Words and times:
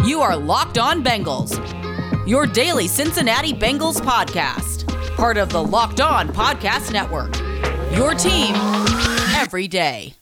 You 0.00 0.20
are 0.20 0.36
Locked 0.36 0.78
On 0.78 1.04
Bengals, 1.04 1.56
your 2.26 2.44
daily 2.44 2.88
Cincinnati 2.88 3.52
Bengals 3.52 4.00
podcast, 4.00 4.88
part 5.16 5.36
of 5.36 5.50
the 5.50 5.62
Locked 5.62 6.00
On 6.00 6.28
Podcast 6.28 6.92
Network. 6.92 7.36
Your 7.96 8.12
team 8.14 8.52
every 9.36 9.68
day. 9.68 10.14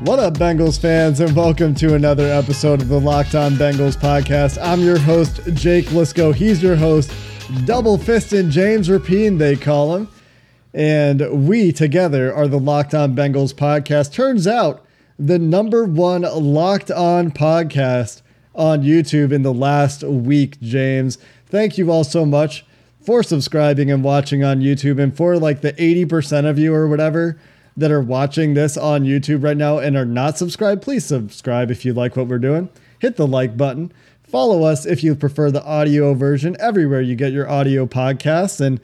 What 0.00 0.18
up, 0.18 0.34
Bengals 0.38 0.80
fans, 0.80 1.20
and 1.20 1.36
welcome 1.36 1.74
to 1.74 1.94
another 1.94 2.26
episode 2.26 2.80
of 2.80 2.88
the 2.88 2.98
Locked 2.98 3.34
On 3.34 3.52
Bengals 3.52 3.98
podcast. 3.98 4.58
I'm 4.62 4.80
your 4.80 4.98
host, 4.98 5.40
Jake 5.52 5.86
Liscow. 5.86 6.34
He's 6.34 6.62
your 6.62 6.76
host, 6.76 7.12
Double 7.66 7.98
Fisted 7.98 8.48
James 8.48 8.88
Rapien, 8.88 9.38
they 9.38 9.56
call 9.56 9.96
him. 9.96 10.08
And 10.72 11.46
we 11.46 11.72
together 11.72 12.32
are 12.34 12.48
the 12.48 12.58
Locked 12.58 12.94
On 12.94 13.14
Bengals 13.14 13.52
podcast. 13.52 14.14
Turns 14.14 14.46
out 14.46 14.86
the 15.20 15.38
number 15.38 15.84
one 15.84 16.22
Locked 16.22 16.90
On 16.90 17.30
podcast 17.30 18.22
on 18.54 18.82
YouTube 18.82 19.32
in 19.32 19.42
the 19.42 19.52
last 19.52 20.02
week, 20.02 20.58
James. 20.62 21.18
Thank 21.46 21.76
you 21.76 21.90
all 21.90 22.04
so 22.04 22.24
much 22.24 22.64
for 23.04 23.22
subscribing 23.22 23.90
and 23.90 24.02
watching 24.02 24.42
on 24.42 24.60
YouTube. 24.60 24.98
And 24.98 25.14
for 25.14 25.36
like 25.36 25.60
the 25.60 25.74
80% 25.74 26.48
of 26.48 26.58
you 26.58 26.74
or 26.74 26.88
whatever 26.88 27.38
that 27.76 27.90
are 27.90 28.00
watching 28.00 28.54
this 28.54 28.78
on 28.78 29.04
YouTube 29.04 29.44
right 29.44 29.58
now 29.58 29.76
and 29.76 29.94
are 29.94 30.06
not 30.06 30.38
subscribed, 30.38 30.80
please 30.80 31.04
subscribe 31.04 31.70
if 31.70 31.84
you 31.84 31.92
like 31.92 32.16
what 32.16 32.26
we're 32.26 32.38
doing. 32.38 32.70
Hit 32.98 33.16
the 33.16 33.26
like 33.26 33.58
button. 33.58 33.92
Follow 34.22 34.62
us 34.62 34.86
if 34.86 35.04
you 35.04 35.14
prefer 35.14 35.50
the 35.50 35.64
audio 35.64 36.14
version 36.14 36.56
everywhere 36.58 37.02
you 37.02 37.14
get 37.14 37.32
your 37.32 37.48
audio 37.48 37.84
podcasts. 37.84 38.58
And 38.58 38.80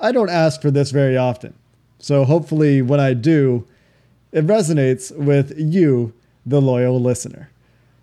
I 0.00 0.10
don't 0.10 0.30
ask 0.30 0.60
for 0.60 0.72
this 0.72 0.90
very 0.90 1.16
often. 1.16 1.54
So 2.00 2.24
hopefully, 2.24 2.82
when 2.82 2.98
I 2.98 3.14
do, 3.14 3.68
it 4.32 4.46
resonates 4.46 5.14
with 5.16 5.52
you, 5.58 6.12
the 6.46 6.60
loyal 6.60 7.00
listener. 7.00 7.50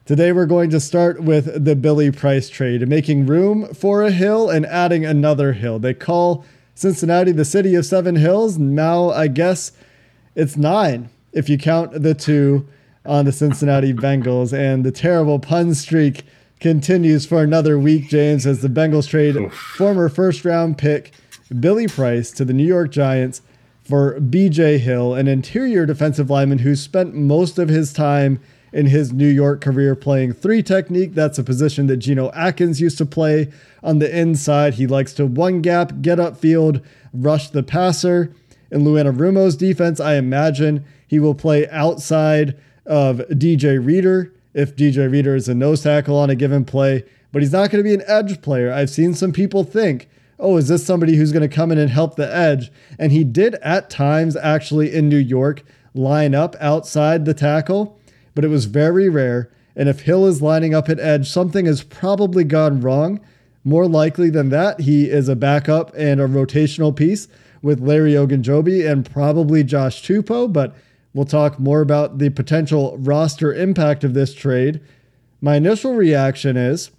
Today, 0.05 0.31
we're 0.31 0.45
going 0.45 0.69
to 0.69 0.79
start 0.79 1.21
with 1.21 1.65
the 1.65 1.75
Billy 1.75 2.11
Price 2.11 2.49
trade, 2.49 2.87
making 2.87 3.25
room 3.25 3.73
for 3.73 4.03
a 4.03 4.11
hill 4.11 4.49
and 4.49 4.65
adding 4.65 5.05
another 5.05 5.53
hill. 5.53 5.79
They 5.79 5.93
call 5.93 6.45
Cincinnati 6.75 7.31
the 7.31 7.43
city 7.43 7.75
of 7.75 7.85
seven 7.85 8.15
hills. 8.15 8.57
Now, 8.57 9.09
I 9.09 9.27
guess 9.27 9.73
it's 10.33 10.55
nine 10.55 11.09
if 11.33 11.49
you 11.49 11.57
count 11.57 12.03
the 12.03 12.13
two 12.13 12.67
on 13.05 13.25
the 13.25 13.31
Cincinnati 13.31 13.93
Bengals. 13.93 14.57
And 14.57 14.85
the 14.85 14.91
terrible 14.91 15.39
pun 15.39 15.73
streak 15.73 16.23
continues 16.59 17.25
for 17.25 17.43
another 17.43 17.77
week, 17.77 18.09
James, 18.09 18.45
as 18.45 18.61
the 18.61 18.69
Bengals 18.69 19.09
trade 19.09 19.51
former 19.51 20.07
first 20.07 20.45
round 20.45 20.77
pick 20.77 21.11
Billy 21.59 21.87
Price 21.87 22.31
to 22.31 22.45
the 22.45 22.53
New 22.53 22.65
York 22.65 22.91
Giants 22.91 23.41
for 23.87 24.19
BJ 24.19 24.79
Hill, 24.79 25.13
an 25.13 25.27
interior 25.27 25.85
defensive 25.85 26.29
lineman 26.29 26.59
who 26.59 26.75
spent 26.75 27.15
most 27.15 27.57
of 27.57 27.69
his 27.69 27.93
time 27.93 28.39
in 28.73 28.87
his 28.87 29.13
New 29.13 29.27
York 29.27 29.61
career 29.61 29.95
playing 29.95 30.33
three 30.33 30.61
technique. 30.61 31.13
That's 31.13 31.39
a 31.39 31.43
position 31.43 31.87
that 31.87 31.97
Geno 31.97 32.29
Atkins 32.31 32.81
used 32.81 32.97
to 32.97 33.05
play 33.05 33.49
on 33.81 33.99
the 33.99 34.19
inside. 34.19 34.73
He 34.73 34.87
likes 34.87 35.13
to 35.13 35.25
one 35.25 35.61
gap, 35.61 36.01
get 36.01 36.17
upfield, 36.17 36.83
rush 37.13 37.49
the 37.49 37.63
passer. 37.63 38.33
In 38.69 38.83
Lou 38.83 39.01
Anarumo's 39.01 39.55
defense, 39.55 40.01
I 40.01 40.15
imagine 40.15 40.83
he 41.07 41.19
will 41.19 41.35
play 41.35 41.69
outside 41.69 42.57
of 42.85 43.19
DJ 43.29 43.83
Reader 43.83 44.33
if 44.53 44.75
DJ 44.75 45.09
Reader 45.09 45.35
is 45.35 45.47
a 45.47 45.55
nose 45.55 45.83
tackle 45.83 46.17
on 46.17 46.29
a 46.29 46.35
given 46.35 46.65
play, 46.65 47.05
but 47.31 47.41
he's 47.41 47.53
not 47.53 47.69
going 47.69 47.81
to 47.81 47.87
be 47.87 47.93
an 47.93 48.03
edge 48.05 48.41
player. 48.41 48.73
I've 48.73 48.89
seen 48.89 49.13
some 49.13 49.31
people 49.31 49.63
think 49.63 50.09
oh, 50.39 50.57
is 50.57 50.67
this 50.67 50.85
somebody 50.85 51.15
who's 51.15 51.31
going 51.31 51.47
to 51.47 51.55
come 51.55 51.71
in 51.71 51.77
and 51.77 51.89
help 51.89 52.15
the 52.15 52.33
edge? 52.33 52.71
And 52.99 53.11
he 53.11 53.23
did 53.23 53.55
at 53.55 53.89
times 53.89 54.35
actually 54.35 54.93
in 54.93 55.09
New 55.09 55.17
York 55.17 55.63
line 55.93 56.35
up 56.35 56.55
outside 56.59 57.25
the 57.25 57.33
tackle, 57.33 57.99
but 58.35 58.45
it 58.45 58.49
was 58.49 58.65
very 58.65 59.09
rare. 59.09 59.51
And 59.75 59.89
if 59.89 60.01
Hill 60.01 60.25
is 60.25 60.41
lining 60.41 60.73
up 60.73 60.89
at 60.89 60.99
edge, 60.99 61.29
something 61.29 61.65
has 61.65 61.83
probably 61.83 62.43
gone 62.43 62.81
wrong. 62.81 63.19
More 63.63 63.87
likely 63.87 64.29
than 64.29 64.49
that, 64.49 64.81
he 64.81 65.09
is 65.09 65.27
a 65.27 65.35
backup 65.35 65.91
and 65.95 66.21
a 66.21 66.27
rotational 66.27 66.95
piece 66.95 67.27
with 67.61 67.81
Larry 67.81 68.13
Ogunjobi 68.13 68.89
and 68.89 69.09
probably 69.09 69.63
Josh 69.63 70.03
Tupou, 70.03 70.51
but 70.51 70.75
we'll 71.13 71.25
talk 71.25 71.59
more 71.59 71.81
about 71.81 72.19
the 72.19 72.29
potential 72.29 72.97
roster 72.99 73.53
impact 73.53 74.03
of 74.03 74.13
this 74.13 74.33
trade. 74.33 74.79
My 75.41 75.55
initial 75.55 75.95
reaction 75.95 76.57
is 76.57 76.91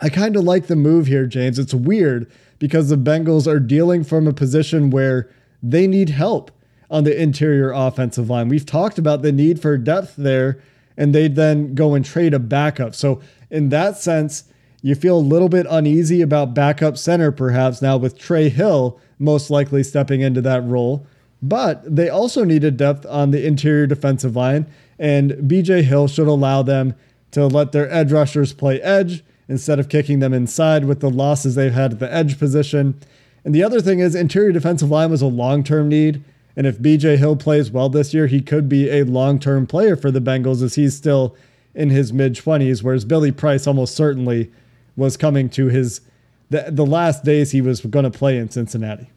I 0.00 0.10
kind 0.10 0.36
of 0.36 0.44
like 0.44 0.66
the 0.66 0.76
move 0.76 1.06
here, 1.06 1.26
James. 1.26 1.58
It's 1.58 1.72
weird 1.72 2.30
because 2.58 2.88
the 2.88 2.96
Bengals 2.96 3.46
are 3.46 3.60
dealing 3.60 4.04
from 4.04 4.26
a 4.26 4.32
position 4.32 4.90
where 4.90 5.30
they 5.62 5.86
need 5.86 6.10
help 6.10 6.50
on 6.90 7.04
the 7.04 7.20
interior 7.20 7.72
offensive 7.72 8.30
line. 8.30 8.48
We've 8.48 8.66
talked 8.66 8.98
about 8.98 9.22
the 9.22 9.32
need 9.32 9.60
for 9.60 9.76
depth 9.76 10.14
there, 10.16 10.60
and 10.96 11.14
they 11.14 11.28
then 11.28 11.74
go 11.74 11.94
and 11.94 12.04
trade 12.04 12.34
a 12.34 12.38
backup. 12.38 12.94
So, 12.94 13.20
in 13.50 13.68
that 13.70 13.96
sense, 13.96 14.44
you 14.82 14.94
feel 14.94 15.16
a 15.16 15.18
little 15.18 15.48
bit 15.48 15.66
uneasy 15.68 16.22
about 16.22 16.54
backup 16.54 16.96
center, 16.96 17.32
perhaps 17.32 17.82
now 17.82 17.96
with 17.96 18.18
Trey 18.18 18.48
Hill 18.48 19.00
most 19.18 19.50
likely 19.50 19.82
stepping 19.82 20.20
into 20.20 20.40
that 20.42 20.64
role. 20.64 21.06
But 21.42 21.96
they 21.96 22.08
also 22.08 22.44
needed 22.44 22.76
depth 22.76 23.04
on 23.06 23.30
the 23.30 23.46
interior 23.46 23.86
defensive 23.86 24.36
line, 24.36 24.66
and 24.98 25.32
BJ 25.32 25.82
Hill 25.82 26.08
should 26.08 26.28
allow 26.28 26.62
them 26.62 26.94
to 27.32 27.46
let 27.46 27.72
their 27.72 27.92
edge 27.92 28.12
rushers 28.12 28.52
play 28.52 28.80
edge 28.80 29.22
instead 29.48 29.78
of 29.78 29.88
kicking 29.88 30.18
them 30.18 30.32
inside 30.32 30.84
with 30.84 31.00
the 31.00 31.10
losses 31.10 31.54
they've 31.54 31.72
had 31.72 31.94
at 31.94 31.98
the 31.98 32.12
edge 32.12 32.38
position. 32.38 32.98
And 33.44 33.54
the 33.54 33.62
other 33.62 33.80
thing 33.80 34.00
is, 34.00 34.14
interior 34.14 34.52
defensive 34.52 34.90
line 34.90 35.10
was 35.10 35.22
a 35.22 35.26
long 35.26 35.62
term 35.62 35.88
need. 35.88 36.22
And 36.56 36.66
if 36.66 36.78
BJ 36.78 37.18
Hill 37.18 37.36
plays 37.36 37.70
well 37.70 37.88
this 37.88 38.14
year, 38.14 38.26
he 38.26 38.40
could 38.40 38.68
be 38.68 38.90
a 38.90 39.04
long 39.04 39.38
term 39.38 39.66
player 39.66 39.94
for 39.94 40.10
the 40.10 40.20
Bengals 40.20 40.62
as 40.62 40.74
he's 40.74 40.96
still 40.96 41.36
in 41.74 41.90
his 41.90 42.12
mid 42.12 42.34
20s, 42.34 42.82
whereas 42.82 43.04
Billy 43.04 43.30
Price 43.30 43.66
almost 43.66 43.94
certainly 43.94 44.50
was 44.96 45.16
coming 45.16 45.48
to 45.50 45.68
his 45.68 46.00
the, 46.48 46.66
the 46.68 46.86
last 46.86 47.24
days 47.24 47.50
he 47.50 47.60
was 47.60 47.80
going 47.80 48.04
to 48.04 48.10
play 48.10 48.38
in 48.38 48.48
Cincinnati. 48.48 49.10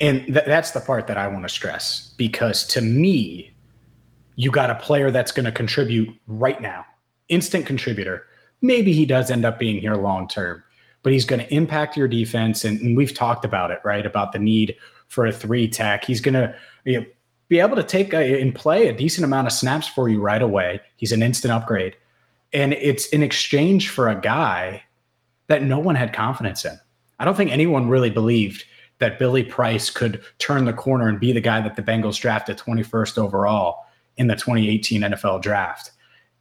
And 0.00 0.26
th- 0.26 0.44
that's 0.46 0.72
the 0.72 0.80
part 0.80 1.06
that 1.06 1.16
I 1.16 1.28
want 1.28 1.44
to 1.44 1.48
stress 1.48 2.12
because 2.16 2.66
to 2.68 2.80
me, 2.80 3.52
you 4.36 4.50
got 4.50 4.68
a 4.68 4.74
player 4.74 5.10
that's 5.10 5.30
going 5.32 5.44
to 5.44 5.52
contribute 5.52 6.10
right 6.26 6.60
now, 6.60 6.84
instant 7.28 7.66
contributor 7.66 8.26
maybe 8.64 8.92
he 8.92 9.04
does 9.04 9.30
end 9.30 9.44
up 9.44 9.58
being 9.58 9.80
here 9.80 9.94
long 9.94 10.26
term, 10.26 10.64
but 11.02 11.12
he's 11.12 11.24
going 11.24 11.40
to 11.40 11.54
impact 11.54 11.96
your 11.96 12.08
defense. 12.08 12.64
And, 12.64 12.80
and, 12.80 12.96
we've 12.96 13.14
talked 13.14 13.44
about 13.44 13.70
it, 13.70 13.78
right? 13.84 14.06
About 14.06 14.32
the 14.32 14.38
need 14.38 14.76
for 15.08 15.26
a 15.26 15.32
three 15.32 15.68
tech. 15.68 16.04
He's 16.04 16.20
going 16.20 16.34
to 16.34 16.54
you 16.84 17.00
know, 17.00 17.06
be 17.48 17.60
able 17.60 17.76
to 17.76 17.82
take 17.82 18.14
a, 18.14 18.40
and 18.40 18.54
play 18.54 18.88
a 18.88 18.96
decent 18.96 19.24
amount 19.24 19.46
of 19.46 19.52
snaps 19.52 19.86
for 19.86 20.08
you 20.08 20.20
right 20.20 20.42
away. 20.42 20.80
He's 20.96 21.12
an 21.12 21.22
instant 21.22 21.52
upgrade. 21.52 21.94
And 22.52 22.72
it's 22.72 23.06
in 23.08 23.22
exchange 23.22 23.90
for 23.90 24.08
a 24.08 24.18
guy 24.18 24.82
that 25.48 25.62
no 25.62 25.78
one 25.78 25.94
had 25.94 26.12
confidence 26.14 26.64
in. 26.64 26.78
I 27.18 27.24
don't 27.24 27.36
think 27.36 27.52
anyone 27.52 27.88
really 27.88 28.10
believed 28.10 28.64
that 28.98 29.18
Billy 29.18 29.42
Price 29.42 29.90
could 29.90 30.22
turn 30.38 30.64
the 30.64 30.72
corner 30.72 31.08
and 31.08 31.20
be 31.20 31.32
the 31.32 31.40
guy 31.40 31.60
that 31.60 31.76
the 31.76 31.82
Bengals 31.82 32.18
drafted 32.18 32.56
21st 32.56 33.18
overall 33.18 33.84
in 34.16 34.28
the 34.28 34.34
2018 34.34 35.02
NFL 35.02 35.42
draft. 35.42 35.90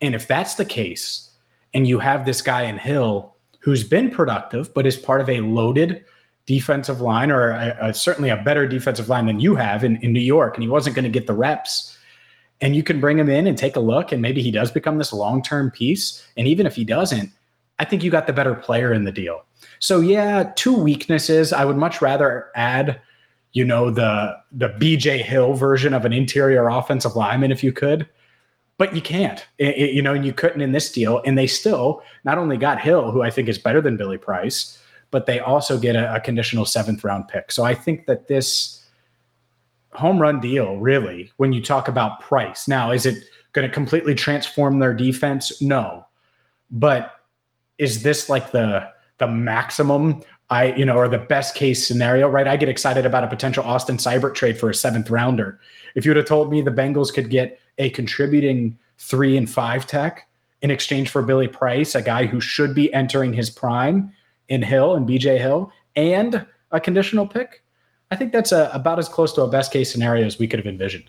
And 0.01 0.15
if 0.15 0.27
that's 0.27 0.55
the 0.55 0.65
case, 0.65 1.32
and 1.73 1.87
you 1.87 1.99
have 1.99 2.25
this 2.25 2.41
guy 2.41 2.63
in 2.63 2.77
Hill 2.77 3.33
who's 3.59 3.83
been 3.83 4.11
productive, 4.11 4.73
but 4.73 4.85
is 4.85 4.97
part 4.97 5.21
of 5.21 5.29
a 5.29 5.39
loaded 5.41 6.03
defensive 6.45 6.99
line 7.01 7.31
or 7.31 7.51
a, 7.51 7.77
a, 7.79 7.93
certainly 7.93 8.29
a 8.29 8.37
better 8.37 8.67
defensive 8.67 9.09
line 9.09 9.25
than 9.25 9.39
you 9.39 9.55
have 9.55 9.83
in, 9.83 9.95
in 9.97 10.11
New 10.11 10.19
York, 10.19 10.55
and 10.55 10.63
he 10.63 10.69
wasn't 10.69 10.95
going 10.95 11.03
to 11.03 11.09
get 11.09 11.27
the 11.27 11.33
reps. 11.33 11.97
And 12.61 12.75
you 12.75 12.83
can 12.83 12.99
bring 12.99 13.17
him 13.17 13.29
in 13.29 13.47
and 13.47 13.57
take 13.57 13.75
a 13.75 13.79
look, 13.79 14.11
and 14.11 14.21
maybe 14.21 14.41
he 14.41 14.51
does 14.51 14.71
become 14.71 14.97
this 14.97 15.13
long 15.13 15.41
term 15.41 15.71
piece. 15.71 16.25
And 16.37 16.47
even 16.47 16.65
if 16.65 16.75
he 16.75 16.83
doesn't, 16.83 17.31
I 17.79 17.85
think 17.85 18.03
you 18.03 18.11
got 18.11 18.27
the 18.27 18.33
better 18.33 18.55
player 18.55 18.93
in 18.93 19.03
the 19.03 19.11
deal. 19.11 19.43
So 19.79 19.99
yeah, 19.99 20.51
two 20.55 20.73
weaknesses. 20.73 21.51
I 21.51 21.65
would 21.65 21.77
much 21.77 22.01
rather 22.01 22.49
add, 22.55 23.01
you 23.53 23.65
know, 23.65 23.89
the 23.89 24.37
the 24.51 24.69
BJ 24.69 25.21
Hill 25.21 25.53
version 25.53 25.93
of 25.93 26.05
an 26.05 26.13
interior 26.13 26.69
offensive 26.69 27.15
lineman 27.15 27.51
if 27.51 27.63
you 27.63 27.73
could 27.73 28.07
but 28.77 28.95
you 28.95 29.01
can't, 29.01 29.45
it, 29.57 29.75
it, 29.77 29.93
you 29.93 30.01
know, 30.01 30.13
and 30.13 30.25
you 30.25 30.33
couldn't 30.33 30.61
in 30.61 30.71
this 30.71 30.91
deal. 30.91 31.21
And 31.25 31.37
they 31.37 31.47
still 31.47 32.01
not 32.23 32.37
only 32.37 32.57
got 32.57 32.81
Hill, 32.81 33.11
who 33.11 33.21
I 33.21 33.29
think 33.29 33.47
is 33.47 33.57
better 33.57 33.81
than 33.81 33.97
Billy 33.97 34.17
Price, 34.17 34.79
but 35.11 35.25
they 35.25 35.39
also 35.39 35.77
get 35.77 35.95
a, 35.95 36.15
a 36.15 36.19
conditional 36.19 36.65
seventh 36.65 37.03
round 37.03 37.27
pick. 37.27 37.51
So 37.51 37.63
I 37.63 37.75
think 37.75 38.07
that 38.07 38.27
this 38.27 38.83
home 39.91 40.19
run 40.19 40.39
deal, 40.39 40.77
really, 40.77 41.31
when 41.37 41.53
you 41.53 41.61
talk 41.61 41.87
about 41.87 42.19
price, 42.19 42.67
now 42.67 42.91
is 42.91 43.05
it 43.05 43.23
going 43.53 43.67
to 43.67 43.73
completely 43.73 44.15
transform 44.15 44.79
their 44.79 44.93
defense? 44.93 45.61
No, 45.61 46.05
but 46.71 47.19
is 47.77 48.03
this 48.03 48.29
like 48.29 48.51
the 48.51 48.89
the 49.19 49.27
maximum? 49.27 50.21
I, 50.49 50.73
you 50.73 50.85
know, 50.85 50.95
or 50.95 51.07
the 51.07 51.17
best 51.17 51.55
case 51.55 51.85
scenario, 51.85 52.27
right? 52.27 52.47
I 52.47 52.57
get 52.57 52.69
excited 52.69 53.05
about 53.05 53.23
a 53.23 53.27
potential 53.27 53.63
Austin 53.63 53.97
Seibert 53.97 54.35
trade 54.35 54.59
for 54.59 54.69
a 54.69 54.75
seventh 54.75 55.09
rounder. 55.09 55.59
If 55.95 56.05
you 56.05 56.11
would 56.11 56.17
have 56.17 56.25
told 56.25 56.51
me 56.51 56.61
the 56.61 56.71
Bengals 56.71 57.13
could 57.13 57.29
get 57.29 57.59
a 57.77 57.89
contributing 57.89 58.77
three 58.97 59.37
and 59.37 59.49
five 59.49 59.87
tech 59.87 60.27
in 60.61 60.71
exchange 60.71 61.09
for 61.09 61.21
Billy 61.21 61.47
Price, 61.47 61.95
a 61.95 62.01
guy 62.01 62.25
who 62.25 62.39
should 62.39 62.73
be 62.73 62.93
entering 62.93 63.33
his 63.33 63.49
prime 63.49 64.13
in 64.47 64.61
Hill 64.61 64.95
and 64.95 65.07
BJ 65.07 65.37
Hill, 65.37 65.71
and 65.95 66.45
a 66.71 66.79
conditional 66.79 67.27
pick. 67.27 67.63
I 68.11 68.15
think 68.15 68.31
that's 68.31 68.51
a, 68.51 68.69
about 68.73 68.99
as 68.99 69.09
close 69.09 69.33
to 69.33 69.41
a 69.41 69.47
best 69.47 69.71
case 69.71 69.91
scenario 69.91 70.25
as 70.25 70.37
we 70.37 70.47
could 70.47 70.59
have 70.59 70.67
envisioned. 70.67 71.05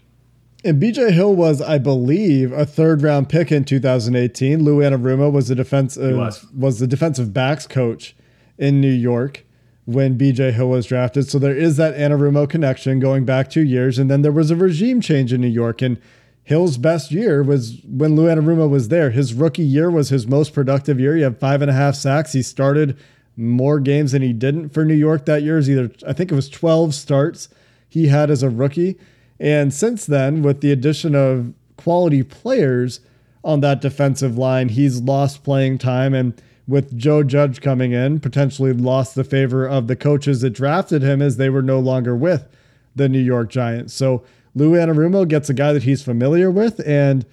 And 0.64 0.82
BJ 0.82 1.10
Hill 1.10 1.34
was, 1.34 1.60
I 1.60 1.76
believe, 1.76 2.50
a 2.52 2.64
third 2.64 3.02
round 3.02 3.28
pick 3.28 3.52
in 3.52 3.64
2018. 3.64 4.64
Lou 4.64 4.78
Anarumo 4.78 5.30
was 5.30 5.48
the 5.48 5.54
defensive 5.54 6.16
was. 6.16 6.44
was 6.52 6.78
the 6.78 6.86
defensive 6.86 7.34
backs 7.34 7.66
coach 7.66 8.16
in 8.58 8.80
New 8.80 8.92
York 8.92 9.44
when 9.84 10.18
BJ 10.18 10.52
Hill 10.52 10.70
was 10.70 10.86
drafted. 10.86 11.28
So 11.28 11.38
there 11.38 11.56
is 11.56 11.76
that 11.76 11.94
Anarumo 11.94 12.48
connection 12.48 13.00
going 13.00 13.24
back 13.24 13.50
two 13.50 13.64
years. 13.64 13.98
And 13.98 14.10
then 14.10 14.22
there 14.22 14.32
was 14.32 14.50
a 14.50 14.56
regime 14.56 15.00
change 15.00 15.32
in 15.32 15.40
New 15.40 15.48
York. 15.48 15.82
And 15.82 16.00
Hill's 16.42 16.78
best 16.78 17.10
year 17.10 17.42
was 17.42 17.80
when 17.86 18.16
Lou 18.16 18.26
Anarumo 18.26 18.68
was 18.68 18.88
there. 18.88 19.10
His 19.10 19.34
rookie 19.34 19.62
year 19.64 19.90
was 19.90 20.08
his 20.08 20.26
most 20.26 20.52
productive 20.52 21.00
year. 21.00 21.16
He 21.16 21.22
had 21.22 21.38
five 21.38 21.62
and 21.62 21.70
a 21.70 21.74
half 21.74 21.94
sacks. 21.94 22.32
He 22.32 22.42
started 22.42 22.98
more 23.36 23.80
games 23.80 24.12
than 24.12 24.22
he 24.22 24.32
didn't 24.32 24.70
for 24.70 24.84
New 24.84 24.94
York 24.94 25.26
that 25.26 25.42
year. 25.42 25.58
Is 25.58 25.68
either 25.68 25.90
I 26.06 26.12
think 26.12 26.30
it 26.30 26.34
was 26.34 26.48
12 26.48 26.94
starts 26.94 27.48
he 27.88 28.08
had 28.08 28.30
as 28.30 28.42
a 28.42 28.50
rookie. 28.50 28.96
And 29.38 29.72
since 29.72 30.06
then, 30.06 30.42
with 30.42 30.60
the 30.60 30.72
addition 30.72 31.14
of 31.14 31.52
quality 31.76 32.22
players 32.22 33.00
on 33.42 33.60
that 33.60 33.80
defensive 33.80 34.38
line, 34.38 34.68
he's 34.68 35.00
lost 35.00 35.44
playing 35.44 35.78
time 35.78 36.14
and 36.14 36.40
with 36.66 36.96
Joe 36.96 37.22
Judge 37.22 37.60
coming 37.60 37.92
in, 37.92 38.20
potentially 38.20 38.72
lost 38.72 39.14
the 39.14 39.24
favor 39.24 39.66
of 39.66 39.86
the 39.86 39.96
coaches 39.96 40.40
that 40.40 40.50
drafted 40.50 41.02
him 41.02 41.20
as 41.20 41.36
they 41.36 41.50
were 41.50 41.62
no 41.62 41.78
longer 41.78 42.16
with 42.16 42.48
the 42.96 43.08
New 43.08 43.20
York 43.20 43.50
Giants. 43.50 43.92
So 43.92 44.24
Lou 44.54 44.72
Anarumo 44.72 45.28
gets 45.28 45.50
a 45.50 45.54
guy 45.54 45.72
that 45.72 45.82
he's 45.82 46.02
familiar 46.02 46.50
with, 46.50 46.80
and 46.86 47.26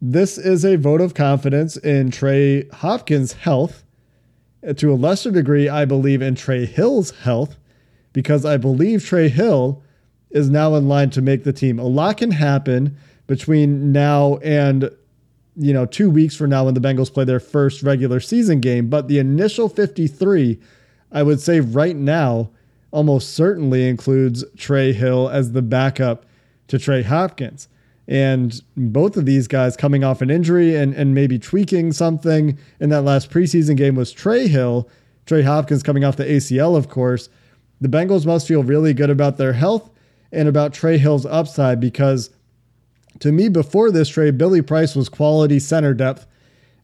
this 0.00 0.38
is 0.38 0.64
a 0.64 0.76
vote 0.76 1.00
of 1.00 1.14
confidence 1.14 1.76
in 1.76 2.10
Trey 2.10 2.68
Hopkins' 2.68 3.32
health. 3.32 3.84
To 4.76 4.92
a 4.92 4.94
lesser 4.94 5.32
degree, 5.32 5.68
I 5.68 5.84
believe 5.84 6.22
in 6.22 6.34
Trey 6.36 6.66
Hill's 6.66 7.10
health 7.10 7.56
because 8.12 8.44
I 8.44 8.58
believe 8.58 9.04
Trey 9.04 9.28
Hill 9.28 9.82
is 10.30 10.50
now 10.50 10.74
in 10.76 10.88
line 10.88 11.10
to 11.10 11.22
make 11.22 11.44
the 11.44 11.52
team. 11.52 11.78
A 11.78 11.84
lot 11.84 12.18
can 12.18 12.30
happen 12.30 12.96
between 13.26 13.92
now 13.92 14.36
and 14.36 14.90
you 15.56 15.72
know, 15.72 15.84
two 15.84 16.10
weeks 16.10 16.34
from 16.34 16.50
now 16.50 16.64
when 16.64 16.74
the 16.74 16.80
Bengals 16.80 17.12
play 17.12 17.24
their 17.24 17.40
first 17.40 17.82
regular 17.82 18.20
season 18.20 18.60
game. 18.60 18.88
But 18.88 19.08
the 19.08 19.18
initial 19.18 19.68
53, 19.68 20.58
I 21.10 21.22
would 21.22 21.40
say 21.40 21.60
right 21.60 21.96
now, 21.96 22.50
almost 22.90 23.34
certainly 23.34 23.88
includes 23.88 24.44
Trey 24.56 24.92
Hill 24.92 25.28
as 25.28 25.52
the 25.52 25.62
backup 25.62 26.26
to 26.68 26.78
Trey 26.78 27.02
Hopkins. 27.02 27.68
And 28.08 28.60
both 28.76 29.16
of 29.16 29.26
these 29.26 29.48
guys 29.48 29.76
coming 29.76 30.04
off 30.04 30.22
an 30.22 30.30
injury 30.30 30.76
and, 30.76 30.94
and 30.94 31.14
maybe 31.14 31.38
tweaking 31.38 31.92
something 31.92 32.58
in 32.80 32.90
that 32.90 33.02
last 33.02 33.30
preseason 33.30 33.76
game 33.76 33.94
was 33.94 34.12
Trey 34.12 34.48
Hill. 34.48 34.88
Trey 35.24 35.42
Hopkins 35.42 35.82
coming 35.82 36.04
off 36.04 36.16
the 36.16 36.24
ACL, 36.24 36.76
of 36.76 36.88
course. 36.88 37.28
The 37.80 37.88
Bengals 37.88 38.26
must 38.26 38.48
feel 38.48 38.62
really 38.62 38.92
good 38.92 39.10
about 39.10 39.38
their 39.38 39.52
health 39.52 39.90
and 40.32 40.48
about 40.48 40.72
Trey 40.72 40.98
Hill's 40.98 41.26
upside 41.26 41.80
because 41.80 42.30
to 43.20 43.32
me, 43.32 43.48
before 43.48 43.90
this 43.90 44.08
trade, 44.08 44.38
Billy 44.38 44.62
Price 44.62 44.94
was 44.94 45.08
quality 45.08 45.58
center 45.58 45.94
depth, 45.94 46.26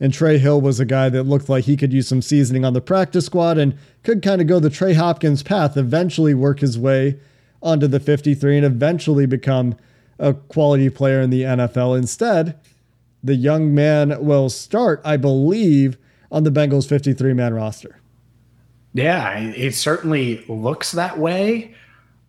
and 0.00 0.12
Trey 0.12 0.38
Hill 0.38 0.60
was 0.60 0.78
a 0.78 0.84
guy 0.84 1.08
that 1.08 1.24
looked 1.24 1.48
like 1.48 1.64
he 1.64 1.76
could 1.76 1.92
use 1.92 2.08
some 2.08 2.22
seasoning 2.22 2.64
on 2.64 2.72
the 2.72 2.80
practice 2.80 3.26
squad 3.26 3.58
and 3.58 3.76
could 4.04 4.22
kind 4.22 4.40
of 4.40 4.46
go 4.46 4.60
the 4.60 4.70
Trey 4.70 4.94
Hopkins 4.94 5.42
path, 5.42 5.76
eventually 5.76 6.34
work 6.34 6.60
his 6.60 6.78
way 6.78 7.18
onto 7.62 7.86
the 7.86 8.00
53 8.00 8.58
and 8.58 8.66
eventually 8.66 9.26
become 9.26 9.76
a 10.18 10.34
quality 10.34 10.90
player 10.90 11.20
in 11.20 11.30
the 11.30 11.42
NFL. 11.42 11.98
Instead, 11.98 12.58
the 13.22 13.34
young 13.34 13.74
man 13.74 14.24
will 14.24 14.48
start, 14.48 15.00
I 15.04 15.16
believe, 15.16 15.98
on 16.30 16.44
the 16.44 16.50
Bengals 16.50 16.88
53 16.88 17.32
man 17.34 17.54
roster. 17.54 18.00
Yeah, 18.94 19.38
it 19.38 19.74
certainly 19.74 20.44
looks 20.48 20.92
that 20.92 21.18
way 21.18 21.74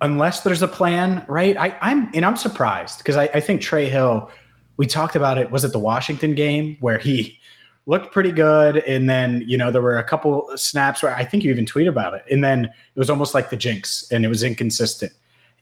unless 0.01 0.41
there's 0.41 0.61
a 0.61 0.67
plan, 0.67 1.25
right? 1.27 1.57
I, 1.57 1.77
am 1.81 2.09
and 2.13 2.25
I'm 2.25 2.35
surprised 2.35 2.99
because 2.99 3.17
I, 3.17 3.23
I, 3.33 3.39
think 3.39 3.61
Trey 3.61 3.89
Hill. 3.89 4.31
We 4.77 4.87
talked 4.87 5.15
about 5.15 5.37
it. 5.37 5.51
Was 5.51 5.65
it 5.65 5.73
the 5.73 5.79
Washington 5.79 6.35
game 6.35 6.77
where 6.79 6.97
he 6.97 7.37
looked 7.85 8.13
pretty 8.13 8.31
good, 8.31 8.77
and 8.77 9.09
then 9.09 9.43
you 9.45 9.57
know 9.57 9.71
there 9.71 9.81
were 9.81 9.97
a 9.97 10.03
couple 10.03 10.49
snaps 10.55 11.03
where 11.03 11.13
I 11.13 11.25
think 11.25 11.43
you 11.43 11.51
even 11.51 11.65
tweeted 11.65 11.89
about 11.89 12.13
it, 12.13 12.23
and 12.31 12.43
then 12.43 12.65
it 12.65 12.99
was 12.99 13.09
almost 13.09 13.33
like 13.33 13.49
the 13.49 13.57
jinx, 13.57 14.09
and 14.11 14.23
it 14.23 14.29
was 14.29 14.43
inconsistent. 14.43 15.11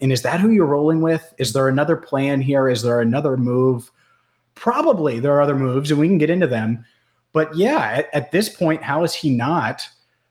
And 0.02 0.12
is 0.12 0.22
that 0.22 0.40
who 0.40 0.52
you're 0.52 0.68
rolling 0.68 1.02
with? 1.02 1.34
Is 1.40 1.54
there 1.54 1.68
another 1.68 1.96
plan 1.96 2.42
here? 2.42 2.70
Is 2.70 2.84
there 2.84 3.02
another 3.02 3.38
move? 3.38 3.92
Probably 4.54 5.20
there 5.20 5.34
are 5.34 5.42
other 5.42 5.56
moves, 5.56 5.90
and 5.90 6.00
we 6.00 6.08
can 6.08 6.20
get 6.20 6.30
into 6.30 6.48
them. 6.48 6.86
But 7.34 7.56
yeah, 7.56 7.80
at, 7.80 8.14
at 8.14 8.32
this 8.32 8.50
point, 8.50 8.84
how 8.84 9.04
is 9.04 9.14
he 9.14 9.32
not? 9.32 9.88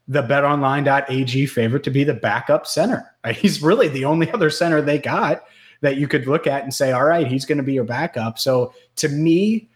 The 0.09 0.23
betonline.ag 0.23 1.47
favorite 1.47 1.83
to 1.83 1.91
be 1.91 2.05
the 2.05 2.15
backup 2.15 2.67
center. 2.67 3.15
He's 3.35 3.63
really 3.63 3.89
the 3.89 4.05
only 4.05 4.31
other 4.31 4.51
center 4.51 4.81
they 4.81 4.99
got 4.99 5.45
that 5.81 5.97
you 5.97 6.09
could 6.09 6.27
look 6.27 6.47
at 6.47 6.63
and 6.63 6.73
say, 6.73 6.93
all 6.93 7.05
right, 7.05 7.27
he's 7.27 7.45
going 7.45 7.59
to 7.59 7.65
be 7.65 7.75
your 7.75 7.85
backup. 7.85 8.39
So 8.39 8.73
to 8.97 9.11
me, 9.11 9.69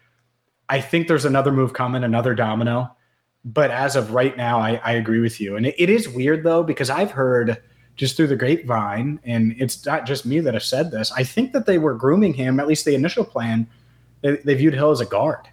I 0.67 0.81
think 0.81 1.07
there's 1.07 1.25
another 1.25 1.51
move 1.51 1.73
coming, 1.73 2.03
another 2.03 2.33
domino. 2.33 2.95
But 3.45 3.69
as 3.69 3.95
of 3.95 4.11
right 4.11 4.35
now, 4.35 4.59
I, 4.59 4.81
I 4.83 4.93
agree 4.93 5.19
with 5.19 5.39
you. 5.39 5.55
And 5.57 5.67
it, 5.67 5.75
it 5.77 5.89
is 5.91 6.09
weird 6.09 6.43
though, 6.43 6.63
because 6.63 6.89
I've 6.89 7.11
heard 7.11 7.61
just 7.97 8.17
through 8.17 8.27
the 8.27 8.35
grapevine, 8.35 9.19
and 9.25 9.55
it's 9.59 9.85
not 9.85 10.07
just 10.07 10.25
me 10.25 10.39
that 10.39 10.55
have 10.55 10.63
said 10.63 10.89
this. 10.89 11.11
I 11.11 11.23
think 11.23 11.53
that 11.53 11.67
they 11.67 11.77
were 11.77 11.93
grooming 11.93 12.33
him, 12.33 12.59
at 12.59 12.67
least 12.67 12.85
the 12.85 12.95
initial 12.95 13.23
plan, 13.23 13.67
they, 14.21 14.37
they 14.37 14.55
viewed 14.55 14.73
Hill 14.73 14.91
as 14.91 15.01
a 15.01 15.05
guard 15.05 15.47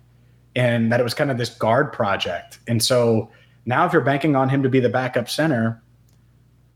and 0.56 0.90
that 0.90 0.98
it 0.98 1.04
was 1.04 1.14
kind 1.14 1.30
of 1.30 1.38
this 1.38 1.50
guard 1.50 1.92
project. 1.92 2.58
And 2.66 2.82
so 2.82 3.30
now, 3.68 3.84
if 3.84 3.92
you're 3.92 4.00
banking 4.00 4.34
on 4.34 4.48
him 4.48 4.62
to 4.62 4.70
be 4.70 4.80
the 4.80 4.88
backup 4.88 5.28
center, 5.28 5.82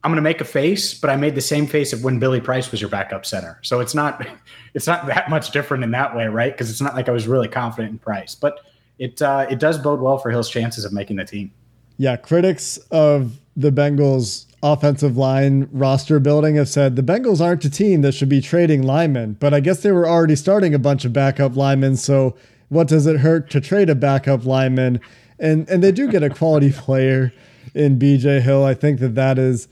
I'm 0.04 0.10
going 0.10 0.16
to 0.16 0.22
make 0.22 0.42
a 0.42 0.44
face, 0.44 0.92
but 0.92 1.08
I 1.08 1.16
made 1.16 1.34
the 1.34 1.40
same 1.40 1.66
face 1.66 1.94
of 1.94 2.04
when 2.04 2.18
Billy 2.18 2.38
Price 2.38 2.70
was 2.70 2.82
your 2.82 2.90
backup 2.90 3.24
center. 3.24 3.58
So 3.62 3.80
it's 3.80 3.94
not 3.94 4.26
it's 4.74 4.86
not 4.86 5.06
that 5.06 5.30
much 5.30 5.52
different 5.52 5.84
in 5.84 5.90
that 5.92 6.14
way, 6.14 6.26
right? 6.26 6.52
Because 6.52 6.70
it's 6.70 6.82
not 6.82 6.94
like 6.94 7.08
I 7.08 7.12
was 7.12 7.26
really 7.26 7.48
confident 7.48 7.92
in 7.92 7.98
Price, 7.98 8.34
but 8.34 8.60
it 8.98 9.22
uh, 9.22 9.46
it 9.50 9.58
does 9.58 9.78
bode 9.78 10.00
well 10.00 10.18
for 10.18 10.30
Hill's 10.30 10.50
chances 10.50 10.84
of 10.84 10.92
making 10.92 11.16
the 11.16 11.24
team. 11.24 11.50
Yeah, 11.96 12.16
critics 12.16 12.76
of 12.90 13.40
the 13.56 13.70
Bengals 13.70 14.44
offensive 14.62 15.16
line 15.16 15.68
roster 15.72 16.20
building 16.20 16.56
have 16.56 16.68
said 16.68 16.96
the 16.96 17.02
Bengals 17.02 17.40
aren't 17.40 17.64
a 17.64 17.70
team 17.70 18.02
that 18.02 18.12
should 18.12 18.28
be 18.28 18.42
trading 18.42 18.82
linemen, 18.82 19.38
but 19.40 19.54
I 19.54 19.60
guess 19.60 19.80
they 19.80 19.92
were 19.92 20.06
already 20.06 20.36
starting 20.36 20.74
a 20.74 20.78
bunch 20.78 21.06
of 21.06 21.12
backup 21.14 21.56
linemen. 21.56 21.96
So 21.96 22.36
what 22.68 22.86
does 22.86 23.06
it 23.06 23.20
hurt 23.20 23.48
to 23.50 23.62
trade 23.62 23.88
a 23.88 23.94
backup 23.94 24.44
lineman? 24.44 25.00
And 25.42 25.68
and 25.68 25.84
they 25.84 25.92
do 25.92 26.08
get 26.08 26.22
a 26.22 26.30
quality 26.30 26.72
player 26.72 27.34
in 27.74 27.98
BJ 27.98 28.40
Hill. 28.40 28.64
I 28.64 28.72
think 28.72 29.00
that 29.00 29.14
that 29.16 29.38
is 29.38 29.68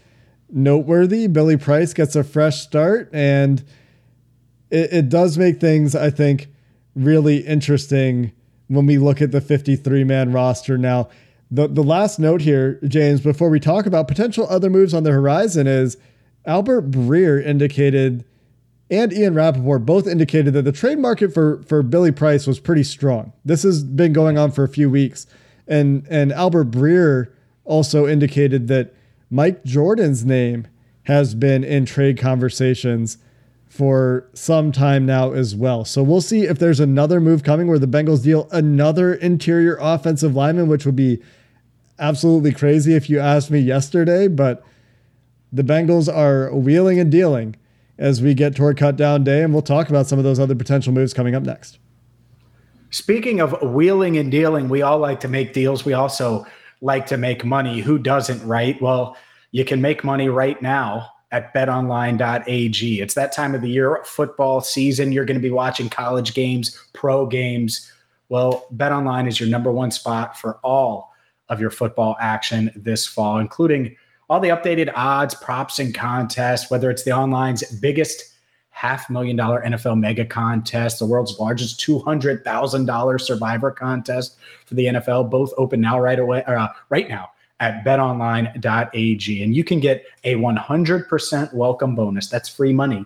noteworthy. 0.50 1.28
Billy 1.28 1.56
Price 1.56 1.94
gets 1.94 2.14
a 2.14 2.22
fresh 2.22 2.60
start, 2.60 3.08
and 3.12 3.64
it, 4.68 4.92
it 4.92 5.08
does 5.08 5.38
make 5.38 5.60
things 5.60 5.94
I 5.94 6.10
think 6.10 6.48
really 6.94 7.38
interesting 7.38 8.32
when 8.68 8.86
we 8.86 8.98
look 8.98 9.22
at 9.22 9.32
the 9.32 9.40
53 9.40 10.04
man 10.04 10.32
roster 10.32 10.76
now. 10.76 11.08
The, 11.52 11.66
the 11.66 11.82
last 11.82 12.20
note 12.20 12.42
here, 12.42 12.78
James, 12.86 13.20
before 13.20 13.50
we 13.50 13.58
talk 13.58 13.84
about 13.84 14.06
potential 14.06 14.46
other 14.48 14.70
moves 14.70 14.94
on 14.94 15.02
the 15.02 15.10
horizon, 15.10 15.66
is 15.66 15.96
Albert 16.46 16.92
Breer 16.92 17.44
indicated 17.44 18.24
and 18.90 19.12
Ian 19.12 19.34
Rapoport 19.34 19.86
both 19.86 20.06
indicated 20.08 20.52
that 20.54 20.62
the 20.62 20.72
trade 20.72 20.98
market 20.98 21.32
for, 21.32 21.62
for 21.62 21.82
Billy 21.82 22.10
Price 22.10 22.46
was 22.46 22.58
pretty 22.58 22.82
strong. 22.82 23.32
This 23.44 23.62
has 23.62 23.84
been 23.84 24.12
going 24.12 24.36
on 24.36 24.50
for 24.50 24.64
a 24.64 24.68
few 24.68 24.90
weeks. 24.90 25.26
And 25.70 26.06
and 26.10 26.32
Albert 26.32 26.70
Breer 26.70 27.28
also 27.64 28.06
indicated 28.06 28.68
that 28.68 28.92
Mike 29.30 29.64
Jordan's 29.64 30.24
name 30.24 30.66
has 31.04 31.34
been 31.34 31.64
in 31.64 31.86
trade 31.86 32.18
conversations 32.18 33.16
for 33.68 34.28
some 34.34 34.72
time 34.72 35.06
now 35.06 35.32
as 35.32 35.54
well. 35.54 35.84
So 35.84 36.02
we'll 36.02 36.20
see 36.20 36.42
if 36.42 36.58
there's 36.58 36.80
another 36.80 37.20
move 37.20 37.44
coming 37.44 37.68
where 37.68 37.78
the 37.78 37.86
Bengals 37.86 38.24
deal 38.24 38.48
another 38.50 39.14
interior 39.14 39.78
offensive 39.80 40.34
lineman, 40.34 40.66
which 40.66 40.84
would 40.84 40.96
be 40.96 41.22
absolutely 42.00 42.52
crazy 42.52 42.94
if 42.94 43.08
you 43.08 43.20
asked 43.20 43.50
me 43.50 43.60
yesterday. 43.60 44.26
But 44.26 44.64
the 45.52 45.62
Bengals 45.62 46.12
are 46.12 46.52
wheeling 46.52 46.98
and 46.98 47.12
dealing 47.12 47.54
as 47.96 48.20
we 48.20 48.34
get 48.34 48.56
toward 48.56 48.76
cut 48.76 48.96
down 48.96 49.22
day, 49.22 49.42
and 49.42 49.52
we'll 49.52 49.62
talk 49.62 49.88
about 49.88 50.06
some 50.06 50.18
of 50.18 50.24
those 50.24 50.40
other 50.40 50.56
potential 50.56 50.92
moves 50.92 51.14
coming 51.14 51.34
up 51.36 51.44
next. 51.44 51.78
Speaking 52.90 53.40
of 53.40 53.60
wheeling 53.62 54.18
and 54.18 54.30
dealing, 54.30 54.68
we 54.68 54.82
all 54.82 54.98
like 54.98 55.20
to 55.20 55.28
make 55.28 55.52
deals. 55.52 55.84
We 55.84 55.92
also 55.92 56.44
like 56.80 57.06
to 57.06 57.16
make 57.16 57.44
money. 57.44 57.80
Who 57.80 57.98
doesn't, 57.98 58.44
right? 58.46 58.80
Well, 58.82 59.16
you 59.52 59.64
can 59.64 59.80
make 59.80 60.04
money 60.04 60.28
right 60.28 60.60
now 60.60 61.08
at 61.32 61.54
betonline.ag. 61.54 63.00
It's 63.00 63.14
that 63.14 63.32
time 63.32 63.54
of 63.54 63.60
the 63.60 63.70
year, 63.70 64.00
football 64.04 64.60
season. 64.60 65.12
You're 65.12 65.24
going 65.24 65.38
to 65.38 65.42
be 65.42 65.50
watching 65.50 65.88
college 65.88 66.34
games, 66.34 66.76
pro 66.92 67.26
games. 67.26 67.92
Well, 68.28 68.66
betonline 68.74 69.28
is 69.28 69.38
your 69.38 69.48
number 69.48 69.70
one 69.70 69.90
spot 69.90 70.36
for 70.36 70.58
all 70.64 71.12
of 71.48 71.60
your 71.60 71.70
football 71.70 72.16
action 72.20 72.72
this 72.74 73.06
fall, 73.06 73.38
including 73.38 73.96
all 74.28 74.40
the 74.40 74.48
updated 74.48 74.92
odds, 74.94 75.34
props, 75.34 75.78
and 75.78 75.94
contests, 75.94 76.70
whether 76.70 76.90
it's 76.90 77.02
the 77.02 77.10
online's 77.10 77.64
biggest 77.80 78.29
half 78.80 79.10
million 79.10 79.36
dollar 79.36 79.62
NFL 79.62 80.00
mega 80.00 80.24
contest, 80.24 81.00
the 81.00 81.04
world's 81.04 81.38
largest 81.38 81.78
$200,000 81.80 83.20
survivor 83.20 83.70
contest 83.70 84.38
for 84.64 84.74
the 84.74 84.86
NFL, 84.86 85.28
both 85.28 85.52
open 85.58 85.82
now 85.82 86.00
right 86.00 86.18
away, 86.18 86.42
uh, 86.44 86.68
right 86.88 87.06
now 87.06 87.28
at 87.60 87.84
betonline.ag. 87.84 89.42
And 89.42 89.54
you 89.54 89.64
can 89.64 89.80
get 89.80 90.06
a 90.24 90.36
100% 90.36 91.52
welcome 91.52 91.94
bonus. 91.94 92.30
That's 92.30 92.48
free 92.48 92.72
money 92.72 93.04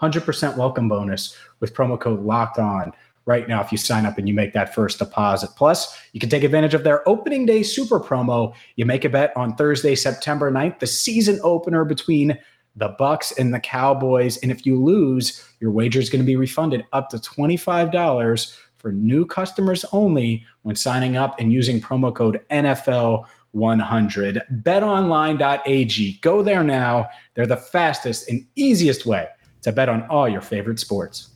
100% 0.00 0.56
welcome 0.56 0.88
bonus 0.88 1.36
with 1.58 1.74
promo 1.74 1.98
code 1.98 2.20
locked 2.20 2.58
on 2.58 2.92
right 3.24 3.48
now 3.48 3.60
if 3.60 3.72
you 3.72 3.78
sign 3.78 4.06
up 4.06 4.18
and 4.18 4.28
you 4.28 4.34
make 4.34 4.52
that 4.52 4.74
first 4.74 5.00
deposit. 5.00 5.50
Plus, 5.56 5.98
you 6.12 6.20
can 6.20 6.28
take 6.28 6.44
advantage 6.44 6.74
of 6.74 6.84
their 6.84 7.06
opening 7.08 7.46
day 7.46 7.64
super 7.64 7.98
promo. 7.98 8.54
You 8.76 8.86
make 8.86 9.04
a 9.04 9.08
bet 9.08 9.36
on 9.36 9.56
Thursday, 9.56 9.96
September 9.96 10.52
9th, 10.52 10.78
the 10.78 10.86
season 10.86 11.40
opener 11.42 11.84
between 11.84 12.38
the 12.76 12.94
Bucs 13.00 13.36
and 13.38 13.52
the 13.52 13.60
Cowboys. 13.60 14.36
And 14.38 14.52
if 14.52 14.66
you 14.66 14.82
lose, 14.82 15.42
your 15.60 15.70
wager 15.70 15.98
is 15.98 16.10
going 16.10 16.22
to 16.22 16.26
be 16.26 16.36
refunded 16.36 16.84
up 16.92 17.08
to 17.10 17.16
$25 17.16 18.56
for 18.76 18.92
new 18.92 19.24
customers 19.24 19.84
only 19.92 20.44
when 20.62 20.76
signing 20.76 21.16
up 21.16 21.40
and 21.40 21.52
using 21.52 21.80
promo 21.80 22.14
code 22.14 22.40
NFL100. 22.50 24.62
BetOnline.ag. 24.62 26.18
Go 26.20 26.42
there 26.42 26.62
now. 26.62 27.08
They're 27.34 27.46
the 27.46 27.56
fastest 27.56 28.28
and 28.28 28.46
easiest 28.54 29.06
way 29.06 29.28
to 29.62 29.72
bet 29.72 29.88
on 29.88 30.06
all 30.08 30.28
your 30.28 30.42
favorite 30.42 30.78
sports. 30.78 31.30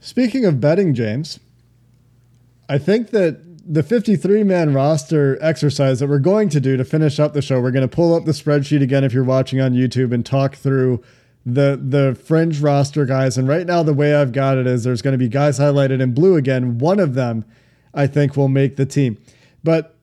Speaking 0.00 0.44
of 0.44 0.60
betting, 0.60 0.94
James, 0.94 1.38
I 2.68 2.78
think 2.78 3.10
that 3.10 3.47
the 3.70 3.82
53 3.82 4.44
man 4.44 4.72
roster 4.72 5.38
exercise 5.42 6.00
that 6.00 6.08
we're 6.08 6.18
going 6.18 6.48
to 6.48 6.58
do 6.58 6.78
to 6.78 6.84
finish 6.84 7.20
up 7.20 7.34
the 7.34 7.42
show, 7.42 7.60
we're 7.60 7.70
going 7.70 7.86
to 7.86 7.94
pull 7.94 8.14
up 8.14 8.24
the 8.24 8.32
spreadsheet 8.32 8.82
again 8.82 9.04
if 9.04 9.12
you're 9.12 9.22
watching 9.22 9.60
on 9.60 9.74
YouTube 9.74 10.12
and 10.12 10.24
talk 10.24 10.56
through 10.56 11.02
the 11.44 11.78
the 11.80 12.18
fringe 12.24 12.60
roster 12.60 13.04
guys. 13.04 13.36
And 13.36 13.46
right 13.46 13.66
now, 13.66 13.82
the 13.82 13.92
way 13.92 14.14
I've 14.14 14.32
got 14.32 14.56
it 14.56 14.66
is 14.66 14.84
there's 14.84 15.02
going 15.02 15.12
to 15.12 15.18
be 15.18 15.28
guys 15.28 15.58
highlighted 15.58 16.00
in 16.00 16.14
blue 16.14 16.36
again. 16.36 16.78
One 16.78 16.98
of 16.98 17.14
them, 17.14 17.44
I 17.92 18.06
think, 18.06 18.36
will 18.36 18.48
make 18.48 18.76
the 18.76 18.86
team. 18.86 19.18
But 19.62 19.94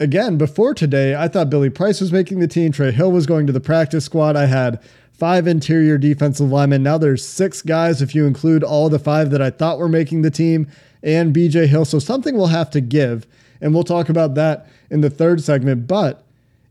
again, 0.00 0.36
before 0.36 0.74
today, 0.74 1.14
I 1.14 1.28
thought 1.28 1.50
Billy 1.50 1.70
Price 1.70 2.00
was 2.00 2.12
making 2.12 2.40
the 2.40 2.48
team. 2.48 2.72
Trey 2.72 2.90
Hill 2.90 3.12
was 3.12 3.26
going 3.26 3.46
to 3.46 3.52
the 3.52 3.60
practice 3.60 4.04
squad. 4.04 4.36
I 4.36 4.46
had 4.46 4.82
five 5.12 5.46
interior 5.46 5.98
defensive 5.98 6.50
linemen. 6.50 6.82
Now 6.82 6.98
there's 6.98 7.24
six 7.24 7.62
guys 7.62 8.02
if 8.02 8.14
you 8.14 8.26
include 8.26 8.64
all 8.64 8.88
the 8.88 8.98
five 8.98 9.30
that 9.30 9.40
I 9.40 9.50
thought 9.50 9.78
were 9.78 9.88
making 9.88 10.22
the 10.22 10.30
team 10.30 10.66
and 11.04 11.34
BJ 11.34 11.68
Hill. 11.68 11.84
So 11.84 12.00
something 12.00 12.36
will 12.36 12.48
have 12.48 12.70
to 12.70 12.80
give. 12.80 13.26
And 13.60 13.72
we'll 13.72 13.84
talk 13.84 14.08
about 14.08 14.34
that 14.34 14.66
in 14.90 15.02
the 15.02 15.10
third 15.10 15.42
segment. 15.42 15.86
But 15.86 16.24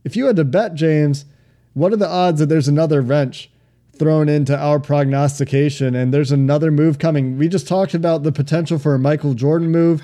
if 0.04 0.18
you 0.18 0.26
had 0.26 0.36
to 0.36 0.44
bet, 0.44 0.74
James, 0.74 1.26
what 1.74 1.94
are 1.94 1.98
the 1.98 2.10
odds 2.10 2.40
that 2.40 2.48
there's 2.48 2.68
another 2.68 3.02
wrench 3.02 3.50
thrown 3.98 4.28
into 4.28 4.58
our 4.58 4.80
prognostication 4.80 5.96
and 5.96 6.14
there's 6.14 6.32
another 6.32 6.72
move 6.72 7.00
coming? 7.00 7.38
We 7.38 7.48
just 7.48 7.68
talked 7.68 7.94
about 7.94 8.24
the 8.24 8.32
potential 8.32 8.80
for 8.80 8.96
a 8.96 9.00
Michael 9.00 9.36
Jordan 9.36 9.72
move. 9.72 10.04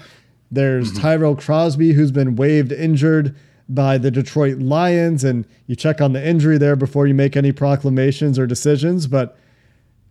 There's 0.51 0.91
mm-hmm. 0.91 1.01
Tyrell 1.01 1.35
Crosby, 1.35 1.93
who's 1.93 2.11
been 2.11 2.35
waived 2.35 2.71
injured 2.71 3.35
by 3.67 3.99
the 3.99 4.09
Detroit 4.09 4.57
Lions, 4.57 5.23
and 5.23 5.45
you 5.67 5.75
check 5.75 6.01
on 6.01 6.13
the 6.13 6.27
injury 6.27 6.57
there 6.57 6.75
before 6.75 7.05
you 7.05 7.13
make 7.13 7.37
any 7.37 7.51
proclamations 7.51 8.39
or 8.39 8.47
decisions. 8.47 9.05
But 9.05 9.37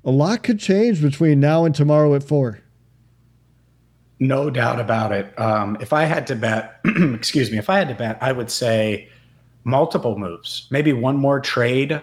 a 0.04 0.12
lot 0.12 0.44
could 0.44 0.60
change 0.60 1.02
between 1.02 1.40
now 1.40 1.64
and 1.64 1.75
tomorrow 1.75 2.14
at 2.14 2.22
four. 2.22 2.60
No 4.20 4.50
doubt 4.50 4.80
about 4.80 5.12
it. 5.12 5.38
Um, 5.38 5.76
if 5.80 5.92
I 5.92 6.04
had 6.04 6.26
to 6.28 6.34
bet, 6.34 6.80
excuse 6.84 7.50
me, 7.50 7.58
if 7.58 7.70
I 7.70 7.78
had 7.78 7.88
to 7.88 7.94
bet, 7.94 8.18
I 8.20 8.32
would 8.32 8.50
say 8.50 9.08
multiple 9.64 10.18
moves, 10.18 10.66
maybe 10.70 10.92
one 10.92 11.16
more 11.16 11.40
trade 11.40 12.00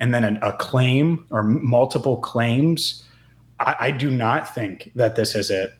and 0.00 0.14
then 0.14 0.24
a, 0.24 0.48
a 0.48 0.52
claim 0.54 1.26
or 1.30 1.42
multiple 1.42 2.16
claims. 2.16 3.04
I, 3.60 3.76
I 3.80 3.90
do 3.90 4.10
not 4.10 4.54
think 4.54 4.90
that 4.94 5.14
this 5.14 5.34
is 5.34 5.50
it. 5.50 5.74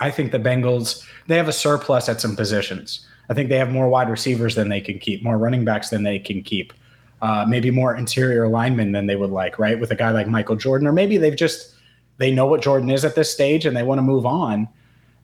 I 0.00 0.10
think 0.10 0.32
the 0.32 0.38
Bengals, 0.38 1.04
they 1.26 1.36
have 1.36 1.48
a 1.48 1.52
surplus 1.52 2.08
at 2.08 2.20
some 2.20 2.36
positions. 2.36 3.06
I 3.30 3.34
think 3.34 3.48
they 3.48 3.58
have 3.58 3.70
more 3.70 3.88
wide 3.88 4.08
receivers 4.08 4.54
than 4.54 4.68
they 4.68 4.80
can 4.80 4.98
keep, 4.98 5.22
more 5.22 5.38
running 5.38 5.64
backs 5.64 5.90
than 5.90 6.02
they 6.02 6.18
can 6.18 6.42
keep, 6.42 6.72
uh, 7.20 7.44
maybe 7.48 7.70
more 7.70 7.94
interior 7.94 8.48
linemen 8.48 8.92
than 8.92 9.06
they 9.06 9.16
would 9.16 9.30
like, 9.30 9.58
right? 9.58 9.78
With 9.78 9.90
a 9.90 9.96
guy 9.96 10.10
like 10.10 10.28
Michael 10.28 10.56
Jordan, 10.56 10.86
or 10.86 10.92
maybe 10.92 11.18
they've 11.18 11.36
just 11.36 11.74
they 12.18 12.30
know 12.32 12.46
what 12.46 12.62
Jordan 12.62 12.90
is 12.90 13.04
at 13.04 13.14
this 13.14 13.32
stage 13.32 13.64
and 13.64 13.76
they 13.76 13.82
want 13.82 13.98
to 13.98 14.02
move 14.02 14.26
on. 14.26 14.68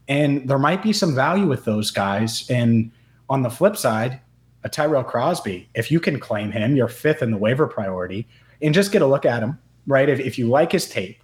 And 0.08 0.48
there 0.48 0.58
might 0.58 0.82
be 0.82 0.92
some 0.92 1.14
value 1.14 1.46
with 1.46 1.64
those 1.64 1.90
guys. 1.90 2.48
And 2.50 2.90
on 3.28 3.42
the 3.42 3.50
flip 3.50 3.76
side, 3.76 4.20
a 4.64 4.68
Tyrell 4.68 5.04
Crosby, 5.04 5.68
if 5.74 5.90
you 5.90 6.00
can 6.00 6.18
claim 6.18 6.50
him, 6.50 6.76
you're 6.76 6.88
fifth 6.88 7.22
in 7.22 7.30
the 7.30 7.36
waiver 7.36 7.66
priority, 7.66 8.26
and 8.62 8.74
just 8.74 8.92
get 8.92 9.02
a 9.02 9.06
look 9.06 9.26
at 9.26 9.42
him, 9.42 9.58
right? 9.86 10.08
If, 10.08 10.20
if 10.20 10.38
you 10.38 10.48
like 10.48 10.72
his 10.72 10.88
tape 10.88 11.22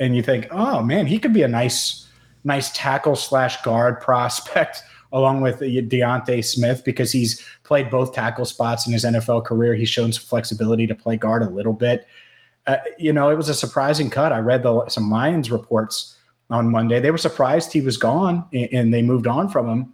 and 0.00 0.16
you 0.16 0.22
think, 0.22 0.48
oh 0.50 0.82
man, 0.82 1.06
he 1.06 1.18
could 1.18 1.32
be 1.32 1.42
a 1.42 1.48
nice, 1.48 2.08
nice 2.44 2.72
tackle 2.72 3.16
slash 3.16 3.60
guard 3.62 4.00
prospect 4.00 4.82
along 5.12 5.42
with 5.42 5.60
D'Ante 5.90 6.40
Smith 6.40 6.82
because 6.84 7.12
he's 7.12 7.44
played 7.64 7.90
both 7.90 8.14
tackle 8.14 8.46
spots 8.46 8.86
in 8.86 8.94
his 8.94 9.04
NFL 9.04 9.44
career. 9.44 9.74
He's 9.74 9.90
shown 9.90 10.10
some 10.10 10.24
flexibility 10.24 10.86
to 10.86 10.94
play 10.94 11.18
guard 11.18 11.42
a 11.42 11.50
little 11.50 11.74
bit. 11.74 12.06
Uh, 12.66 12.78
you 12.98 13.12
know, 13.12 13.28
it 13.28 13.36
was 13.36 13.50
a 13.50 13.54
surprising 13.54 14.08
cut. 14.08 14.32
I 14.32 14.38
read 14.38 14.62
the, 14.62 14.88
some 14.88 15.10
Lions 15.10 15.50
reports 15.50 16.16
on 16.50 16.70
Monday. 16.70 17.00
They 17.00 17.10
were 17.10 17.18
surprised 17.18 17.72
he 17.72 17.80
was 17.80 17.96
gone 17.96 18.46
and 18.52 18.92
they 18.92 19.02
moved 19.02 19.26
on 19.26 19.48
from 19.48 19.68
him. 19.68 19.92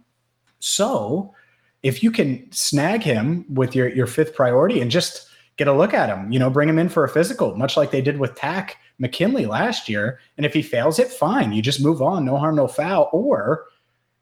So, 0.59 1.33
if 1.81 2.03
you 2.03 2.11
can 2.11 2.51
snag 2.51 3.01
him 3.03 3.45
with 3.53 3.73
your 3.73 3.87
your 3.89 4.07
fifth 4.07 4.35
priority 4.35 4.81
and 4.81 4.91
just 4.91 5.27
get 5.55 5.67
a 5.67 5.73
look 5.73 5.93
at 5.93 6.09
him, 6.09 6.31
you 6.31 6.39
know, 6.39 6.49
bring 6.49 6.67
him 6.67 6.79
in 6.79 6.89
for 6.89 7.03
a 7.03 7.09
physical, 7.09 7.55
much 7.55 7.77
like 7.77 7.91
they 7.91 8.01
did 8.01 8.19
with 8.19 8.35
Takk 8.35 8.77
McKinley 8.97 9.45
last 9.45 9.89
year. 9.89 10.19
And 10.37 10.45
if 10.45 10.53
he 10.53 10.61
fails 10.61 10.99
it, 10.99 11.07
fine, 11.07 11.53
you 11.53 11.61
just 11.61 11.81
move 11.81 12.01
on, 12.01 12.25
no 12.25 12.37
harm, 12.37 12.55
no 12.55 12.67
foul. 12.67 13.09
Or 13.13 13.65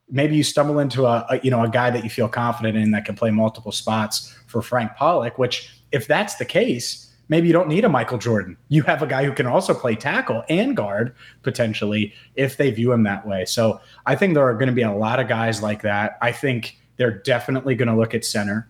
maybe 0.10 0.36
you 0.36 0.44
stumble 0.44 0.80
into 0.80 1.06
a, 1.06 1.26
a, 1.30 1.40
you 1.44 1.52
know 1.52 1.64
a 1.64 1.70
guy 1.70 1.90
that 1.90 2.04
you 2.04 2.10
feel 2.10 2.30
confident 2.30 2.78
in 2.78 2.92
that 2.92 3.06
can 3.06 3.16
play 3.16 3.32
multiple 3.32 3.72
spots 3.72 4.36
for 4.48 4.62
Frank 4.62 4.92
Pollack. 4.96 5.38
Which, 5.38 5.70
if 5.92 6.08
that's 6.08 6.36
the 6.36 6.46
case, 6.46 7.07
maybe 7.30 7.48
you 7.48 7.54
don't 7.54 7.68
need 7.68 7.86
a 7.86 7.90
Michael 7.90 8.18
Jordan. 8.18 8.58
You 8.70 8.84
have 8.84 9.02
a 9.02 9.08
guy 9.08 9.26
who 9.26 9.34
can 9.34 9.48
also 9.48 9.74
play 9.74 9.96
tackle 9.96 10.44
and 10.50 10.76
guard 10.76 11.16
potentially 11.44 12.14
if 12.36 12.58
they 12.58 12.72
view 12.72 12.92
him 12.92 13.04
that 13.04 13.28
way. 13.28 13.46
So 13.46 13.82
I 14.06 14.16
think 14.16 14.34
there 14.34 14.48
are 14.48 14.54
going 14.54 14.68
to 14.68 14.74
be 14.74 14.82
a 14.84 14.92
lot 14.92 15.20
of 15.20 15.28
guys 15.28 15.62
like 15.62 15.82
that. 15.82 16.18
I 16.22 16.32
think 16.32 16.78
they're 16.98 17.20
definitely 17.20 17.76
going 17.76 17.90
to 17.90 17.96
look 17.96 18.14
at 18.14 18.26
center. 18.26 18.70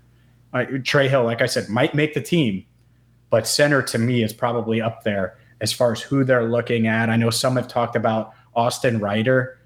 Uh, 0.53 0.65
Trey 0.83 1.07
Hill, 1.07 1.23
like 1.23 1.41
I 1.41 1.45
said, 1.45 1.69
might 1.69 1.93
make 1.93 2.13
the 2.13 2.21
team, 2.21 2.65
but 3.29 3.47
center 3.47 3.81
to 3.83 3.97
me 3.97 4.23
is 4.23 4.33
probably 4.33 4.81
up 4.81 5.03
there 5.03 5.37
as 5.61 5.73
far 5.73 5.91
as 5.91 6.01
who 6.01 6.23
they're 6.23 6.49
looking 6.49 6.87
at. 6.87 7.09
I 7.09 7.15
know 7.15 7.29
some 7.29 7.55
have 7.55 7.67
talked 7.67 7.95
about 7.95 8.33
Austin 8.55 8.99
Reiter. 8.99 9.59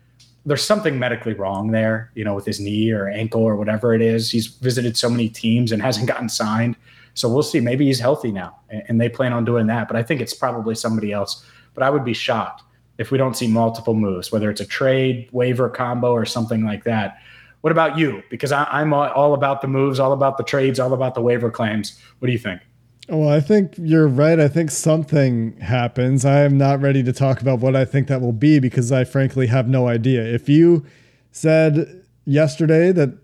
there's 0.46 0.64
something 0.64 0.98
medically 0.98 1.34
wrong 1.34 1.72
there, 1.72 2.12
you 2.16 2.24
know, 2.24 2.34
with 2.34 2.46
his 2.46 2.60
knee 2.60 2.92
or 2.92 3.08
ankle 3.08 3.44
or 3.44 3.56
whatever 3.56 3.94
it 3.94 4.02
is. 4.02 4.32
He's 4.32 4.48
visited 4.48 4.98
so 4.98 5.10
many 5.10 5.30
teams 5.30 5.72
and 5.72 5.82
hasn't 5.82 6.08
gotten 6.08 6.30
signed. 6.30 6.76
So 7.14 7.28
we'll 7.30 7.44
see. 7.44 7.60
Maybe 7.60 7.86
he's 7.86 8.00
healthy 8.00 8.32
now 8.32 8.58
and 8.70 9.00
they 9.00 9.10
plan 9.10 9.34
on 9.34 9.46
doing 9.46 9.68
that. 9.68 9.88
But 9.88 9.98
I 9.98 10.04
think 10.04 10.22
it's 10.22 10.34
probably 10.34 10.76
somebody 10.76 11.12
else. 11.12 11.46
But 11.74 11.84
I 11.84 11.90
would 11.90 12.06
be 12.06 12.14
shocked 12.14 12.64
if 12.98 13.12
we 13.12 13.18
don't 13.18 13.36
see 13.36 13.48
multiple 13.48 13.94
moves, 13.94 14.32
whether 14.32 14.50
it's 14.50 14.62
a 14.62 14.66
trade, 14.66 15.30
waiver 15.32 15.70
combo, 15.70 16.12
or 16.12 16.26
something 16.26 16.64
like 16.64 16.84
that. 16.84 17.18
What 17.62 17.72
about 17.72 17.98
you? 17.98 18.24
Because 18.30 18.52
I, 18.52 18.82
am 18.82 18.94
all 18.94 19.34
about 19.34 19.62
the 19.62 19.68
moves, 19.68 20.00
all 20.00 20.14
about 20.14 20.38
the 20.38 20.44
trades, 20.44 20.80
all 20.80 20.94
about 20.94 21.16
the 21.16 21.22
waiver 21.22 21.52
claims. 21.52 22.00
What 22.20 22.28
do 22.28 22.32
you 22.32 22.40
think? 22.40 22.62
Well, 23.08 23.30
I 23.30 23.40
think 23.40 23.74
you're 23.78 24.08
right. 24.08 24.40
I 24.40 24.48
think 24.48 24.72
something 24.72 25.58
happens. 25.58 26.24
I 26.26 26.42
am 26.42 26.58
not 26.58 26.82
ready 26.82 27.04
to 27.04 27.12
talk 27.12 27.42
about 27.42 27.60
what 27.60 27.76
I 27.76 27.86
think 27.86 28.08
that 28.08 28.22
will 28.22 28.32
be 28.32 28.60
because 28.60 28.92
I 28.92 29.04
frankly 29.04 29.48
have 29.48 29.68
no 29.68 29.88
idea. 29.88 30.24
If 30.24 30.48
you 30.48 30.86
said 31.32 32.04
yesterday 32.26 32.92
that, 32.92 33.18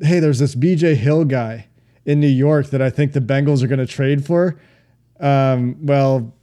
hey, 0.00 0.18
there's 0.18 0.38
this 0.38 0.54
BJ 0.54 0.96
Hill 0.96 1.24
guy 1.24 1.66
in 2.06 2.20
New 2.20 2.26
York 2.26 2.68
that 2.70 2.82
I 2.82 2.90
think 2.90 3.12
the 3.12 3.20
Bengals 3.20 3.62
are 3.62 3.66
going 3.66 3.78
to 3.78 3.86
trade 3.86 4.24
for, 4.24 4.58
um, 5.20 5.76
well, 5.84 6.34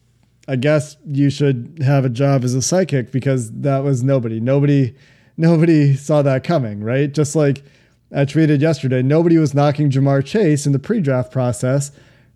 I 0.48 0.56
guess 0.56 0.98
you 1.06 1.30
should 1.30 1.80
have 1.84 2.03
a 2.03 2.10
job 2.10 2.44
as 2.44 2.56
a 2.56 2.62
psychic 2.62 3.12
because 3.12 3.51
that 3.62 3.84
was 3.84 4.03
nobody. 4.03 4.39
Nobody, 4.39 4.96
nobody 5.38 5.96
saw 5.96 6.22
that 6.22 6.44
coming, 6.44 6.84
right? 6.84 7.12
Just 7.12 7.36
like 7.36 7.63
I 8.13 8.25
tweeted 8.25 8.60
yesterday, 8.62 9.01
nobody 9.01 9.38
was 9.38 9.53
knocking 9.53 9.89
Ja'Marr 9.89 10.25
Chase 10.25 10.65
in 10.65 10.72
the 10.72 10.80
pre-draft 10.80 11.32
process 11.32 11.91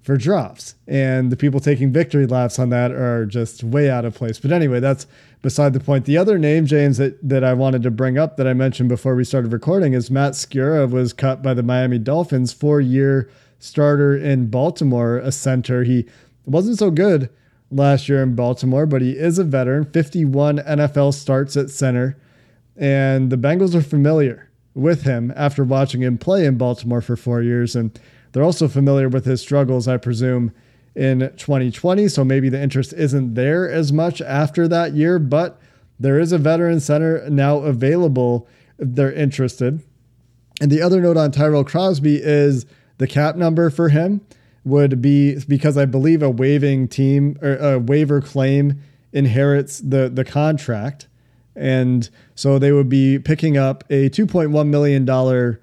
for 0.05 0.17
drops. 0.17 0.75
And 0.87 1.31
the 1.31 1.35
people 1.35 1.59
taking 1.59 1.91
victory 1.91 2.27
laps 2.27 2.59
on 2.59 2.69
that 2.69 2.91
are 2.91 3.25
just 3.25 3.63
way 3.63 3.89
out 3.89 4.05
of 4.05 4.13
place. 4.13 4.39
But 4.39 4.51
anyway, 4.51 4.79
that's 4.79 5.07
beside 5.41 5.73
the 5.73 5.79
point. 5.79 6.05
The 6.05 6.15
other 6.15 6.37
name, 6.37 6.67
James, 6.67 6.97
that, 6.97 7.17
that 7.27 7.43
I 7.43 7.53
wanted 7.53 7.81
to 7.83 7.91
bring 7.91 8.15
up 8.15 8.37
that 8.37 8.45
I 8.45 8.53
mentioned 8.53 8.87
before 8.87 9.15
we 9.15 9.23
started 9.23 9.51
recording 9.51 9.93
is 9.93 10.11
Matt 10.11 10.33
Skura 10.33 10.87
was 10.87 11.11
cut 11.11 11.41
by 11.41 11.55
the 11.55 11.63
Miami 11.63 11.97
Dolphins, 11.97 12.53
four 12.53 12.79
year 12.79 13.31
starter 13.57 14.15
in 14.15 14.51
Baltimore, 14.51 15.17
a 15.17 15.31
center. 15.31 15.83
He 15.83 16.05
wasn't 16.45 16.77
so 16.77 16.91
good 16.91 17.31
last 17.71 18.07
year 18.07 18.21
in 18.21 18.35
Baltimore, 18.35 18.85
but 18.85 19.01
he 19.01 19.17
is 19.17 19.39
a 19.39 19.43
veteran, 19.43 19.85
51 19.85 20.59
NFL 20.59 21.15
starts 21.15 21.57
at 21.57 21.71
center. 21.71 22.15
And 22.77 23.31
the 23.31 23.37
Bengals 23.37 23.73
are 23.73 23.81
familiar 23.81 24.51
with 24.75 25.01
him 25.01 25.33
after 25.35 25.63
watching 25.63 26.03
him 26.03 26.19
play 26.19 26.45
in 26.45 26.59
Baltimore 26.59 27.01
for 27.01 27.15
four 27.15 27.41
years. 27.41 27.75
And 27.75 27.99
they're 28.35 28.43
also 28.43 28.67
familiar 28.67 29.07
with 29.07 29.23
his 29.23 29.39
struggles, 29.39 29.87
I 29.87 29.95
presume, 29.95 30.51
in 30.93 31.19
2020. 31.37 32.09
So 32.09 32.25
maybe 32.25 32.49
the 32.49 32.61
interest 32.61 32.91
isn't 32.91 33.33
there 33.33 33.71
as 33.71 33.93
much 33.93 34.19
after 34.19 34.67
that 34.67 34.91
year, 34.91 35.19
but 35.19 35.57
there 35.97 36.19
is 36.19 36.33
a 36.33 36.37
veteran 36.37 36.81
center 36.81 37.29
now 37.29 37.59
available 37.59 38.45
if 38.77 38.89
they're 38.93 39.13
interested. 39.13 39.81
And 40.59 40.69
the 40.69 40.81
other 40.81 40.99
note 40.99 41.15
on 41.15 41.31
Tyrell 41.31 41.63
Crosby 41.63 42.17
is 42.21 42.65
the 42.97 43.07
cap 43.07 43.37
number 43.37 43.69
for 43.69 43.87
him 43.87 44.19
would 44.65 45.01
be 45.01 45.39
because 45.47 45.77
I 45.77 45.85
believe 45.85 46.21
a 46.21 46.29
waiving 46.29 46.89
team 46.89 47.37
or 47.41 47.55
a 47.55 47.79
waiver 47.79 48.19
claim 48.19 48.81
inherits 49.13 49.79
the 49.79 50.09
the 50.09 50.25
contract, 50.25 51.07
and 51.55 52.09
so 52.35 52.59
they 52.59 52.73
would 52.73 52.89
be 52.89 53.17
picking 53.17 53.55
up 53.55 53.85
a 53.89 54.09
2.1 54.09 54.67
million 54.67 55.05
dollar 55.05 55.61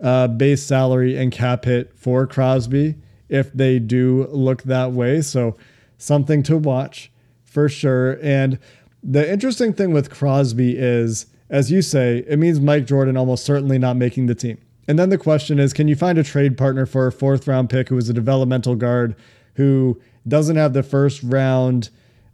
uh, 0.00 0.28
base 0.28 0.62
salary 0.62 1.16
and 1.16 1.30
cap 1.32 1.64
hit 1.64 1.96
for 1.96 2.26
Crosby 2.26 2.96
if 3.28 3.52
they 3.52 3.78
do 3.78 4.26
look 4.30 4.62
that 4.64 4.92
way. 4.92 5.20
So 5.20 5.56
something 5.98 6.42
to 6.44 6.56
watch 6.56 7.12
for 7.44 7.68
sure. 7.68 8.18
And 8.22 8.58
the 9.02 9.30
interesting 9.30 9.72
thing 9.72 9.92
with 9.92 10.10
Crosby 10.10 10.76
is, 10.76 11.26
as 11.48 11.70
you 11.70 11.82
say, 11.82 12.24
it 12.28 12.38
means 12.38 12.60
Mike 12.60 12.86
Jordan 12.86 13.16
almost 13.16 13.44
certainly 13.44 13.78
not 13.78 13.96
making 13.96 14.26
the 14.26 14.34
team. 14.34 14.58
And 14.88 14.98
then 14.98 15.10
the 15.10 15.18
question 15.18 15.58
is 15.58 15.72
can 15.72 15.88
you 15.88 15.96
find 15.96 16.18
a 16.18 16.24
trade 16.24 16.58
partner 16.58 16.86
for 16.86 17.06
a 17.06 17.12
fourth 17.12 17.46
round 17.46 17.70
pick 17.70 17.88
who 17.88 17.96
is 17.96 18.08
a 18.08 18.12
developmental 18.12 18.74
guard 18.74 19.14
who 19.54 20.00
doesn't 20.26 20.56
have 20.56 20.72
the 20.72 20.82
first 20.82 21.22
round? 21.22 21.90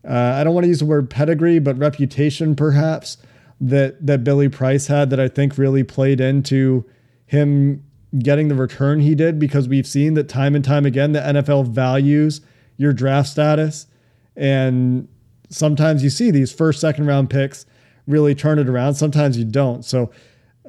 Uh, 0.06 0.36
I 0.36 0.44
don't 0.44 0.54
want 0.54 0.64
to 0.64 0.68
use 0.68 0.78
the 0.78 0.86
word 0.86 1.10
pedigree, 1.10 1.58
but 1.58 1.76
reputation 1.76 2.56
perhaps 2.56 3.18
that 3.60 4.06
that 4.06 4.24
Billy 4.24 4.48
Price 4.48 4.86
had 4.86 5.10
that 5.10 5.20
I 5.20 5.28
think 5.28 5.58
really 5.58 5.82
played 5.82 6.20
into 6.20 6.84
him 7.26 7.84
getting 8.18 8.48
the 8.48 8.54
return 8.54 9.00
he 9.00 9.14
did 9.14 9.38
because 9.38 9.68
we've 9.68 9.86
seen 9.86 10.14
that 10.14 10.28
time 10.28 10.54
and 10.54 10.64
time 10.64 10.86
again 10.86 11.12
the 11.12 11.20
NFL 11.20 11.68
values 11.68 12.40
your 12.76 12.92
draft 12.92 13.28
status. 13.28 13.86
And 14.36 15.08
sometimes 15.50 16.02
you 16.02 16.10
see 16.10 16.30
these 16.30 16.52
first 16.52 16.80
second 16.80 17.06
round 17.06 17.30
picks 17.30 17.66
really 18.06 18.34
turn 18.34 18.58
it 18.58 18.68
around. 18.68 18.94
Sometimes 18.94 19.38
you 19.38 19.44
don't. 19.44 19.84
So 19.84 20.10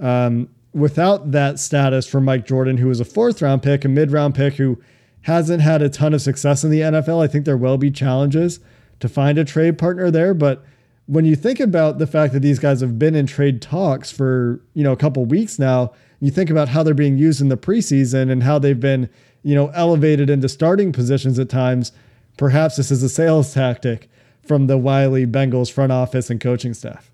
um, 0.02 0.50
without 0.74 1.32
that 1.32 1.60
status 1.60 2.08
for 2.08 2.22
Mike 2.22 2.46
Jordan 2.46 2.78
who 2.78 2.88
was 2.88 3.00
a 3.00 3.06
fourth 3.06 3.42
round 3.42 3.64
pick 3.64 3.86
a 3.86 3.88
mid 3.88 4.12
round 4.12 4.36
pick 4.36 4.56
who 4.56 4.82
hasn't 5.22 5.62
had 5.62 5.82
a 5.82 5.90
ton 5.90 6.14
of 6.14 6.22
success 6.22 6.64
in 6.64 6.70
the 6.70 6.82
NFL 6.82 7.24
I 7.24 7.28
think 7.28 7.46
there 7.46 7.58
will 7.58 7.78
be 7.78 7.92
challenges 7.92 8.60
to 9.00 9.10
find 9.10 9.38
a 9.38 9.46
trade 9.46 9.78
partner 9.78 10.10
there. 10.10 10.34
But 10.34 10.64
when 11.06 11.26
you 11.26 11.36
think 11.36 11.60
about 11.60 12.00
the 12.00 12.08
fact 12.08 12.34
that 12.34 12.42
these 12.42 12.60
guys 12.60 12.82
have 12.82 12.98
been 13.00 13.16
in 13.16 13.28
trade 13.28 13.62
talks 13.62 14.12
for 14.12 14.62
you 14.74 14.84
know 14.84 14.92
a 14.92 14.98
couple 14.98 15.26
weeks 15.26 15.60
now 15.60 15.94
you 16.20 16.32
think 16.32 16.50
about 16.50 16.70
how 16.70 16.84
they're 16.84 16.94
being 16.94 17.18
used 17.18 17.42
in 17.42 17.50
the 17.50 17.58
preseason 17.58 18.32
and 18.32 18.44
how 18.44 18.60
they've 18.60 18.80
been, 18.80 19.10
you 19.44 19.54
know, 19.56 19.68
elevated 19.70 20.30
into 20.30 20.50
starting 20.50 20.92
positions 20.92 21.38
at 21.38 21.50
times. 21.50 21.92
Perhaps 22.38 22.78
this 22.78 22.92
is 22.92 23.04
a 23.04 23.10
sales 23.10 23.54
tactic 23.56 24.10
from 24.42 24.68
the 24.68 24.78
Wiley 24.78 25.26
Bengals 25.26 25.72
front 25.72 25.92
office 25.92 26.30
and 26.30 26.40
coaching 26.40 26.74
staff. 26.74 27.12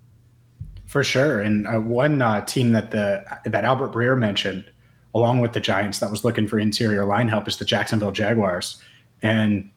For 0.86 1.02
sure, 1.02 1.40
and 1.40 1.66
uh, 1.66 1.80
one 1.80 2.22
uh, 2.22 2.44
team 2.44 2.70
that 2.72 2.92
the 2.92 3.24
that 3.44 3.64
Albert 3.64 3.92
Breer 3.92 4.16
mentioned, 4.16 4.64
along 5.12 5.40
with 5.40 5.52
the 5.52 5.60
Giants, 5.60 5.98
that 5.98 6.10
was 6.10 6.24
looking 6.24 6.46
for 6.46 6.58
interior 6.58 7.04
line 7.04 7.26
help 7.26 7.48
is 7.48 7.56
the 7.56 7.64
Jacksonville 7.64 8.12
Jaguars. 8.12 8.80
And 9.20 9.70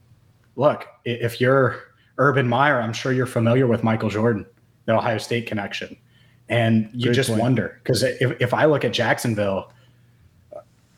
look, 0.55 0.85
if 1.05 1.41
you're 1.41 1.79
Urban 2.19 2.47
Meyer, 2.47 2.79
I'm 2.79 2.93
sure 2.93 3.11
you're 3.11 3.25
familiar 3.25 3.65
with 3.65 3.83
Michael 3.83 4.09
Jordan, 4.09 4.45
the 4.85 4.95
Ohio 4.95 5.17
State 5.17 5.47
connection. 5.47 5.97
And 6.49 6.89
you 6.93 7.05
Great 7.07 7.15
just 7.15 7.29
point. 7.29 7.41
wonder 7.41 7.79
because 7.83 8.03
if, 8.03 8.39
if 8.39 8.53
I 8.53 8.65
look 8.65 8.85
at 8.85 8.93
Jacksonville, 8.93 9.71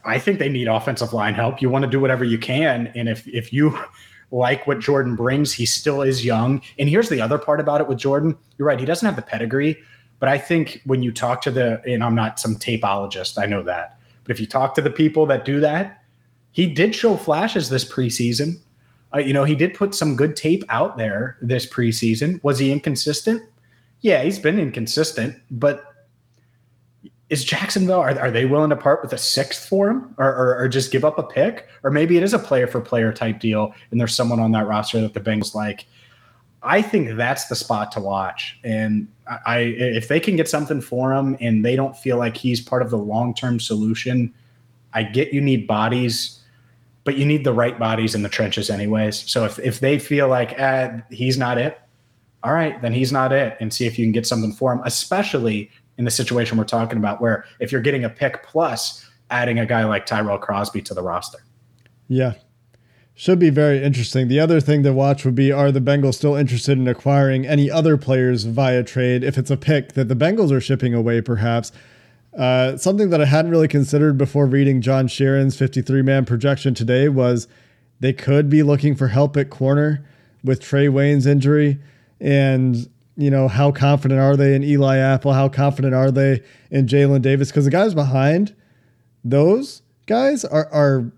I 0.06 0.20
think 0.20 0.40
they 0.40 0.50
need 0.50 0.68
offensive 0.68 1.14
line 1.14 1.34
help. 1.34 1.62
You 1.62 1.70
want 1.70 1.84
to 1.84 1.90
do 1.90 2.00
whatever 2.00 2.24
you 2.24 2.38
can. 2.38 2.88
And 2.96 3.10
if 3.10 3.28
if 3.28 3.52
you 3.52 3.78
like 4.32 4.68
what 4.68 4.80
Jordan 4.80 5.16
brings, 5.16 5.54
he 5.54 5.66
still 5.66 6.02
is 6.02 6.24
young. 6.24 6.62
And 6.78 6.88
here's 6.88 7.10
the 7.10 7.22
other 7.22 7.38
part 7.38 7.60
about 7.60 7.82
it 7.82 7.88
with 7.88 7.98
Jordan. 7.98 8.38
You're 8.58 8.68
right, 8.68 8.80
he 8.80 8.86
doesn't 8.86 9.06
have 9.06 9.16
the 9.16 9.22
pedigree. 9.22 9.78
But 10.20 10.30
I 10.30 10.38
think 10.38 10.82
when 10.86 11.02
you 11.02 11.12
talk 11.12 11.42
to 11.44 11.52
the, 11.52 11.82
and 11.86 12.04
I'm 12.04 12.14
not 12.14 12.40
some 12.40 12.56
tapeologist, 12.56 13.42
I 13.42 13.46
know 13.46 13.64
that. 13.64 14.00
But 14.24 14.32
if 14.32 14.40
you 14.40 14.48
talk 14.48 14.76
to 14.76 14.82
the 14.82 14.92
people 14.92 15.26
that 15.28 15.46
do 15.46 15.60
that, 15.62 16.04
he 16.52 16.72
did 16.72 16.94
show 16.94 17.16
flashes 17.16 17.70
this 17.70 17.90
preseason. 17.90 18.60
Uh, 19.14 19.20
you 19.20 19.34
know, 19.34 19.46
he 19.46 19.56
did 19.56 19.74
put 19.74 19.96
some 19.96 20.16
good 20.16 20.36
tape 20.36 20.64
out 20.70 20.98
there 20.98 21.38
this 21.42 21.66
preseason. 21.66 22.44
Was 22.44 22.60
he 22.60 22.72
inconsistent? 22.72 23.42
Yeah, 24.02 24.24
he's 24.24 24.40
been 24.40 24.60
inconsistent, 24.60 25.36
but 25.52 25.84
is 27.30 27.44
Jacksonville 27.44 28.00
are, 28.00 28.18
are 28.20 28.32
they 28.32 28.46
willing 28.46 28.72
to 28.72 28.76
part 28.76 29.04
with 29.04 29.14
a 29.14 29.18
sixth 29.18 29.68
for 29.68 29.90
him? 29.90 30.16
Or, 30.18 30.28
or, 30.28 30.58
or, 30.58 30.68
just 30.68 30.92
give 30.92 31.06
up 31.06 31.20
a 31.20 31.24
pick? 31.24 31.68
Or 31.84 31.92
maybe 31.92 32.18
it 32.18 32.24
is 32.24 32.34
a 32.34 32.40
player 32.40 32.66
for 32.66 32.82
player 32.82 33.14
type 33.14 33.40
deal 33.40 33.74
and 33.92 34.00
there's 34.00 34.16
someone 34.16 34.40
on 34.40 34.52
that 34.54 34.68
roster 34.68 35.00
that 35.02 35.14
the 35.14 35.20
Bengals 35.20 35.54
like. 35.54 35.86
I 36.62 36.82
think 36.82 37.16
that's 37.16 37.46
the 37.46 37.56
spot 37.56 37.92
to 37.94 38.02
watch. 38.02 38.60
And 38.64 39.08
I 39.46 39.60
if 39.60 40.08
they 40.08 40.20
can 40.20 40.36
get 40.36 40.50
something 40.50 40.82
for 40.82 41.14
him 41.14 41.38
and 41.40 41.64
they 41.64 41.76
don't 41.76 41.96
feel 41.96 42.18
like 42.18 42.36
he's 42.36 42.60
part 42.60 42.82
of 42.82 42.90
the 42.90 42.98
long-term 42.98 43.60
solution 43.60 44.34
I 44.92 45.04
get 45.04 45.32
you 45.34 45.40
need 45.40 45.68
bodies 45.68 46.40
but 47.04 47.16
you 47.16 47.26
need 47.26 47.44
the 47.44 47.54
right 47.54 47.80
bodies 47.80 48.14
in 48.14 48.24
the 48.24 48.30
trenches 48.30 48.70
anyways. 48.70 49.18
So 49.30 49.46
if, 49.46 49.58
if 49.60 49.80
they 49.80 49.98
feel 49.98 50.28
like 50.28 50.60
eh, 50.60 51.00
he's 51.10 51.38
not 51.38 51.58
it 51.58 51.80
all 52.44 52.54
right, 52.54 52.82
then 52.82 52.94
he's 52.94 53.12
not 53.12 53.32
it, 53.32 53.58
and 53.60 53.74
see 53.74 53.86
if 53.86 54.00
you 54.00 54.06
can 54.06 54.12
get 54.12 54.26
something 54.26 54.54
for 54.54 54.72
him, 54.72 54.82
especially 54.86 55.70
in 55.98 56.06
the 56.06 56.12
situation 56.12 56.58
we're 56.58 56.64
talking 56.64 56.98
about, 56.98 57.22
where 57.22 57.46
if 57.60 57.72
you're 57.72 57.82
getting 57.82 58.06
a 58.06 58.10
pick 58.10 58.44
plus 58.44 59.06
adding 59.30 59.60
a 59.60 59.66
guy 59.66 59.84
like 59.84 60.06
Tyrell 60.06 60.38
Crosby 60.38 60.82
to 60.84 60.94
the 60.94 61.04
roster. 61.04 61.40
Yeah. 62.08 62.36
Should 63.14 63.40
be 63.40 63.50
very 63.50 63.84
interesting. 63.84 64.30
The 64.30 64.40
other 64.40 64.62
thing 64.62 64.82
to 64.84 64.94
watch 64.94 65.26
would 65.26 65.36
be 65.36 65.52
are 65.52 65.74
the 65.74 65.82
Bengals 65.82 66.16
still 66.16 66.36
interested 66.36 66.78
in 66.78 66.88
acquiring 66.88 67.46
any 67.46 67.70
other 67.70 67.98
players 67.98 68.46
via 68.46 68.82
trade 68.82 69.26
if 69.26 69.38
it's 69.38 69.52
a 69.52 69.58
pick 69.58 69.94
that 69.94 70.08
the 70.08 70.16
Bengals 70.16 70.52
are 70.52 70.62
shipping 70.62 70.94
away, 70.94 71.20
perhaps? 71.20 71.74
Uh, 72.38 72.78
something 72.78 73.10
that 73.10 73.20
I 73.22 73.26
hadn't 73.26 73.52
really 73.52 73.68
considered 73.68 74.18
before 74.18 74.46
reading 74.46 74.82
John 74.82 75.08
Sheeran's 75.08 75.58
53 75.58 76.02
man 76.02 76.24
projection 76.24 76.74
today 76.74 77.10
was 77.10 77.48
they 78.00 78.14
could 78.14 78.50
be 78.50 78.64
looking 78.64 78.96
for 78.96 79.10
help 79.10 79.36
at 79.36 79.50
corner 79.50 80.06
with 80.44 80.62
Trae 80.62 80.90
Waynes' 80.90 81.28
injury 81.28 81.80
and 82.20 82.90
you 83.16 83.30
know 83.30 83.48
how 83.48 83.72
confident 83.72 84.20
are 84.20 84.36
they 84.36 84.56
in 84.56 84.64
Eli 84.64 84.98
Apple? 84.98 85.34
How 85.34 85.50
confident 85.50 85.94
are 85.94 86.12
they 86.12 86.42
in 86.72 86.88
Jalen 86.88 87.22
Davis? 87.22 87.50
Because 87.50 87.66
the 87.66 87.72
guys 87.72 87.94
behind 87.94 88.56
those 89.24 89.82
guys 90.06 90.46
are 90.46 90.68
are 90.72 91.12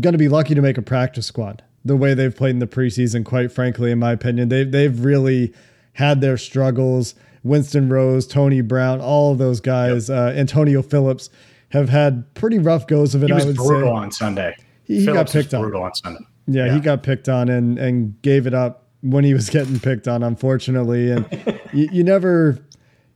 going 0.00 0.12
to 0.12 0.18
be 0.18 0.28
lucky 0.28 0.54
to 0.54 0.62
make 0.62 0.78
a 0.78 0.82
practice 0.82 1.26
squad. 1.26 1.62
The 1.84 1.96
way 1.96 2.14
they've 2.14 2.34
played 2.34 2.50
in 2.50 2.58
the 2.58 2.66
preseason, 2.66 3.24
quite 3.24 3.50
frankly, 3.50 3.90
in 3.90 3.98
my 3.98 4.12
opinion, 4.12 4.48
they've 4.48 4.70
they've 4.70 5.04
really 5.04 5.52
had 5.94 6.20
their 6.20 6.36
struggles. 6.36 7.14
Winston 7.42 7.88
Rose, 7.88 8.26
Tony 8.26 8.60
Brown, 8.60 9.00
all 9.00 9.32
of 9.32 9.38
those 9.38 9.60
guys, 9.60 10.10
yep. 10.10 10.18
uh, 10.18 10.38
Antonio 10.38 10.82
Phillips 10.82 11.30
have 11.70 11.88
had 11.88 12.32
pretty 12.34 12.58
rough 12.58 12.86
goes 12.86 13.14
of 13.14 13.22
it. 13.22 13.28
He 13.28 13.32
was 13.32 13.44
I 13.44 13.46
would 13.46 13.56
brutal 13.56 13.88
say. 13.88 14.02
on 14.02 14.12
Sunday. 14.12 14.56
He, 14.84 15.00
he 15.00 15.06
got 15.06 15.30
picked 15.30 15.54
on. 15.54 15.62
Brutal 15.62 15.82
on 15.82 15.94
Sunday. 15.94 16.20
Yeah, 16.46 16.66
yeah, 16.66 16.74
he 16.74 16.80
got 16.80 17.02
picked 17.02 17.28
on 17.28 17.48
and 17.48 17.78
and 17.78 18.20
gave 18.22 18.46
it 18.46 18.54
up 18.54 18.79
when 19.02 19.24
he 19.24 19.34
was 19.34 19.50
getting 19.50 19.78
picked 19.80 20.08
on, 20.08 20.22
unfortunately. 20.22 21.10
And 21.10 21.26
you, 21.72 21.88
you 21.92 22.04
never 22.04 22.58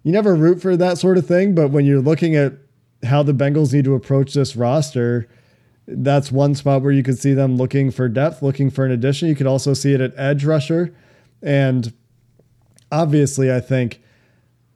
you 0.02 0.12
never 0.12 0.34
root 0.34 0.60
for 0.60 0.76
that 0.76 0.98
sort 0.98 1.18
of 1.18 1.26
thing, 1.26 1.54
but 1.54 1.70
when 1.70 1.86
you're 1.86 2.00
looking 2.00 2.36
at 2.36 2.52
how 3.04 3.22
the 3.22 3.32
Bengals 3.32 3.72
need 3.72 3.84
to 3.84 3.94
approach 3.94 4.34
this 4.34 4.54
roster, 4.54 5.28
that's 5.86 6.30
one 6.30 6.54
spot 6.54 6.82
where 6.82 6.92
you 6.92 7.02
could 7.02 7.18
see 7.18 7.34
them 7.34 7.56
looking 7.56 7.90
for 7.90 8.08
depth, 8.08 8.42
looking 8.42 8.70
for 8.70 8.84
an 8.84 8.92
addition. 8.92 9.28
You 9.28 9.34
could 9.34 9.46
also 9.46 9.74
see 9.74 9.92
it 9.92 10.00
at 10.00 10.12
edge 10.16 10.44
rusher. 10.44 10.94
And 11.42 11.92
obviously, 12.90 13.52
I 13.52 13.60
think 13.60 14.00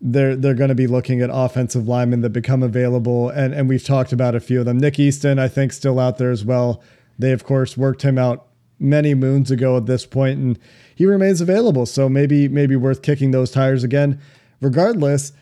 they're 0.01 0.37
they're 0.37 0.55
going 0.55 0.69
to 0.69 0.75
be 0.75 0.87
looking 0.87 1.21
at 1.21 1.31
offensive 1.33 1.89
linemen 1.89 2.21
that 2.21 2.31
become 2.31 2.63
available, 2.63 3.31
and 3.31 3.55
and 3.55 3.69
we've 3.69 3.85
talked 3.85 4.13
about 4.13 4.35
a 4.35 4.41
few 4.41 4.61
of 4.61 4.67
them. 4.67 4.79
Nick 4.79 4.99
Easton, 4.99 5.39
I 5.39 5.49
think, 5.49 5.73
still 5.73 5.99
out 5.99 6.19
there 6.19 6.31
as 6.31 6.45
well. 6.45 6.83
They 7.19 7.33
of 7.33 7.45
course 7.45 7.77
worked 7.77 8.03
him 8.03 8.19
out 8.19 8.47
many 8.79 9.15
moons 9.15 9.51
ago 9.51 9.77
at 9.77 9.87
this 9.87 10.07
point, 10.07 10.39
and 10.39 10.59
he 10.99 11.07
remains 11.07 11.41
available. 11.41 11.87
So 11.87 12.09
maybe 12.09 12.49
maybe 12.49 12.75
worth 12.75 13.03
kicking 13.03 13.31
those 13.31 13.53
tires 13.53 13.85
again. 13.85 14.21
Regardless, 14.61 15.33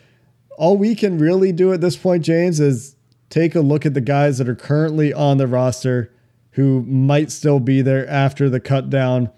all 0.59 0.77
we 0.77 0.95
can 0.95 1.17
really 1.17 1.51
do 1.51 1.73
at 1.73 1.81
this 1.81 1.97
point, 1.97 2.23
James, 2.23 2.61
is 2.61 2.95
take 3.31 3.55
a 3.55 3.63
look 3.63 3.87
at 3.87 3.95
the 3.95 4.03
guys 4.03 4.37
that 4.37 4.51
are 4.51 4.55
currently 4.55 5.15
on 5.15 5.39
the 5.39 5.47
roster 5.47 6.13
who 6.51 6.83
might 6.83 7.31
still 7.31 7.59
be 7.59 7.81
there 7.81 8.07
after 8.07 8.51
the 8.51 8.61
cut 8.61 8.91
down, 8.91 9.31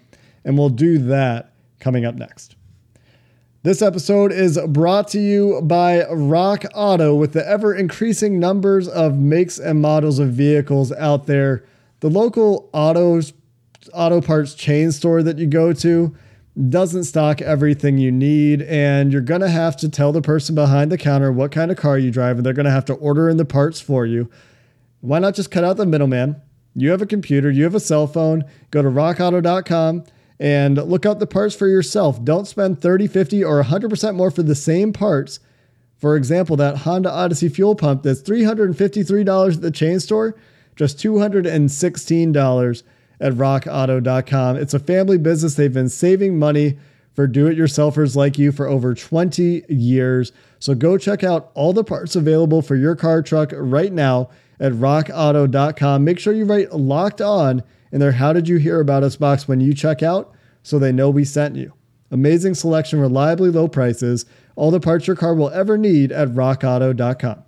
and 0.43 0.57
we'll 0.57 0.67
do 0.67 0.97
that 0.97 1.53
coming 1.79 2.03
up 2.03 2.15
next. 2.15 2.57
This 3.63 3.81
episode 3.81 4.33
is 4.33 4.59
brought 4.67 5.07
to 5.09 5.21
you 5.21 5.61
by 5.61 6.05
Rock 6.11 6.65
Auto 6.73 7.15
with 7.15 7.31
the 7.31 7.47
ever 7.47 7.73
increasing 7.73 8.41
numbers 8.41 8.89
of 8.89 9.17
makes 9.17 9.57
and 9.57 9.81
models 9.81 10.19
of 10.19 10.33
vehicles 10.33 10.91
out 10.91 11.27
there. 11.27 11.63
The 12.01 12.09
local 12.09 12.69
autos 12.73 13.31
auto 13.93 14.21
parts 14.21 14.53
chain 14.53 14.91
store 14.91 15.23
that 15.23 15.37
you 15.37 15.47
go 15.47 15.73
to 15.73 16.15
doesn't 16.67 17.05
stock 17.05 17.41
everything 17.41 17.97
you 17.97 18.11
need 18.11 18.61
and 18.63 19.13
you're 19.13 19.21
going 19.21 19.41
to 19.41 19.49
have 19.49 19.77
to 19.77 19.87
tell 19.87 20.11
the 20.11 20.21
person 20.21 20.55
behind 20.55 20.91
the 20.91 20.97
counter 20.97 21.31
what 21.31 21.51
kind 21.51 21.71
of 21.71 21.77
car 21.77 21.97
you 21.97 22.11
drive 22.11 22.37
and 22.37 22.45
they're 22.45 22.53
going 22.53 22.65
to 22.65 22.71
have 22.71 22.85
to 22.85 22.93
order 22.95 23.29
in 23.29 23.37
the 23.37 23.45
parts 23.45 23.79
for 23.79 24.05
you. 24.05 24.29
Why 25.01 25.19
not 25.19 25.35
just 25.35 25.51
cut 25.51 25.63
out 25.63 25.77
the 25.77 25.85
middleman? 25.85 26.35
You 26.75 26.91
have 26.91 27.01
a 27.01 27.05
computer, 27.05 27.49
you 27.49 27.63
have 27.63 27.75
a 27.75 27.79
cell 27.79 28.07
phone, 28.07 28.43
go 28.71 28.81
to 28.81 28.89
rockauto.com 28.89 30.03
and 30.39 30.77
look 30.77 31.05
up 31.05 31.19
the 31.19 31.27
parts 31.27 31.55
for 31.55 31.67
yourself. 31.67 32.23
Don't 32.23 32.47
spend 32.47 32.81
30, 32.81 33.07
50 33.07 33.43
or 33.43 33.63
100% 33.63 34.15
more 34.15 34.31
for 34.31 34.43
the 34.43 34.55
same 34.55 34.91
parts. 34.91 35.39
For 35.97 36.15
example, 36.15 36.55
that 36.57 36.77
Honda 36.79 37.11
Odyssey 37.11 37.49
fuel 37.49 37.75
pump 37.75 38.03
that's 38.03 38.21
$353 38.21 39.55
at 39.55 39.61
the 39.61 39.71
chain 39.71 39.99
store, 39.99 40.35
just 40.75 40.97
$216 40.97 42.83
at 43.19 43.33
rockauto.com. 43.33 44.57
It's 44.57 44.73
a 44.73 44.79
family 44.79 45.17
business. 45.17 45.55
They've 45.55 45.73
been 45.73 45.89
saving 45.89 46.39
money 46.39 46.77
for 47.13 47.27
do 47.27 47.47
it 47.47 47.57
yourselfers 47.57 48.15
like 48.15 48.37
you 48.37 48.51
for 48.51 48.67
over 48.67 48.93
20 48.93 49.63
years. 49.67 50.31
So 50.59 50.73
go 50.73 50.97
check 50.97 51.23
out 51.23 51.51
all 51.53 51.73
the 51.73 51.83
parts 51.83 52.15
available 52.15 52.61
for 52.61 52.75
your 52.75 52.95
car 52.95 53.21
truck 53.21 53.51
right 53.53 53.91
now 53.91 54.29
at 54.59 54.71
rockauto.com. 54.71 56.03
Make 56.03 56.19
sure 56.19 56.33
you 56.33 56.45
write 56.45 56.73
locked 56.73 57.21
on 57.21 57.63
in 57.91 57.99
their 57.99 58.13
How 58.13 58.33
Did 58.33 58.47
You 58.47 58.57
Hear 58.57 58.79
About 58.79 59.03
Us 59.03 59.15
box 59.15 59.47
when 59.47 59.59
you 59.59 59.73
check 59.73 60.03
out 60.03 60.33
so 60.63 60.79
they 60.79 60.91
know 60.91 61.09
we 61.09 61.25
sent 61.25 61.55
you. 61.55 61.73
Amazing 62.11 62.55
selection, 62.55 62.99
reliably 62.99 63.49
low 63.49 63.67
prices, 63.67 64.25
all 64.55 64.71
the 64.71 64.79
parts 64.79 65.07
your 65.07 65.15
car 65.15 65.33
will 65.35 65.49
ever 65.49 65.77
need 65.77 66.11
at 66.11 66.29
rockauto.com. 66.29 67.43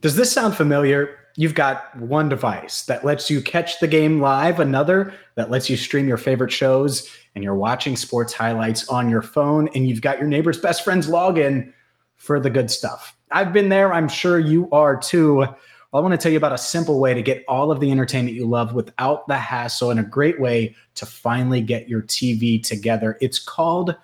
Does 0.00 0.16
this 0.16 0.32
sound 0.32 0.56
familiar? 0.56 1.19
You've 1.40 1.54
got 1.54 1.96
one 1.96 2.28
device 2.28 2.82
that 2.82 3.02
lets 3.02 3.30
you 3.30 3.40
catch 3.40 3.80
the 3.80 3.88
game 3.88 4.20
live, 4.20 4.60
another 4.60 5.14
that 5.36 5.50
lets 5.50 5.70
you 5.70 5.76
stream 5.78 6.06
your 6.06 6.18
favorite 6.18 6.52
shows, 6.52 7.08
and 7.34 7.42
you're 7.42 7.54
watching 7.54 7.96
sports 7.96 8.34
highlights 8.34 8.86
on 8.90 9.08
your 9.08 9.22
phone, 9.22 9.70
and 9.74 9.88
you've 9.88 10.02
got 10.02 10.18
your 10.18 10.28
neighbor's 10.28 10.58
best 10.58 10.84
friend's 10.84 11.08
login 11.08 11.72
for 12.16 12.40
the 12.40 12.50
good 12.50 12.70
stuff. 12.70 13.16
I've 13.30 13.54
been 13.54 13.70
there. 13.70 13.90
I'm 13.90 14.06
sure 14.06 14.38
you 14.38 14.68
are 14.70 14.98
too. 14.98 15.46
I 15.94 16.00
want 16.00 16.12
to 16.12 16.18
tell 16.18 16.30
you 16.30 16.36
about 16.36 16.52
a 16.52 16.58
simple 16.58 17.00
way 17.00 17.14
to 17.14 17.22
get 17.22 17.42
all 17.48 17.72
of 17.72 17.80
the 17.80 17.90
entertainment 17.90 18.36
you 18.36 18.46
love 18.46 18.74
without 18.74 19.26
the 19.26 19.38
hassle 19.38 19.90
and 19.90 19.98
a 19.98 20.02
great 20.02 20.42
way 20.42 20.76
to 20.96 21.06
finally 21.06 21.62
get 21.62 21.88
your 21.88 22.02
TV 22.02 22.62
together. 22.62 23.16
It's 23.22 23.38
called 23.38 23.96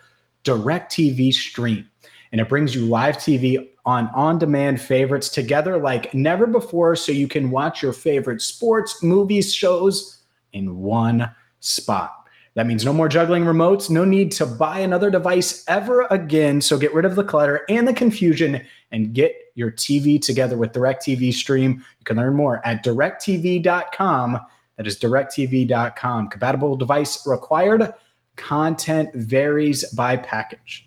DirecTV 0.44 1.34
Stream, 1.34 1.86
and 2.32 2.40
it 2.40 2.48
brings 2.48 2.74
you 2.74 2.86
live 2.86 3.16
TV 3.16 3.68
on 3.84 4.08
on 4.14 4.38
demand 4.38 4.80
favorites 4.80 5.28
together 5.28 5.78
like 5.78 6.12
never 6.12 6.46
before 6.46 6.96
so 6.96 7.12
you 7.12 7.28
can 7.28 7.50
watch 7.50 7.82
your 7.82 7.92
favorite 7.92 8.42
sports, 8.42 9.02
movies, 9.02 9.54
shows 9.54 10.22
in 10.52 10.78
one 10.78 11.30
spot. 11.60 12.12
That 12.54 12.66
means 12.66 12.86
no 12.86 12.92
more 12.94 13.08
juggling 13.08 13.44
remotes, 13.44 13.90
no 13.90 14.04
need 14.06 14.32
to 14.32 14.46
buy 14.46 14.80
another 14.80 15.10
device 15.10 15.62
ever 15.68 16.06
again. 16.10 16.62
So 16.62 16.78
get 16.78 16.94
rid 16.94 17.04
of 17.04 17.14
the 17.14 17.22
clutter 17.22 17.66
and 17.68 17.86
the 17.86 17.92
confusion 17.92 18.64
and 18.90 19.12
get 19.12 19.34
your 19.54 19.70
TV 19.70 20.20
together 20.20 20.56
with 20.56 20.72
DirecTV 20.72 21.34
Stream. 21.34 21.84
You 21.98 22.04
can 22.04 22.16
learn 22.16 22.34
more 22.34 22.66
at 22.66 22.82
directv.com. 22.82 24.40
That 24.76 24.86
is 24.86 24.98
directv.com. 24.98 26.28
Compatible 26.28 26.76
device 26.76 27.26
required. 27.26 27.92
Content 28.36 29.14
varies 29.14 29.84
by 29.92 30.16
package. 30.16 30.85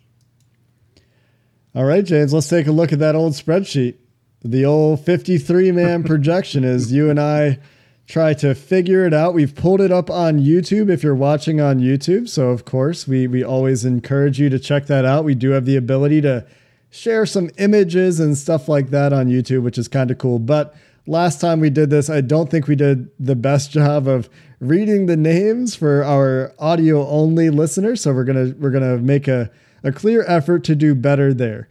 All 1.76 1.86
right, 1.86 2.04
James, 2.04 2.34
let's 2.34 2.50
take 2.50 2.66
a 2.66 2.72
look 2.72 2.92
at 2.92 3.00
that 3.00 3.16
old 3.16 3.34
spreadsheet. 3.34 3.96
The 4.44 4.66
old 4.66 5.06
53 5.06 5.72
man 5.72 6.04
projection 6.06 6.64
is 6.64 6.92
you 6.92 7.10
and 7.12 7.20
I 7.20 7.60
try 8.08 8.34
to 8.34 8.56
figure 8.56 9.06
it 9.06 9.14
out. 9.14 9.36
We've 9.36 9.54
pulled 9.54 9.80
it 9.80 9.92
up 9.92 10.10
on 10.10 10.40
YouTube 10.40 10.90
if 10.90 11.04
you're 11.04 11.14
watching 11.14 11.62
on 11.62 11.80
YouTube. 11.80 12.28
So, 12.28 12.50
of 12.50 12.66
course, 12.66 13.08
we, 13.08 13.28
we 13.28 13.44
always 13.44 13.86
encourage 13.86 14.40
you 14.40 14.50
to 14.50 14.58
check 14.58 14.88
that 14.88 15.06
out. 15.06 15.26
We 15.26 15.36
do 15.36 15.52
have 15.52 15.66
the 15.66 15.76
ability 15.76 16.22
to 16.22 16.44
share 16.90 17.28
some 17.28 17.52
images 17.60 18.20
and 18.20 18.36
stuff 18.36 18.68
like 18.68 18.90
that 18.90 19.14
on 19.14 19.28
YouTube, 19.28 19.62
which 19.62 19.78
is 19.78 19.88
kind 19.88 20.10
of 20.10 20.18
cool. 20.18 20.40
But 20.40 20.76
last 21.06 21.40
time 21.40 21.60
we 21.60 21.70
did 21.70 21.92
this, 21.92 22.10
I 22.10 22.22
don't 22.22 22.50
think 22.50 22.68
we 22.68 22.76
did 22.76 23.12
the 23.20 23.36
best 23.36 23.70
job 23.74 24.08
of 24.08 24.28
reading 24.60 25.06
the 25.06 25.18
names 25.18 25.76
for 25.76 26.04
our 26.04 26.52
audio 26.58 27.08
only 27.08 27.52
listeners. 27.52 28.02
So 28.02 28.12
we're 28.12 28.24
gonna 28.24 28.56
we're 28.58 28.72
gonna 28.72 28.98
make 28.98 29.28
a, 29.28 29.52
a 29.84 29.92
clear 29.92 30.24
effort 30.28 30.64
to 30.66 30.76
do 30.76 30.96
better 30.96 31.34
there. 31.34 31.68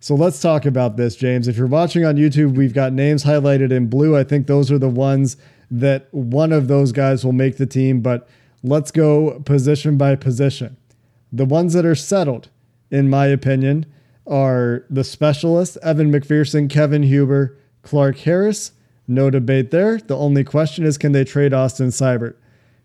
So 0.00 0.14
let's 0.14 0.40
talk 0.40 0.66
about 0.66 0.96
this, 0.96 1.16
James. 1.16 1.48
If 1.48 1.56
you're 1.56 1.66
watching 1.66 2.04
on 2.04 2.16
YouTube, 2.16 2.54
we've 2.56 2.74
got 2.74 2.92
names 2.92 3.24
highlighted 3.24 3.72
in 3.72 3.88
blue. 3.88 4.16
I 4.16 4.24
think 4.24 4.46
those 4.46 4.70
are 4.70 4.78
the 4.78 4.88
ones 4.88 5.36
that 5.70 6.12
one 6.12 6.52
of 6.52 6.68
those 6.68 6.92
guys 6.92 7.24
will 7.24 7.32
make 7.32 7.56
the 7.56 7.66
team, 7.66 8.00
but 8.00 8.28
let's 8.62 8.90
go 8.90 9.40
position 9.40 9.96
by 9.96 10.14
position. 10.14 10.76
The 11.32 11.44
ones 11.44 11.72
that 11.72 11.84
are 11.84 11.94
settled, 11.94 12.48
in 12.90 13.10
my 13.10 13.26
opinion, 13.26 13.86
are 14.26 14.84
the 14.90 15.04
specialists 15.04 15.76
Evan 15.82 16.12
McPherson, 16.12 16.70
Kevin 16.70 17.02
Huber, 17.02 17.56
Clark 17.82 18.18
Harris. 18.18 18.72
No 19.08 19.30
debate 19.30 19.70
there. 19.70 19.98
The 19.98 20.16
only 20.16 20.44
question 20.44 20.84
is 20.84 20.98
can 20.98 21.12
they 21.12 21.24
trade 21.24 21.54
Austin 21.54 21.88
Seibert? 21.88 22.34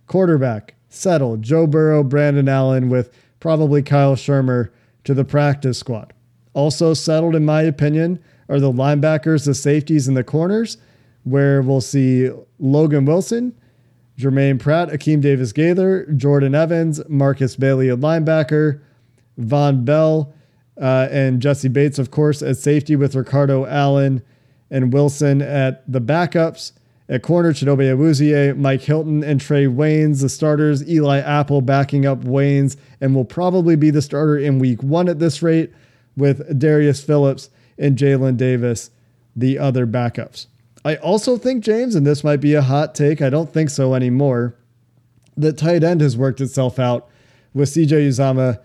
Quarterback, 0.08 0.76
settled. 0.90 1.42
Joe 1.42 1.66
Burrow, 1.68 2.04
Brandon 2.04 2.48
Allen, 2.48 2.90
with 2.90 3.12
probably 3.42 3.82
Kyle 3.82 4.16
Shurmur 4.16 4.70
to 5.04 5.14
the 5.14 5.26
practice 5.26 5.78
squad. 5.78 6.14
Also 6.54 6.94
settled, 6.94 7.36
in 7.36 7.44
my 7.44 7.62
opinion, 7.64 8.24
are 8.48 8.60
the 8.60 8.72
linebackers, 8.72 9.46
the 9.46 9.54
safeties, 9.54 10.08
and 10.08 10.16
the 10.16 10.24
corners 10.24 10.78
where 11.24 11.62
we'll 11.62 11.82
see 11.82 12.30
Logan 12.60 13.06
Wilson, 13.06 13.54
Germaine 14.18 14.60
Pratt, 14.60 14.90
Akeem 14.90 15.22
Davis 15.22 15.52
Gaither, 15.52 16.06
Jordan 16.16 16.56
Evans, 16.56 17.02
Markus 17.08 17.56
Bailey 17.56 17.90
at 17.90 18.00
linebacker, 18.00 18.82
Vonn 19.40 19.86
Bell, 19.86 20.34
uh, 20.80 21.08
and 21.12 21.42
Jessie 21.42 21.68
Bates, 21.68 22.00
of 22.00 22.12
course, 22.12 22.42
at 22.42 22.58
safety 22.58 22.96
with 22.96 23.16
Ricardo 23.16 23.66
Allen 23.66 24.22
and 24.70 24.94
Wilson 24.94 25.42
at 25.42 25.90
the 25.92 26.02
backups. 26.02 26.72
At 27.12 27.24
corner, 27.24 27.52
Chidobe 27.52 27.94
Awuzie, 27.94 28.58
Mike 28.58 28.82
Hilton, 28.82 29.22
and 29.22 29.42
Trae 29.42 29.68
Waynes, 29.68 30.22
the 30.22 30.30
starters. 30.30 30.88
Eli 30.90 31.20
Apple 31.20 31.62
backing 31.62 32.06
up 32.06 32.22
Waynes 32.22 32.78
and 33.02 33.14
will 33.14 33.26
probably 33.26 33.76
be 33.76 33.90
the 33.90 34.02
starter 34.02 34.38
in 34.38 34.60
week 34.60 34.82
one 34.82 35.10
at 35.10 35.20
this 35.20 35.44
rate, 35.44 35.74
with 36.16 36.58
Darius 36.58 37.04
Phillips 37.04 37.50
and 37.78 37.98
Jalen 37.98 38.38
Davis, 38.38 38.92
the 39.36 39.60
other 39.60 39.86
backups. 39.86 40.48
I 40.84 40.96
also 40.96 41.38
think, 41.38 41.64
James, 41.64 41.96
and 41.96 42.08
this 42.08 42.24
might 42.24 42.42
be 42.42 42.54
a 42.54 42.62
hot 42.62 42.96
take, 42.96 43.22
I 43.22 43.30
don't 43.30 43.54
think 43.54 43.70
so 43.70 43.94
anymore, 43.94 44.56
that 45.36 45.58
tight 45.58 45.84
end 45.84 46.02
has 46.02 46.18
worked 46.18 46.42
itself 46.42 46.80
out 46.80 47.10
with 47.54 47.70
CJ 47.70 48.08
Uzomah, 48.08 48.60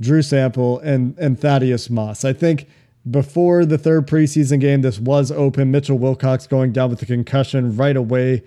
Drew 0.00 0.22
Sample, 0.22 0.78
and, 0.80 1.18
and 1.18 1.38
Thaddeus 1.38 1.90
Moss. 1.90 2.24
I 2.24 2.32
think 2.32 2.68
before 3.10 3.64
the 3.64 3.78
third 3.78 4.06
preseason 4.06 4.60
game, 4.60 4.82
this 4.82 4.98
was 4.98 5.30
open. 5.30 5.70
Mitchell 5.70 5.98
Wilcox 5.98 6.46
going 6.46 6.72
down 6.72 6.90
with 6.90 7.02
a 7.02 7.06
concussion 7.06 7.76
right 7.76 7.96
away, 7.96 8.42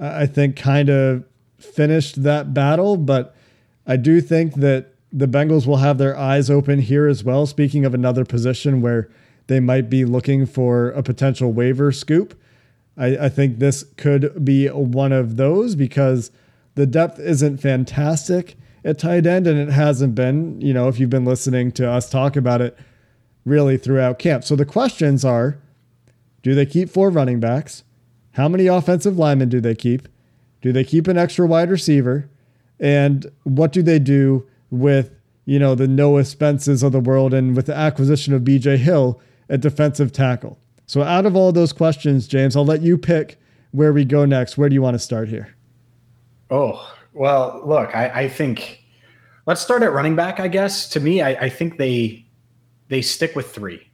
I 0.00 0.26
think 0.26 0.56
kind 0.56 0.88
of 0.88 1.24
finished 1.58 2.22
that 2.22 2.54
battle. 2.54 2.96
But 2.96 3.34
I 3.86 3.96
do 3.96 4.20
think 4.20 4.54
that 4.54 4.94
the 5.12 5.28
Bengals 5.28 5.66
will 5.66 5.76
have 5.76 5.98
their 5.98 6.16
eyes 6.16 6.48
open 6.48 6.80
here 6.80 7.06
as 7.06 7.22
well. 7.22 7.46
Speaking 7.46 7.84
of 7.84 7.94
another 7.94 8.24
position 8.24 8.80
where 8.80 9.10
they 9.46 9.60
might 9.60 9.90
be 9.90 10.04
looking 10.04 10.46
for 10.46 10.90
a 10.90 11.02
potential 11.02 11.52
waiver 11.52 11.92
scoop. 11.92 12.38
I, 12.96 13.16
I 13.16 13.28
think 13.28 13.58
this 13.58 13.84
could 13.96 14.44
be 14.44 14.68
one 14.68 15.12
of 15.12 15.36
those 15.36 15.74
because 15.74 16.30
the 16.74 16.86
depth 16.86 17.18
isn't 17.18 17.58
fantastic 17.58 18.56
at 18.84 18.98
tight 18.98 19.26
end, 19.26 19.46
and 19.46 19.58
it 19.58 19.70
hasn't 19.72 20.14
been, 20.14 20.60
you 20.60 20.72
know, 20.72 20.88
if 20.88 20.98
you've 20.98 21.10
been 21.10 21.24
listening 21.24 21.70
to 21.72 21.88
us 21.88 22.10
talk 22.10 22.36
about 22.36 22.60
it 22.60 22.76
really 23.44 23.76
throughout 23.76 24.18
camp. 24.18 24.44
So 24.44 24.56
the 24.56 24.64
questions 24.64 25.24
are 25.24 25.58
do 26.42 26.54
they 26.54 26.66
keep 26.66 26.90
four 26.90 27.10
running 27.10 27.40
backs? 27.40 27.84
How 28.32 28.48
many 28.48 28.66
offensive 28.66 29.18
linemen 29.18 29.48
do 29.48 29.60
they 29.60 29.74
keep? 29.74 30.08
Do 30.60 30.72
they 30.72 30.84
keep 30.84 31.06
an 31.06 31.18
extra 31.18 31.46
wide 31.46 31.70
receiver? 31.70 32.28
And 32.80 33.30
what 33.44 33.72
do 33.72 33.82
they 33.82 33.98
do 33.98 34.46
with, 34.70 35.14
you 35.44 35.58
know, 35.58 35.74
the 35.74 35.86
Noah 35.86 36.22
Spences 36.22 36.82
of 36.82 36.92
the 36.92 37.00
world 37.00 37.32
and 37.32 37.54
with 37.54 37.66
the 37.66 37.76
acquisition 37.76 38.34
of 38.34 38.42
BJ 38.42 38.76
Hill 38.76 39.20
at 39.48 39.60
defensive 39.60 40.12
tackle? 40.12 40.58
So, 40.86 41.02
out 41.02 41.26
of 41.26 41.36
all 41.36 41.52
those 41.52 41.72
questions, 41.72 42.26
James, 42.26 42.56
I'll 42.56 42.64
let 42.64 42.82
you 42.82 42.98
pick 42.98 43.38
where 43.70 43.92
we 43.92 44.04
go 44.04 44.24
next. 44.24 44.58
Where 44.58 44.68
do 44.68 44.74
you 44.74 44.82
want 44.82 44.94
to 44.94 44.98
start 44.98 45.28
here? 45.28 45.54
Oh, 46.50 46.92
well, 47.12 47.62
look, 47.64 47.94
I, 47.94 48.22
I 48.22 48.28
think 48.28 48.84
let's 49.46 49.60
start 49.60 49.82
at 49.82 49.92
running 49.92 50.16
back, 50.16 50.40
I 50.40 50.48
guess. 50.48 50.88
To 50.90 51.00
me, 51.00 51.22
I, 51.22 51.30
I 51.30 51.48
think 51.48 51.78
they 51.78 52.21
they 52.92 53.00
stick 53.00 53.34
with 53.34 53.50
three. 53.50 53.90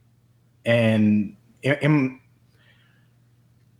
And 0.65 1.37
in, 1.63 2.19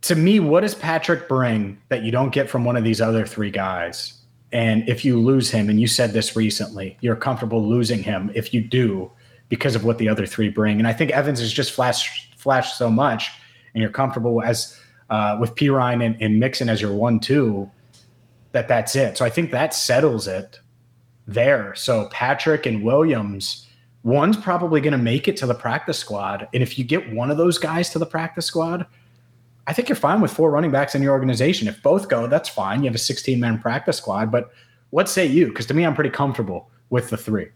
to 0.00 0.14
me, 0.14 0.40
what 0.40 0.62
does 0.62 0.74
Patrick 0.74 1.28
bring 1.28 1.78
that 1.90 2.02
you 2.02 2.10
don't 2.10 2.32
get 2.32 2.48
from 2.48 2.64
one 2.64 2.74
of 2.76 2.84
these 2.84 3.02
other 3.02 3.26
three 3.26 3.50
guys? 3.50 4.14
And 4.50 4.88
if 4.88 5.04
you 5.04 5.20
lose 5.20 5.50
him, 5.50 5.68
and 5.68 5.78
you 5.78 5.86
said 5.86 6.12
this 6.12 6.36
recently, 6.36 6.96
you're 7.02 7.16
comfortable 7.16 7.62
losing 7.68 8.02
him 8.02 8.32
if 8.34 8.54
you 8.54 8.62
do 8.62 9.12
because 9.50 9.76
of 9.76 9.84
what 9.84 9.98
the 9.98 10.08
other 10.08 10.24
three 10.24 10.48
bring. 10.48 10.78
And 10.78 10.88
I 10.88 10.94
think 10.94 11.10
Evans 11.10 11.38
has 11.40 11.52
just 11.52 11.72
flashed 11.72 12.34
flash 12.38 12.72
so 12.72 12.90
much, 12.90 13.30
and 13.74 13.82
you're 13.82 13.90
comfortable 13.90 14.42
as 14.42 14.80
uh, 15.10 15.36
with 15.38 15.54
Perine 15.54 16.02
and, 16.04 16.16
and 16.22 16.40
Mixon 16.40 16.70
as 16.70 16.80
your 16.80 16.94
one 16.94 17.20
two, 17.20 17.70
that 18.52 18.68
that's 18.68 18.96
it. 18.96 19.18
So 19.18 19.24
I 19.26 19.30
think 19.30 19.50
that 19.50 19.74
settles 19.74 20.26
it 20.26 20.58
there. 21.26 21.74
So 21.74 22.08
Patrick 22.10 22.64
and 22.64 22.82
Williams, 22.82 23.66
one's 24.02 24.36
probably 24.36 24.80
going 24.80 24.92
to 24.92 24.98
make 24.98 25.28
it 25.28 25.36
to 25.38 25.46
the 25.46 25.54
practice 25.54 25.98
squad, 25.98 26.48
and 26.54 26.62
if 26.62 26.78
you 26.78 26.84
get 26.84 27.12
one 27.12 27.30
of 27.30 27.36
those 27.36 27.58
guys 27.58 27.90
to 27.90 27.98
the 27.98 28.06
practice 28.06 28.46
squad. 28.46 28.86
I 29.66 29.72
think 29.72 29.88
you're 29.88 29.96
fine 29.96 30.20
with 30.20 30.32
four 30.32 30.50
running 30.50 30.72
backs 30.72 30.96
in 30.96 31.02
your 31.02 31.12
organization. 31.12 31.68
If 31.68 31.80
both 31.82 32.08
go, 32.08 32.26
that's 32.26 32.48
fine. 32.48 32.80
You 32.80 32.86
have 32.86 32.94
a 32.94 32.98
16 32.98 33.38
man 33.38 33.58
practice 33.60 33.98
squad. 33.98 34.32
But 34.32 34.50
what 34.88 35.08
say 35.08 35.26
you? 35.26 35.46
Because 35.46 35.66
to 35.66 35.74
me, 35.74 35.84
I'm 35.84 35.94
pretty 35.94 36.10
comfortable 36.10 36.70
with 36.88 37.10
the 37.10 37.16
three. 37.16 37.50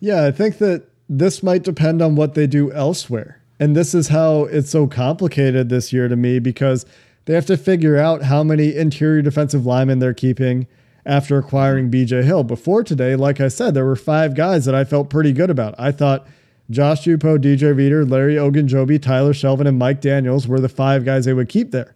Yeah, 0.00 0.26
I 0.26 0.30
think 0.30 0.58
that 0.58 0.88
this 1.08 1.42
might 1.42 1.62
depend 1.62 2.02
on 2.02 2.16
what 2.16 2.34
they 2.34 2.46
do 2.46 2.70
elsewhere. 2.72 3.40
And 3.58 3.76
this 3.76 3.94
is 3.94 4.08
how 4.08 4.44
it's 4.44 4.70
so 4.70 4.86
complicated 4.86 5.68
this 5.68 5.92
year 5.92 6.08
to 6.08 6.16
me 6.16 6.38
because 6.38 6.84
they 7.24 7.34
have 7.34 7.46
to 7.46 7.56
figure 7.56 7.96
out 7.96 8.22
how 8.22 8.42
many 8.42 8.74
interior 8.74 9.22
defensive 9.22 9.64
linemen 9.64 10.00
they're 10.00 10.12
keeping 10.12 10.66
after 11.04 11.38
acquiring 11.38 11.90
BJ 11.90 12.24
Hill. 12.24 12.44
Before 12.44 12.84
today, 12.84 13.16
like 13.16 13.40
I 13.40 13.48
said, 13.48 13.74
there 13.74 13.84
were 13.84 13.96
five 13.96 14.34
guys 14.34 14.64
that 14.64 14.74
I 14.74 14.84
felt 14.84 15.10
pretty 15.10 15.32
good 15.32 15.50
about. 15.50 15.74
I 15.78 15.92
thought 15.92 16.26
Josh 16.70 17.04
Tupou, 17.04 17.38
DJ 17.38 17.76
Reader, 17.76 18.04
Larry 18.04 18.36
Ogunjobi, 18.36 19.00
Tyler 19.00 19.32
Shelvin, 19.32 19.66
and 19.66 19.78
Mike 19.78 20.00
Daniels 20.00 20.46
were 20.46 20.60
the 20.60 20.68
five 20.68 21.04
guys 21.04 21.24
they 21.24 21.34
would 21.34 21.48
keep 21.48 21.70
there. 21.70 21.94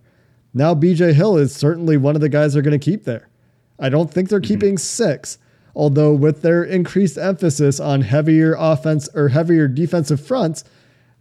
Now 0.53 0.75
BJ 0.75 1.13
Hill 1.13 1.37
is 1.37 1.55
certainly 1.55 1.97
one 1.97 2.15
of 2.15 2.21
the 2.21 2.29
guys 2.29 2.53
they're 2.53 2.63
going 2.63 2.79
to 2.79 2.85
keep 2.85 3.05
there. 3.05 3.29
I 3.79 3.89
don't 3.89 4.11
think 4.11 4.29
they're 4.29 4.41
mm-hmm. 4.41 4.55
keeping 4.55 4.79
six, 4.79 5.39
although 5.75 6.15
with 6.15 6.43
their 6.43 6.65
increased 6.65 7.19
emphasis 7.19 7.79
on 7.79 8.03
heavier 8.03 8.57
offense 8.59 9.09
or 9.15 9.29
heavier 9.29 9.69
defensive 9.69 10.25
fronts, 10.25 10.65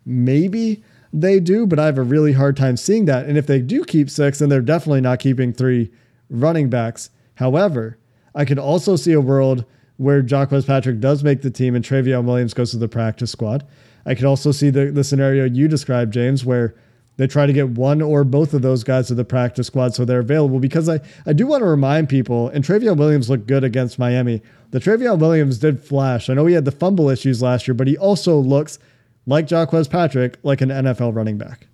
maybe 0.05 0.83
they 1.11 1.39
do, 1.39 1.65
but 1.65 1.79
I 1.79 1.85
have 1.85 1.97
a 1.97 2.03
really 2.03 2.33
hard 2.33 2.57
time 2.57 2.77
seeing 2.77 3.05
that. 3.05 3.25
And 3.25 3.37
if 3.37 3.47
they 3.47 3.59
do 3.59 3.83
keep 3.83 4.09
six, 4.09 4.39
then 4.39 4.49
they're 4.49 4.61
definitely 4.61 5.01
not 5.01 5.19
keeping 5.19 5.53
three 5.53 5.91
running 6.29 6.69
backs. 6.69 7.09
However, 7.35 7.97
I 8.33 8.45
could 8.45 8.59
also 8.59 8.95
see 8.95 9.13
a 9.13 9.21
world 9.21 9.65
where 9.97 10.25
Jacques 10.25 10.51
Patrick 10.65 10.99
does 10.99 11.23
make 11.23 11.41
the 11.41 11.49
team 11.49 11.75
and 11.75 11.83
Trayveon 11.83 12.25
Williams 12.25 12.53
goes 12.53 12.71
to 12.71 12.77
the 12.77 12.87
practice 12.87 13.31
squad. 13.31 13.65
I 14.05 14.13
could 14.13 14.25
also 14.25 14.51
see 14.51 14.69
the, 14.69 14.91
the 14.91 15.03
scenario 15.03 15.45
you 15.45 15.67
described, 15.67 16.13
James, 16.13 16.45
where 16.45 16.75
they 17.17 17.27
try 17.27 17.45
to 17.45 17.53
get 17.53 17.69
one 17.69 18.01
or 18.01 18.23
both 18.23 18.53
of 18.53 18.61
those 18.61 18.83
guys 18.83 19.07
to 19.07 19.15
the 19.15 19.23
practice 19.23 19.67
squad 19.67 19.95
so 19.95 20.03
they're 20.03 20.19
available. 20.19 20.59
Because 20.59 20.89
I, 20.89 20.99
I 21.25 21.33
do 21.33 21.47
want 21.47 21.61
to 21.61 21.65
remind 21.65 22.09
people, 22.09 22.49
and 22.49 22.63
Trayveon 22.63 22.97
Williams 22.97 23.29
looked 23.29 23.47
good 23.47 23.63
against 23.63 23.97
Miami. 23.97 24.41
The 24.71 24.79
Trayveon 24.79 25.19
Williams 25.19 25.57
did 25.57 25.81
flash. 25.81 26.29
I 26.29 26.33
know 26.33 26.45
he 26.45 26.53
had 26.53 26.65
the 26.65 26.71
fumble 26.71 27.09
issues 27.09 27.41
last 27.41 27.67
year, 27.67 27.73
but 27.73 27.87
he 27.87 27.97
also 27.97 28.37
looks 28.37 28.79
like 29.25 29.47
Jacques 29.47 29.71
Patrick, 29.89 30.37
like 30.43 30.61
an 30.61 30.69
NFL 30.69 31.15
running 31.15 31.37
back. 31.37 31.67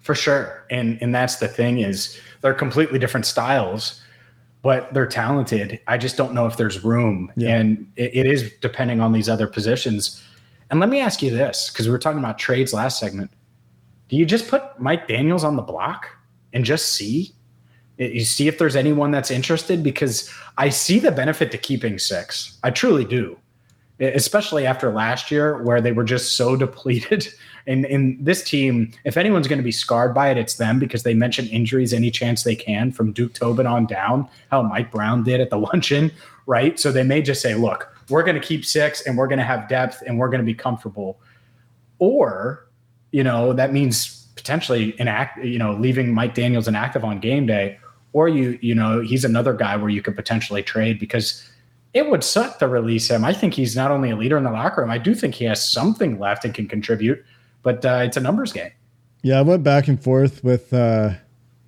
For 0.00 0.14
sure. 0.14 0.64
And 0.70 0.98
and 1.02 1.14
that's 1.14 1.36
the 1.36 1.46
thing 1.46 1.78
is 1.78 2.18
they're 2.40 2.54
completely 2.54 2.98
different 2.98 3.26
styles 3.26 3.99
but 4.62 4.92
they're 4.92 5.06
talented. 5.06 5.80
I 5.86 5.96
just 5.96 6.16
don't 6.16 6.34
know 6.34 6.46
if 6.46 6.56
there's 6.56 6.84
room, 6.84 7.32
yeah. 7.36 7.56
and 7.56 7.90
it, 7.96 8.14
it 8.14 8.26
is 8.26 8.52
depending 8.60 9.00
on 9.00 9.12
these 9.12 9.28
other 9.28 9.46
positions. 9.46 10.22
And 10.70 10.80
let 10.80 10.88
me 10.88 11.00
ask 11.00 11.22
you 11.22 11.30
this, 11.30 11.70
because 11.70 11.86
we 11.86 11.92
were 11.92 11.98
talking 11.98 12.18
about 12.18 12.38
trades 12.38 12.72
last 12.72 13.00
segment. 13.00 13.30
Do 14.08 14.16
you 14.16 14.26
just 14.26 14.48
put 14.48 14.62
Mike 14.78 15.08
Daniels 15.08 15.44
on 15.44 15.56
the 15.56 15.62
block 15.62 16.08
and 16.52 16.64
just 16.64 16.94
see? 16.94 17.32
You 17.96 18.24
see 18.24 18.48
if 18.48 18.58
there's 18.58 18.76
anyone 18.76 19.10
that's 19.10 19.30
interested 19.30 19.82
because 19.82 20.32
I 20.58 20.70
see 20.70 20.98
the 20.98 21.12
benefit 21.12 21.50
to 21.52 21.58
keeping 21.58 21.98
six. 21.98 22.58
I 22.62 22.70
truly 22.70 23.04
do, 23.04 23.38
especially 24.00 24.66
after 24.66 24.90
last 24.90 25.30
year 25.30 25.62
where 25.62 25.80
they 25.80 25.92
were 25.92 26.04
just 26.04 26.36
so 26.36 26.56
depleted 26.64 27.32
and 27.66 27.84
in 27.84 28.16
this 28.20 28.42
team, 28.42 28.92
if 29.04 29.16
anyone's 29.16 29.48
going 29.48 29.58
to 29.58 29.64
be 29.64 29.72
scarred 29.72 30.14
by 30.14 30.30
it, 30.30 30.38
it's 30.38 30.54
them 30.54 30.78
because 30.78 31.02
they 31.02 31.14
mention 31.14 31.46
injuries 31.48 31.92
any 31.92 32.10
chance 32.10 32.42
they 32.42 32.56
can 32.56 32.92
from 32.92 33.12
Duke 33.12 33.34
Tobin 33.34 33.66
on 33.66 33.86
down, 33.86 34.28
how 34.50 34.62
Mike 34.62 34.90
Brown 34.90 35.22
did 35.22 35.40
at 35.40 35.50
the 35.50 35.58
luncheon, 35.72 36.10
right? 36.46 36.78
So 36.78 36.92
they 36.92 37.02
may 37.02 37.22
just 37.22 37.40
say, 37.40 37.54
look, 37.54 37.94
we're 38.08 38.22
going 38.22 38.40
to 38.40 38.46
keep 38.46 38.64
six 38.64 39.06
and 39.06 39.16
we're 39.16 39.28
going 39.28 39.38
to 39.38 39.44
have 39.44 39.68
depth 39.68 40.02
and 40.06 40.18
we're 40.18 40.28
going 40.28 40.40
to 40.40 40.44
be 40.44 40.54
comfortable. 40.54 41.20
Or, 41.98 42.66
you 43.12 43.22
know, 43.22 43.52
that 43.52 43.72
means 43.72 44.26
potentially 44.34 44.92
inact, 44.94 45.44
you 45.44 45.58
know, 45.58 45.74
leaving 45.74 46.12
Mike 46.14 46.34
Daniels 46.34 46.66
inactive 46.66 47.04
on 47.04 47.20
game 47.20 47.46
day. 47.46 47.78
Or 48.12 48.28
you, 48.28 48.58
you 48.60 48.74
know, 48.74 49.00
he's 49.00 49.24
another 49.24 49.54
guy 49.54 49.76
where 49.76 49.90
you 49.90 50.02
could 50.02 50.16
potentially 50.16 50.64
trade 50.64 50.98
because 50.98 51.48
it 51.94 52.08
would 52.08 52.22
suck 52.22 52.58
to 52.58 52.68
release 52.68 53.10
him. 53.10 53.24
I 53.24 53.32
think 53.32 53.54
he's 53.54 53.74
not 53.74 53.90
only 53.90 54.10
a 54.10 54.16
leader 54.16 54.36
in 54.36 54.44
the 54.44 54.50
locker 54.50 54.80
room, 54.80 54.90
I 54.90 54.98
do 54.98 55.14
think 55.14 55.34
he 55.34 55.44
has 55.46 55.70
something 55.70 56.18
left 56.18 56.44
and 56.44 56.54
can 56.54 56.68
contribute 56.68 57.24
but 57.62 57.84
uh, 57.84 58.02
it's 58.04 58.16
a 58.16 58.20
numbers 58.20 58.52
game. 58.52 58.70
Yeah, 59.22 59.38
I 59.38 59.42
went 59.42 59.62
back 59.62 59.88
and 59.88 60.02
forth 60.02 60.42
with 60.42 60.72
uh, 60.72 61.14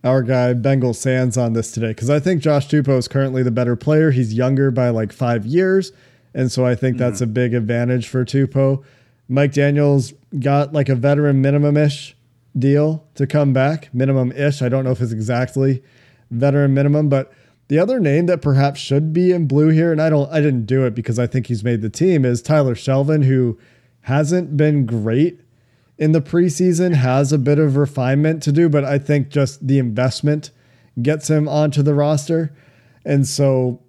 our 0.04 0.22
guy 0.22 0.54
Bengal 0.54 0.94
Sands 0.94 1.36
on 1.36 1.52
this 1.52 1.70
today 1.72 1.88
because 1.88 2.10
I 2.10 2.18
think 2.18 2.42
Josh 2.42 2.68
Tupou 2.68 2.96
is 2.96 3.08
currently 3.08 3.42
the 3.42 3.50
better 3.50 3.76
player. 3.76 4.10
He's 4.10 4.32
younger 4.32 4.70
by 4.70 4.88
like 4.88 5.12
five 5.12 5.44
years, 5.44 5.92
and 6.34 6.50
so 6.50 6.64
I 6.64 6.74
think 6.74 6.96
that's 6.96 7.20
mm-hmm. 7.20 7.30
a 7.30 7.34
big 7.34 7.54
advantage 7.54 8.08
for 8.08 8.24
Tupou. 8.24 8.82
Mike 9.28 9.52
Daniels 9.52 10.12
got 10.40 10.72
like 10.72 10.88
a 10.88 10.94
veteran 10.94 11.40
minimum 11.40 11.76
ish 11.76 12.16
deal 12.58 13.04
to 13.14 13.26
come 13.26 13.52
back, 13.52 13.92
minimum 13.94 14.32
ish. 14.32 14.62
I 14.62 14.68
don't 14.68 14.84
know 14.84 14.90
if 14.90 15.00
it's 15.00 15.12
exactly 15.12 15.82
veteran 16.30 16.72
minimum, 16.74 17.08
but 17.08 17.32
the 17.72 17.78
other 17.78 17.98
name 17.98 18.26
that 18.26 18.42
perhaps 18.42 18.78
should 18.78 19.14
be 19.14 19.32
in 19.32 19.46
blue 19.46 19.70
here, 19.70 19.92
and 19.92 20.02
I 20.02 20.10
don't, 20.10 20.30
I 20.30 20.42
didn't 20.42 20.66
do 20.66 20.84
it 20.84 20.94
because 20.94 21.18
I 21.18 21.26
think 21.26 21.46
he's 21.46 21.64
made 21.64 21.80
the 21.80 21.88
team, 21.88 22.22
is 22.22 22.42
Tyler 22.42 22.74
Shelvin, 22.74 23.24
who 23.24 23.58
hasn't 24.02 24.58
been 24.58 24.84
great 24.84 25.40
in 25.96 26.12
the 26.12 26.20
preseason 26.20 26.92
has 26.92 27.32
a 27.32 27.38
bit 27.38 27.58
of 27.58 27.76
refinement 27.76 28.42
to 28.42 28.52
do, 28.52 28.68
but 28.68 28.84
I 28.84 28.98
think 28.98 29.30
just 29.30 29.66
the 29.66 29.78
investment 29.78 30.50
gets 31.00 31.30
him 31.30 31.48
onto 31.48 31.82
the 31.82 31.94
roster. 31.94 32.54
And 33.06 33.26
so 33.26 33.80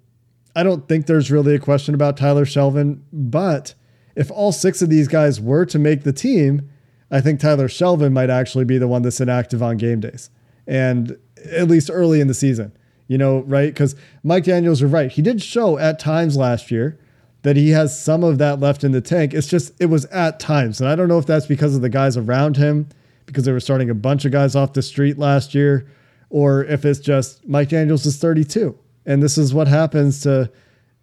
I 0.56 0.64
don't 0.64 0.88
think 0.88 1.06
there's 1.06 1.30
really 1.30 1.54
a 1.54 1.60
question 1.60 1.94
about 1.94 2.16
Tyler 2.16 2.46
Shelvin, 2.46 3.02
but 3.12 3.74
if 4.16 4.32
all 4.32 4.54
six 4.54 4.82
of 4.82 4.88
these 4.90 5.10
guys 5.10 5.42
were 5.42 5.66
to 5.66 5.78
make 5.78 6.04
the 6.04 6.14
team, 6.14 6.70
I 7.12 7.20
think 7.20 7.42
Tyler 7.42 7.68
Shelvin 7.68 8.14
might 8.14 8.30
actually 8.30 8.64
be 8.64 8.78
the 8.78 8.88
one 8.88 9.02
that's 9.02 9.20
inactive 9.20 9.62
on 9.62 9.76
game 9.76 10.00
days 10.00 10.30
and 10.66 11.18
at 11.52 11.68
least 11.68 11.90
early 11.92 12.22
in 12.22 12.30
the 12.30 12.34
season, 12.34 12.72
you 13.08 13.18
know, 13.18 13.40
right? 13.42 13.74
Because 13.74 13.96
Mike 14.24 14.46
Daniels 14.46 14.82
are 14.82 14.88
right. 14.88 15.12
He 15.12 15.22
did 15.22 15.42
show 15.42 15.78
at 15.78 16.00
times 16.00 16.38
last 16.38 16.72
year 16.72 17.00
that 17.44 17.58
he 17.58 17.72
has 17.72 18.00
some 18.00 18.24
of 18.24 18.38
that 18.38 18.60
left 18.60 18.84
in 18.84 18.92
the 18.92 19.02
tank. 19.02 19.34
It's 19.34 19.48
just, 19.48 19.74
it 19.80 19.88
was 19.88 20.06
at 20.06 20.40
times. 20.40 20.80
And 20.80 20.90
I 20.90 20.96
don't 20.96 21.10
know 21.10 21.18
if 21.18 21.26
that's 21.26 21.46
because 21.46 21.76
of 21.76 21.82
the 21.82 21.90
guys 21.90 22.16
around 22.16 22.58
him, 22.58 22.88
because 23.26 23.44
they 23.44 23.52
were 23.52 23.60
starting 23.60 23.90
a 23.90 23.96
bunch 23.96 24.26
of 24.26 24.32
guys 24.32 24.56
off 24.56 24.74
the 24.74 24.82
street 24.82 25.18
last 25.18 25.54
year, 25.54 25.88
or 26.30 26.64
if 26.64 26.86
it's 26.86 27.00
just 27.00 27.48
Mike 27.48 27.70
Daniels 27.70 28.06
is 28.06 28.18
32. 28.18 28.78
And 29.06 29.22
this 29.22 29.38
is 29.38 29.54
what 29.54 29.68
happens 29.68 30.22
to 30.22 30.50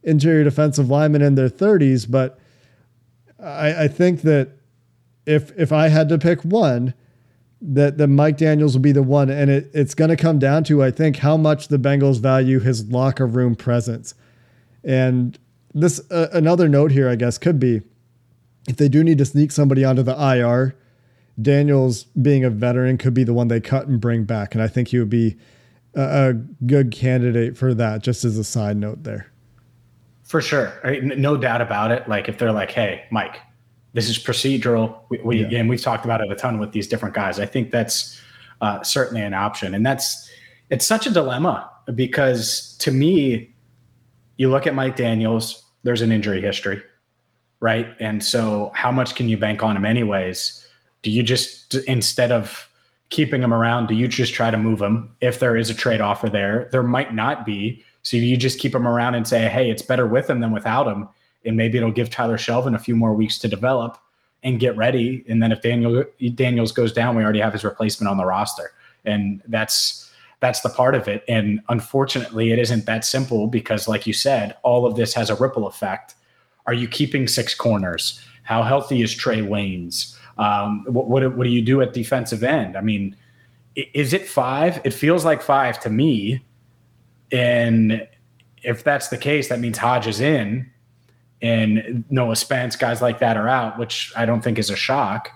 interior 0.02 0.44
defensive 0.44 0.88
linemen 0.88 1.22
in 1.22 1.34
their 1.34 1.50
30s. 1.50 2.10
But 2.10 2.38
I, 3.38 3.84
I 3.84 3.88
think 3.88 4.22
that 4.22 4.52
if 5.26 5.56
if 5.58 5.72
I 5.72 5.88
had 5.88 6.08
to 6.08 6.18
pick 6.18 6.42
one, 6.42 6.94
that 7.60 7.98
that 7.98 8.08
Mike 8.08 8.36
Daniels 8.36 8.74
will 8.74 8.82
be 8.82 8.92
the 8.92 9.02
one, 9.02 9.30
and 9.30 9.50
it, 9.50 9.70
it's 9.74 9.94
going 9.94 10.10
to 10.10 10.16
come 10.16 10.38
down 10.38 10.64
to 10.64 10.82
I 10.82 10.90
think 10.90 11.16
how 11.16 11.36
much 11.36 11.68
the 11.68 11.78
Bengals 11.78 12.18
value 12.18 12.60
his 12.60 12.90
locker 12.90 13.26
room 13.26 13.54
presence, 13.54 14.14
and 14.82 15.38
this 15.74 16.00
uh, 16.10 16.28
another 16.32 16.68
note 16.68 16.92
here, 16.92 17.08
I 17.08 17.16
guess, 17.16 17.38
could 17.38 17.60
be 17.60 17.82
if 18.68 18.76
they 18.76 18.88
do 18.88 19.04
need 19.04 19.18
to 19.18 19.24
sneak 19.24 19.52
somebody 19.52 19.84
onto 19.84 20.02
the 20.02 20.14
IR, 20.14 20.76
Daniels 21.40 22.04
being 22.04 22.44
a 22.44 22.50
veteran 22.50 22.98
could 22.98 23.14
be 23.14 23.24
the 23.24 23.34
one 23.34 23.48
they 23.48 23.60
cut 23.60 23.86
and 23.86 24.00
bring 24.00 24.24
back, 24.24 24.54
and 24.54 24.62
I 24.62 24.68
think 24.68 24.88
he 24.88 24.98
would 24.98 25.10
be 25.10 25.36
a, 25.94 26.30
a 26.30 26.32
good 26.66 26.90
candidate 26.90 27.56
for 27.56 27.74
that. 27.74 28.02
Just 28.02 28.24
as 28.24 28.38
a 28.38 28.44
side 28.44 28.76
note, 28.76 29.04
there. 29.04 29.30
For 30.22 30.40
sure, 30.40 30.72
no 31.02 31.36
doubt 31.36 31.60
about 31.60 31.90
it. 31.90 32.08
Like 32.08 32.28
if 32.28 32.38
they're 32.38 32.52
like, 32.52 32.70
"Hey, 32.70 33.04
Mike, 33.10 33.40
this 33.92 34.08
is 34.08 34.18
procedural," 34.18 35.00
we, 35.08 35.18
we 35.18 35.46
yeah. 35.46 35.58
and 35.58 35.68
we've 35.68 35.82
talked 35.82 36.04
about 36.04 36.20
it 36.20 36.30
a 36.30 36.34
ton 36.34 36.58
with 36.58 36.72
these 36.72 36.86
different 36.86 37.14
guys. 37.14 37.38
I 37.38 37.46
think 37.46 37.70
that's 37.70 38.20
uh, 38.60 38.82
certainly 38.82 39.22
an 39.22 39.34
option, 39.34 39.74
and 39.74 39.84
that's 39.84 40.30
it's 40.70 40.86
such 40.86 41.06
a 41.06 41.10
dilemma 41.10 41.70
because 41.94 42.76
to 42.78 42.90
me 42.90 43.52
you 44.40 44.48
look 44.48 44.66
at 44.66 44.74
Mike 44.74 44.96
Daniels, 44.96 45.62
there's 45.82 46.00
an 46.00 46.10
injury 46.10 46.40
history, 46.40 46.82
right? 47.60 47.88
And 48.00 48.24
so, 48.24 48.72
how 48.74 48.90
much 48.90 49.14
can 49.14 49.28
you 49.28 49.36
bank 49.36 49.62
on 49.62 49.76
him, 49.76 49.84
anyways? 49.84 50.66
Do 51.02 51.10
you 51.10 51.22
just, 51.22 51.74
instead 51.74 52.32
of 52.32 52.66
keeping 53.10 53.42
him 53.42 53.52
around, 53.52 53.88
do 53.88 53.94
you 53.94 54.08
just 54.08 54.32
try 54.32 54.50
to 54.50 54.56
move 54.56 54.80
him 54.80 55.14
if 55.20 55.40
there 55.40 55.58
is 55.58 55.68
a 55.68 55.74
trade 55.74 56.00
offer 56.00 56.30
there? 56.30 56.70
There 56.72 56.82
might 56.82 57.14
not 57.14 57.44
be. 57.44 57.84
So, 58.02 58.16
you 58.16 58.34
just 58.38 58.58
keep 58.58 58.74
him 58.74 58.88
around 58.88 59.14
and 59.14 59.28
say, 59.28 59.46
hey, 59.46 59.70
it's 59.70 59.82
better 59.82 60.06
with 60.06 60.30
him 60.30 60.40
than 60.40 60.52
without 60.52 60.86
him. 60.86 61.06
And 61.44 61.56
maybe 61.56 61.78
it'll 61.78 61.90
give 61.90 62.10
Tyler 62.10 62.36
Shelvin 62.36 62.74
a 62.74 62.78
few 62.78 62.94
more 62.94 63.14
weeks 63.14 63.38
to 63.38 63.48
develop 63.48 63.98
and 64.42 64.58
get 64.58 64.76
ready. 64.76 65.24
And 65.28 65.42
then 65.42 65.52
if 65.52 65.62
Daniel 65.62 66.04
Daniels 66.34 66.72
goes 66.72 66.92
down, 66.92 67.16
we 67.16 67.22
already 67.22 67.40
have 67.40 67.52
his 67.52 67.64
replacement 67.64 68.10
on 68.10 68.16
the 68.16 68.24
roster. 68.24 68.72
And 69.04 69.42
that's 69.48 70.10
that's 70.40 70.60
the 70.62 70.70
part 70.70 70.94
of 70.94 71.06
it. 71.06 71.22
And 71.28 71.60
unfortunately, 71.68 72.50
it 72.50 72.58
isn't 72.58 72.86
that 72.86 73.04
simple 73.04 73.46
because, 73.46 73.86
like 73.86 74.06
you 74.06 74.12
said, 74.12 74.56
all 74.62 74.86
of 74.86 74.96
this 74.96 75.14
has 75.14 75.30
a 75.30 75.34
ripple 75.34 75.66
effect. 75.66 76.14
Are 76.66 76.72
you 76.74 76.88
keeping 76.88 77.28
six 77.28 77.54
corners? 77.54 78.22
How 78.42 78.62
healthy 78.62 79.02
is 79.02 79.14
Trae 79.14 79.46
Waynes? 79.46 80.16
Um, 80.38 80.84
what, 80.86 81.08
what, 81.08 81.36
what 81.36 81.44
do 81.44 81.50
you 81.50 81.60
do 81.60 81.82
at 81.82 81.92
defensive 81.92 82.42
end? 82.42 82.76
I 82.76 82.80
mean, 82.80 83.14
is 83.76 84.14
it 84.14 84.26
five? 84.26 84.80
It 84.84 84.94
feels 84.94 85.24
like 85.24 85.42
five 85.42 85.78
to 85.80 85.90
me. 85.90 86.42
And 87.30 88.08
if 88.62 88.82
that's 88.82 89.08
the 89.08 89.18
case, 89.18 89.48
that 89.50 89.60
means 89.60 89.78
Hodge 89.78 90.06
is 90.06 90.20
in 90.20 90.70
and 91.42 92.04
Noah 92.10 92.36
Spence, 92.36 92.76
guys 92.76 93.00
like 93.00 93.18
that 93.20 93.36
are 93.36 93.48
out, 93.48 93.78
which 93.78 94.12
I 94.16 94.26
don't 94.26 94.42
think 94.42 94.58
is 94.58 94.70
a 94.70 94.76
shock. 94.76 95.30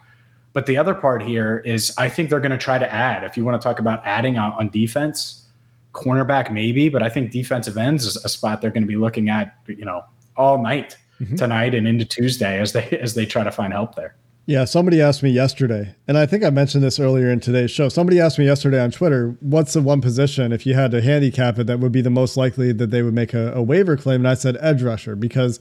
But 0.53 0.67
the 0.67 0.77
other 0.77 0.95
part 0.95 1.23
here 1.23 1.59
is 1.65 1.93
I 1.99 2.09
think 2.09 2.31
they're 2.31 2.41
going 2.41 2.53
to 2.53 2.59
try 2.59 2.79
to 2.79 2.93
add. 2.93 3.25
If 3.25 3.37
you 3.37 3.45
want 3.45 3.61
to 3.61 3.65
talk 3.67 3.81
about 3.81 4.03
adding 4.05 4.39
on, 4.39 4.53
on 4.53 4.69
defense, 4.69 5.47
cornerback 5.93 6.53
maybe, 6.53 6.89
but 6.89 7.03
I 7.03 7.09
think 7.09 7.31
defensive 7.31 7.77
ends 7.77 8.05
is 8.05 8.17
a 8.25 8.29
spot 8.29 8.61
they're 8.61 8.71
going 8.71 8.83
to 8.83 8.89
be 8.89 8.97
looking 8.97 9.29
at, 9.29 9.57
you 9.67 9.85
know, 9.85 10.05
all 10.37 10.63
night 10.63 10.97
mm-hmm. 11.21 11.37
tonight 11.37 11.75
and 11.75 11.89
into 11.89 12.05
Tuesday 12.05 12.61
as 12.61 12.73
they 12.73 12.89
as 13.01 13.15
they 13.15 13.27
try 13.27 13.45
to 13.45 13.51
find 13.51 13.73
help 13.73 13.95
there. 13.95 14.15
Yeah, 14.47 14.67
somebody 14.67 15.01
asked 15.01 15.23
me 15.23 15.31
yesterday, 15.31 15.95
and 16.07 16.19
I 16.19 16.27
think 16.27 16.45
I 16.45 16.51
mentioned 16.51 16.85
this 16.85 17.01
earlier 17.01 17.31
in 17.31 17.41
today's 17.41 17.71
show. 17.71 17.89
Somebody 17.89 18.21
asked 18.21 18.39
me 18.39 18.45
yesterday 18.45 18.79
on 18.79 18.91
Twitter, 18.91 19.39
what's 19.41 19.73
the 19.73 19.81
one 19.81 20.03
position, 20.03 20.53
if 20.53 20.67
you 20.67 20.75
had 20.75 20.91
to 20.91 21.01
handicap 21.01 21.59
it, 21.59 21.67
that 21.67 21.81
would 21.81 21.93
be 21.93 22.03
the 22.03 22.11
most 22.11 22.37
likely 22.37 22.71
that 22.73 22.91
they 22.91 23.03
would 23.03 23.15
make 23.15 23.33
a, 23.33 23.55
a 23.55 23.63
waiver 23.63 23.97
claim? 23.97 24.21
And 24.21 24.29
I 24.29 24.35
said 24.35 24.59
edge 24.61 24.83
rusher 24.83 25.17
because, 25.17 25.61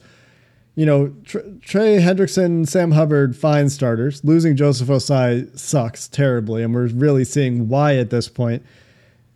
you 0.74 0.86
know, 0.86 1.14
Trey 1.24 1.98
Hendrickson, 2.00 2.68
Sam 2.68 2.92
Hubbard, 2.92 3.36
fine 3.36 3.68
starters. 3.68 4.24
Losing 4.24 4.56
Joseph 4.56 4.88
Ossai 4.88 5.56
sucks 5.58 6.08
terribly, 6.08 6.62
and 6.62 6.74
we're 6.74 6.88
really 6.88 7.24
seeing 7.24 7.68
why 7.68 7.96
at 7.96 8.10
this 8.10 8.28
point. 8.28 8.64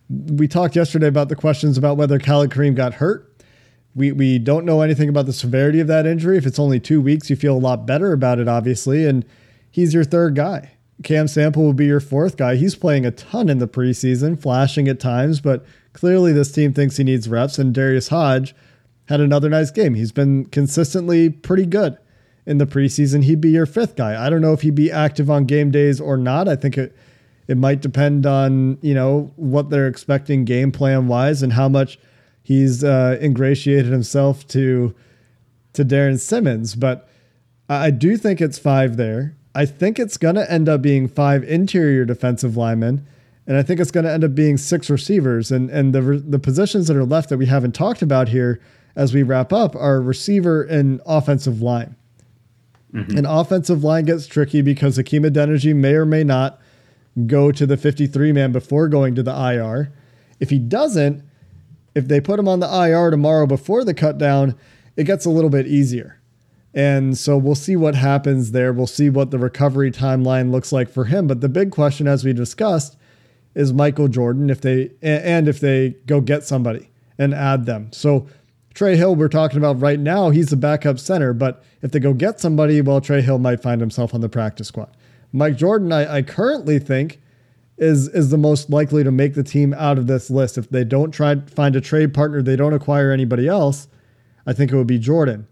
We 0.09 0.49
talked 0.49 0.75
yesterday 0.75 1.07
about 1.07 1.29
the 1.29 1.37
questions 1.37 1.77
about 1.77 1.97
whether 1.97 2.19
Khalid 2.19 2.51
Kareem 2.51 2.75
got 2.75 2.95
hurt 2.95 3.29
we 3.99 4.13
we 4.13 4.39
don't 4.39 4.65
know 4.65 4.81
anything 4.81 5.09
about 5.09 5.27
the 5.27 5.33
severity 5.33 5.81
of 5.81 5.89
that 5.89 6.07
injury. 6.07 6.39
If 6.39 6.47
it's 6.47 6.59
only 6.59 6.81
two 6.81 7.01
weeks, 7.01 7.29
you 7.29 7.37
feel 7.37 7.57
a 7.57 7.59
lot 7.59 7.85
better 7.85 8.13
about 8.13 8.39
it, 8.39 8.49
obviously. 8.49 9.05
And 9.07 9.25
he's 9.71 9.93
your 9.93 10.05
third 10.05 10.37
guy. 10.37 10.73
Cam 11.03 11.29
Sample 11.29 11.65
will 11.65 11.75
be 11.75 11.87
your 11.87 12.01
fourth 12.01 12.37
guy. 12.37 12.57
He's 12.57 12.75
playing 12.75 13.05
a 13.05 13.11
ton 13.11 13.49
in 13.49 13.59
the 13.59 13.69
preseason, 13.69 14.41
flashing 14.41 14.89
at 14.89 14.99
times, 14.99 15.41
but 15.41 15.65
clearly 15.93 16.33
this 16.33 16.51
team 16.51 16.73
thinks 16.73 16.97
he 16.97 17.05
needs 17.05 17.29
reps. 17.29 17.59
And 17.59 17.75
Darius 17.75 18.09
Hodge 18.09 18.55
had 19.09 19.21
another 19.21 19.49
nice 19.49 19.71
game. 19.71 19.95
He's 19.95 20.13
been 20.13 20.45
consistently 20.47 21.31
pretty 21.31 21.67
good 21.67 21.97
in 22.47 22.59
the 22.59 22.67
preseason. 22.67 23.25
He'd 23.25 23.41
be 23.41 23.51
your 23.51 23.67
fifth 23.67 23.97
guy. 23.97 24.25
I 24.25 24.31
don't 24.31 24.41
know 24.41 24.53
if 24.53 24.63
he'd 24.63 24.75
be 24.75 24.91
active 24.91 25.31
on 25.31 25.45
game 25.45 25.71
days 25.71 26.01
or 26.01 26.17
not. 26.17 26.49
I 26.49 26.57
think 26.57 26.79
it 26.79 26.97
it 27.47 27.57
might 27.57 27.81
depend 27.81 28.27
on 28.27 28.79
you 28.83 28.95
know 28.95 29.33
what 29.37 29.71
they're 29.71 29.89
expecting 29.89 30.45
game 30.45 30.71
plan 30.71 31.09
wise 31.09 31.43
and 31.43 31.53
how 31.53 31.69
much 31.69 31.99
he's 32.43 32.85
uh, 32.85 33.19
ingratiated 33.21 33.91
himself 33.91 34.47
to 34.49 34.95
to 35.75 35.85
Darrin 35.85 36.19
Simmons, 36.19 36.75
but 36.75 37.09
I 37.69 37.91
do 37.91 38.17
think 38.17 38.41
it's 38.41 38.59
five 38.59 38.97
there. 38.97 39.37
I 39.55 39.67
think 39.67 39.99
it's 39.99 40.17
to 40.17 40.51
end 40.51 40.69
up 40.69 40.83
being 40.83 41.09
five 41.09 41.45
interior 41.45 42.05
defensive 42.05 42.57
linemen, 42.57 43.07
and 43.47 43.57
I 43.57 43.63
think 43.63 43.81
it's 43.81 43.91
going 43.91 44.05
to 44.05 44.13
end 44.13 44.25
up 44.25 44.35
being 44.35 44.57
six 44.57 44.89
receivers. 44.89 45.53
And 45.53 45.71
and 45.71 45.95
the 45.95 46.01
the 46.01 46.39
positions 46.39 46.89
that 46.89 46.97
are 46.97 47.05
left 47.05 47.29
that 47.29 47.39
we 47.39 47.47
haven't 47.47 47.73
talked 47.73 48.03
about 48.03 48.29
here 48.29 48.61
as 48.99 49.15
we 49.15 49.23
wrap 49.23 49.53
up 49.53 49.77
are 49.77 50.03
receiver 50.03 50.65
and 50.65 51.01
offensive 51.07 51.63
line. 51.63 51.95
Mm-hmm. 52.93 53.17
And 53.17 53.27
offensive 53.27 53.85
line 53.85 54.07
gets 54.07 54.27
tricky 54.27 54.61
because 54.61 54.97
Hakeem 54.97 55.23
Adeniji 55.23 55.75
may 55.75 55.95
or 55.95 56.05
may 56.05 56.25
not 56.25 56.61
go 57.27 57.53
to 57.53 57.65
the 57.65 57.77
53 57.77 58.33
man 58.33 58.51
before 58.51 58.89
going 58.89 59.15
to 59.15 59.23
the 59.23 59.31
IR. 59.31 59.93
If 60.41 60.51
he 60.51 60.59
doesn't, 60.59 61.23
if 61.95 62.09
they 62.09 62.21
put 62.21 62.41
him 62.41 62.49
on 62.49 62.59
the 62.59 62.67
IR 62.67 63.11
tomorrow 63.11 63.47
before 63.47 63.85
the 63.85 63.95
cut 63.95 64.19
down, 64.19 64.57
it 64.97 65.05
gets 65.05 65.25
a 65.25 65.31
little 65.31 65.51
bit 65.51 65.69
easier. 65.69 66.21
And 66.75 67.17
so 67.17 67.37
we'll 67.37 67.55
see 67.55 67.77
what 67.77 67.95
happens 67.95 68.51
there. 68.51 68.73
We'll 68.73 68.89
see 68.89 69.11
what 69.11 69.31
the 69.31 69.39
recovery 69.39 69.93
timeline 69.93 70.51
looks 70.51 70.73
like 70.73 70.89
for 70.89 71.05
him. 71.05 71.29
But 71.29 71.41
the 71.41 71.49
big 71.49 71.71
question, 71.71 72.09
as 72.09 72.25
we 72.25 72.33
discussed, 72.33 72.97
is 73.55 73.73
Michael 73.73 74.09
Jordan 74.09 74.51
if 74.51 74.61
they 74.61 74.91
and 75.03 75.47
if 75.47 75.61
they 75.61 75.91
go 76.07 76.21
get 76.21 76.45
somebody 76.45 76.91
and 77.17 77.33
add 77.33 77.67
them. 77.67 77.93
So 77.93 78.29
Trey 78.79 78.97
Hill, 78.97 79.17
we're 79.17 79.27
talking 79.27 79.59
about 79.59 79.81
right 79.81 79.99
now, 79.99 80.31
he's 80.31 80.51
the 80.51 80.57
backup 80.57 81.01
center. 81.01 81.33
But 81.33 81.65
if 81.83 81.91
they 81.91 81.99
go 81.99 82.13
get 82.15 82.39
somebody, 82.39 82.81
well, 82.81 83.01
Trey 83.01 83.23
Hill 83.23 83.41
might 83.41 83.61
find 83.61 83.81
himself 83.81 84.15
on 84.15 84.21
the 84.21 84.29
practice 84.29 84.69
squad. 84.69 84.97
Mike 85.33 85.57
Jordan, 85.57 85.91
I, 85.91 86.19
I 86.19 86.23
currently 86.23 86.79
think 86.79 87.21
is 87.77 88.07
is 88.11 88.31
the 88.31 88.39
most 88.39 88.71
likely 88.71 89.03
to 89.03 89.11
make 89.11 89.35
the 89.35 89.43
team 89.43 89.75
out 89.75 89.99
of 89.99 90.07
this 90.07 90.31
list. 90.31 90.57
If 90.57 90.71
they 90.71 90.85
don't 90.85 91.11
try 91.11 91.41
find 91.41 91.75
a 91.75 91.81
trade 91.81 92.15
partner, 92.15 92.41
they 92.41 92.55
don't 92.55 92.73
acquire 92.73 93.11
anybody 93.11 93.49
else, 93.49 93.89
I 94.47 94.53
think 94.53 94.71
it 94.71 94.77
would 94.77 94.87
be 94.87 95.01
Jordan. 95.01 95.49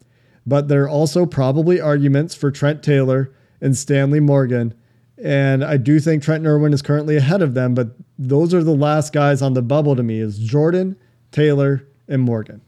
But 0.47 0.69
there 0.69 0.85
are 0.85 0.89
also 0.89 1.27
probably 1.27 1.81
arguments 1.81 2.37
for 2.37 2.53
Trent 2.53 2.81
Taylor 2.81 3.35
and 3.61 3.77
Stanley 3.77 4.21
Morgan. 4.21 4.73
And 5.21 5.65
I 5.65 5.79
do 5.79 5.99
think 5.99 6.23
Trent 6.23 6.47
Irwin 6.47 6.73
is 6.73 6.81
currently 6.81 7.17
ahead 7.17 7.43
of 7.43 7.55
them, 7.55 7.75
but 7.75 7.89
those 8.17 8.55
are 8.55 8.62
the 8.62 8.71
last 8.71 9.12
guys 9.12 9.43
on 9.43 9.55
the 9.55 9.62
bubble 9.62 9.97
to 9.97 10.05
me 10.05 10.21
is 10.21 10.39
Jordan, 10.39 10.97
Taylor, 11.33 11.89
and 12.07 12.23
Morgan. 12.23 12.61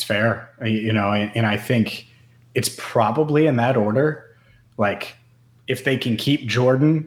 It's 0.00 0.06
fair. 0.06 0.48
You 0.64 0.94
know, 0.94 1.12
and 1.12 1.46
I 1.46 1.58
think 1.58 2.06
it's 2.54 2.70
probably 2.78 3.46
in 3.46 3.56
that 3.56 3.76
order. 3.76 4.34
Like 4.78 5.14
if 5.68 5.84
they 5.84 5.98
can 5.98 6.16
keep 6.16 6.46
Jordan 6.46 7.06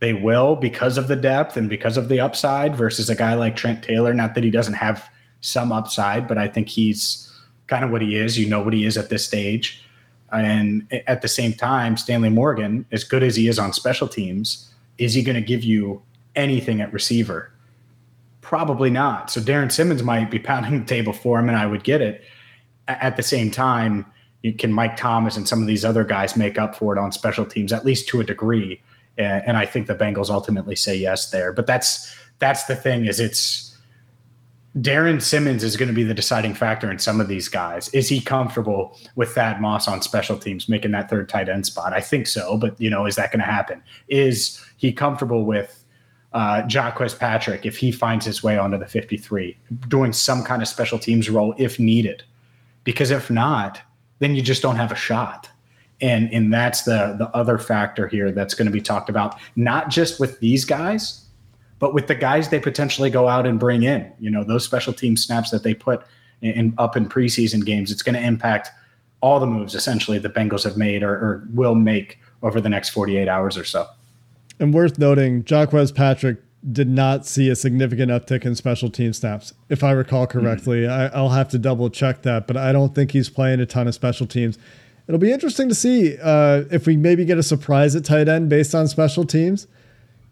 they 0.00 0.14
will 0.14 0.54
because 0.54 0.96
of 0.96 1.08
the 1.08 1.16
depth 1.16 1.56
and 1.56 1.68
because 1.68 1.96
of 1.96 2.08
the 2.08 2.20
upside 2.20 2.76
versus 2.76 3.10
a 3.10 3.16
guy 3.16 3.34
like 3.34 3.56
Trent 3.56 3.82
Taylor. 3.82 4.14
Not 4.14 4.34
that 4.34 4.44
he 4.44 4.50
doesn't 4.50 4.74
have 4.74 5.10
some 5.40 5.72
upside, 5.72 6.28
but 6.28 6.38
I 6.38 6.46
think 6.46 6.68
he's 6.68 7.28
kind 7.66 7.84
of 7.84 7.90
what 7.90 8.02
he 8.02 8.14
is. 8.14 8.38
You 8.38 8.48
know 8.48 8.62
what 8.62 8.72
he 8.72 8.84
is 8.84 8.96
at 8.96 9.08
this 9.08 9.24
stage. 9.24 9.82
And 10.30 10.86
at 11.06 11.22
the 11.22 11.28
same 11.28 11.52
time, 11.52 11.96
Stanley 11.96 12.28
Morgan, 12.28 12.86
as 12.92 13.02
good 13.02 13.22
as 13.22 13.34
he 13.34 13.48
is 13.48 13.58
on 13.58 13.72
special 13.72 14.06
teams, 14.06 14.70
is 14.98 15.14
he 15.14 15.22
going 15.22 15.34
to 15.34 15.42
give 15.42 15.64
you 15.64 16.02
anything 16.36 16.80
at 16.80 16.92
receiver? 16.92 17.50
Probably 18.48 18.88
not. 18.88 19.30
So 19.30 19.42
Darrin 19.42 19.68
Simmons 19.68 20.02
might 20.02 20.30
be 20.30 20.38
pounding 20.38 20.80
the 20.80 20.86
table 20.86 21.12
for 21.12 21.38
him, 21.38 21.48
and 21.48 21.58
I 21.58 21.66
would 21.66 21.84
get 21.84 22.00
it. 22.00 22.24
At 22.86 23.16
the 23.16 23.22
same 23.22 23.50
time, 23.50 24.06
you 24.42 24.54
can 24.54 24.72
Mike 24.72 24.96
Thomas 24.96 25.36
and 25.36 25.46
some 25.46 25.60
of 25.60 25.66
these 25.66 25.84
other 25.84 26.04
guys 26.04 26.36
make 26.36 26.58
up 26.58 26.74
for 26.74 26.96
it 26.96 26.98
on 26.98 27.12
special 27.12 27.44
teams, 27.44 27.72
at 27.72 27.84
least 27.84 28.08
to 28.08 28.20
a 28.20 28.24
degree 28.24 28.80
and, 29.18 29.56
I 29.56 29.66
think 29.66 29.86
the 29.86 29.94
Bengals 29.94 30.30
ultimately 30.30 30.76
say 30.76 30.96
yes 30.96 31.30
there. 31.30 31.52
But 31.52 31.66
that's 31.66 32.14
that's 32.38 32.64
the 32.64 32.76
thing 32.76 33.06
is 33.06 33.18
it's 33.18 33.76
Darrin 34.80 35.20
Simmons 35.20 35.64
is 35.64 35.76
going 35.76 35.88
to 35.88 35.94
be 35.94 36.04
the 36.04 36.14
deciding 36.14 36.54
factor 36.54 36.90
in 36.90 36.98
some 36.98 37.20
of 37.20 37.26
these 37.26 37.48
guys. 37.48 37.88
Is 37.88 38.08
he 38.08 38.20
comfortable 38.20 38.96
with 39.16 39.30
Thad 39.30 39.60
Moss 39.60 39.88
on 39.88 40.02
special 40.02 40.38
teams 40.38 40.68
making 40.68 40.92
that 40.92 41.10
third 41.10 41.28
tight 41.28 41.48
end 41.48 41.66
spot? 41.66 41.92
I 41.92 42.00
think 42.00 42.28
so, 42.28 42.56
but 42.56 42.80
you 42.80 42.88
know, 42.88 43.06
is 43.06 43.16
that 43.16 43.32
going 43.32 43.40
to 43.40 43.46
happen? 43.46 43.82
Is 44.06 44.64
he 44.76 44.92
comfortable 44.92 45.44
with 45.44 45.77
uh, 46.38 46.64
Jacques 46.68 47.18
Patrick 47.18 47.66
if 47.66 47.76
he 47.76 47.90
finds 47.90 48.24
his 48.24 48.44
way 48.44 48.56
onto 48.56 48.78
the 48.78 48.86
53, 48.86 49.58
doing 49.88 50.12
some 50.12 50.44
kind 50.44 50.62
of 50.62 50.68
special 50.68 50.96
teams 50.96 51.28
role 51.28 51.52
if 51.58 51.80
needed? 51.80 52.22
Because 52.84 53.10
if 53.10 53.28
not, 53.28 53.80
then 54.20 54.36
you 54.36 54.42
just 54.42 54.62
don't 54.62 54.76
have 54.76 54.92
a 54.92 54.94
shot. 54.94 55.50
And 56.00 56.32
and 56.32 56.54
that's 56.54 56.82
the 56.82 57.16
the 57.18 57.28
other 57.34 57.58
factor 57.58 58.06
here 58.06 58.30
that's 58.30 58.54
going 58.54 58.66
to 58.66 58.72
be 58.72 58.80
talked 58.80 59.08
about 59.08 59.36
not 59.56 59.88
just 59.88 60.20
with 60.20 60.38
these 60.38 60.64
guys 60.64 61.24
but 61.80 61.92
with 61.92 62.06
the 62.06 62.14
guys 62.14 62.50
they 62.50 62.60
potentially 62.60 63.10
go 63.10 63.26
out 63.26 63.48
and 63.48 63.58
bring 63.58 63.82
in 63.82 64.12
you 64.20 64.30
know 64.30 64.44
those 64.44 64.64
special 64.64 64.92
team 64.92 65.16
snaps 65.16 65.50
that 65.50 65.64
they 65.64 65.74
put 65.74 66.04
in, 66.40 66.52
in 66.52 66.74
up 66.78 66.96
in 66.96 67.08
preseason 67.08 67.64
games. 67.64 67.90
It's 67.90 68.02
going 68.02 68.14
to 68.14 68.22
impact 68.22 68.68
all 69.20 69.40
the 69.40 69.46
moves 69.46 69.74
essentially 69.74 70.18
the 70.20 70.30
bengals 70.30 70.62
have 70.62 70.76
made 70.76 71.02
or, 71.02 71.14
or 71.14 71.48
will 71.52 71.74
make 71.74 72.20
over 72.44 72.60
the 72.60 72.68
next 72.68 72.90
48 72.90 73.26
hours 73.26 73.58
or 73.58 73.64
so 73.64 73.88
and 74.58 74.74
worth 74.74 74.98
noting 74.98 75.44
Jacques 75.44 75.70
Patrick 75.94 76.38
did 76.72 76.88
not 76.88 77.24
see 77.24 77.48
a 77.48 77.56
significant 77.56 78.10
uptick 78.10 78.44
in 78.44 78.54
special 78.54 78.90
team 78.90 79.12
snaps, 79.12 79.52
if 79.68 79.84
I 79.84 79.92
recall 79.92 80.26
correctly. 80.26 80.82
Mm-hmm. 80.82 81.16
I, 81.16 81.20
will 81.20 81.30
have 81.30 81.48
to 81.50 81.58
double 81.58 81.88
check 81.88 82.22
that, 82.22 82.46
but 82.46 82.56
I 82.56 82.72
don't 82.72 82.94
think 82.94 83.12
he's 83.12 83.30
playing 83.30 83.60
a 83.60 83.66
ton 83.66 83.86
of 83.86 83.94
special 83.94 84.26
teams. 84.26 84.58
It'll 85.06 85.20
be 85.20 85.32
interesting 85.32 85.68
to 85.68 85.74
see 85.74 86.18
uh, 86.20 86.64
if 86.70 86.86
we 86.86 86.96
maybe 86.96 87.24
get 87.24 87.38
a 87.38 87.42
surprise 87.42 87.94
at 87.94 88.04
tight 88.04 88.28
end 88.28 88.48
based 88.48 88.74
on 88.74 88.88
special 88.88 89.24
teams. 89.24 89.66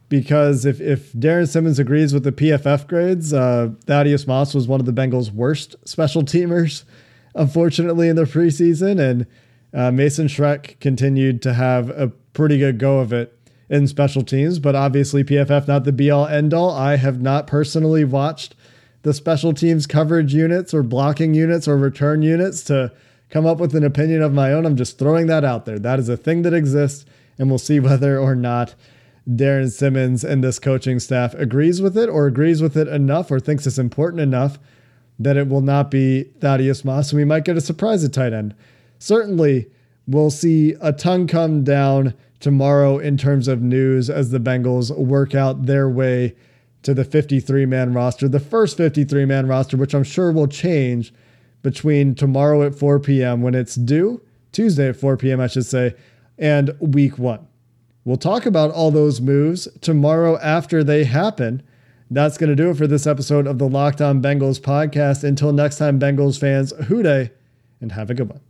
Because 0.08 0.64
if, 0.64 0.80
if 0.80 1.12
Darrin 1.18 1.48
Simmons 1.48 1.80
agrees 1.80 2.14
with 2.14 2.22
the 2.22 2.30
PFF 2.30 2.86
grades, 2.86 3.32
uh, 3.32 3.70
Thaddeus 3.86 4.24
Moss 4.26 4.54
was 4.54 4.68
one 4.68 4.78
of 4.78 4.86
the 4.86 4.92
Bengals' 4.92 5.32
worst 5.32 5.74
special 5.84 6.22
teamers, 6.22 6.84
unfortunately, 7.34 8.08
in 8.08 8.14
the 8.14 8.22
preseason. 8.22 9.00
And 9.00 9.26
uh, 9.74 9.90
Mason 9.90 10.28
Schreck 10.28 10.78
continued 10.78 11.42
to 11.42 11.54
have 11.54 11.90
a 11.90 12.08
pretty 12.34 12.58
good 12.58 12.78
go 12.78 13.00
of 13.00 13.12
it 13.12 13.35
in 13.68 13.86
special 13.86 14.22
teams. 14.22 14.58
But 14.58 14.74
obviously, 14.74 15.24
PFF 15.24 15.68
not 15.68 15.84
the 15.84 15.92
be 15.92 16.10
all 16.10 16.26
end 16.26 16.54
all. 16.54 16.70
I 16.70 16.96
have 16.96 17.20
not 17.20 17.46
personally 17.46 18.04
watched 18.04 18.54
the 19.02 19.14
special 19.14 19.52
teams 19.52 19.86
coverage 19.86 20.34
units 20.34 20.74
or 20.74 20.82
blocking 20.82 21.34
units 21.34 21.68
or 21.68 21.76
return 21.76 22.22
units 22.22 22.62
to 22.64 22.92
come 23.30 23.46
up 23.46 23.58
with 23.58 23.74
an 23.74 23.84
opinion 23.84 24.22
of 24.22 24.32
my 24.32 24.52
own. 24.52 24.66
I'm 24.66 24.76
just 24.76 24.98
throwing 24.98 25.26
that 25.28 25.44
out 25.44 25.64
there. 25.64 25.78
That 25.78 25.98
is 25.98 26.08
a 26.08 26.16
thing 26.16 26.42
that 26.42 26.54
exists, 26.54 27.06
and 27.38 27.48
we'll 27.48 27.58
see 27.58 27.80
whether 27.80 28.18
or 28.18 28.34
not 28.34 28.74
Darrin 29.32 29.70
Simmons 29.70 30.22
and 30.22 30.42
this 30.42 30.58
coaching 30.58 31.00
staff 31.00 31.34
agrees 31.34 31.82
with 31.82 31.96
it 31.98 32.08
or 32.08 32.26
agrees 32.26 32.62
with 32.62 32.76
it 32.76 32.88
enough 32.88 33.30
or 33.30 33.40
thinks 33.40 33.66
it's 33.66 33.78
important 33.78 34.20
enough 34.20 34.58
that 35.18 35.36
it 35.36 35.48
will 35.48 35.62
not 35.62 35.90
be 35.90 36.24
Thaddeus 36.40 36.84
Moss. 36.84 37.10
And 37.10 37.18
we 37.18 37.24
might 37.24 37.44
get 37.44 37.56
a 37.56 37.60
surprise 37.60 38.04
at 38.04 38.12
tight 38.12 38.32
end. 38.32 38.54
Certainly, 38.98 39.68
we'll 40.06 40.30
see 40.30 40.74
a 40.80 40.92
ton 40.92 41.26
come 41.26 41.64
down 41.64 42.14
tomorrow 42.40 42.98
in 42.98 43.16
terms 43.16 43.48
of 43.48 43.62
news 43.62 44.08
as 44.10 44.30
the 44.30 44.38
Bengals 44.38 44.96
work 44.96 45.34
out 45.34 45.66
their 45.66 45.88
way 45.88 46.34
to 46.82 46.94
the 46.94 47.04
53 47.04 47.66
man 47.66 47.92
roster, 47.92 48.28
the 48.28 48.40
first 48.40 48.76
53 48.76 49.24
man 49.24 49.46
roster, 49.46 49.76
which 49.76 49.94
I'm 49.94 50.04
sure 50.04 50.30
will 50.30 50.46
change 50.46 51.12
between 51.62 52.14
tomorrow 52.14 52.62
at 52.62 52.76
4 52.76 53.00
p.m. 53.00 53.42
when 53.42 53.54
it's 53.54 53.74
due, 53.74 54.22
Tuesday 54.52 54.88
at 54.90 54.96
4 54.96 55.16
p.m., 55.16 55.40
I 55.40 55.48
should 55.48 55.66
say, 55.66 55.94
and 56.38 56.76
week 56.78 57.18
one. 57.18 57.48
We'll 58.04 58.16
talk 58.16 58.46
about 58.46 58.70
all 58.70 58.92
those 58.92 59.20
moves 59.20 59.66
tomorrow 59.80 60.38
after 60.38 60.84
they 60.84 61.02
happen. 61.02 61.60
That's 62.08 62.38
going 62.38 62.50
to 62.50 62.54
do 62.54 62.70
it 62.70 62.76
for 62.76 62.86
this 62.86 63.04
episode 63.04 63.48
of 63.48 63.58
the 63.58 63.68
Locked 63.68 64.00
On 64.00 64.22
Bengals 64.22 64.60
podcast. 64.60 65.24
Until 65.24 65.52
next 65.52 65.78
time, 65.78 65.98
Bengals 65.98 66.38
fans, 66.38 66.72
Who 66.86 67.02
Dey 67.02 67.32
and 67.80 67.90
have 67.90 68.10
a 68.10 68.14
good 68.14 68.28
one. 68.28 68.40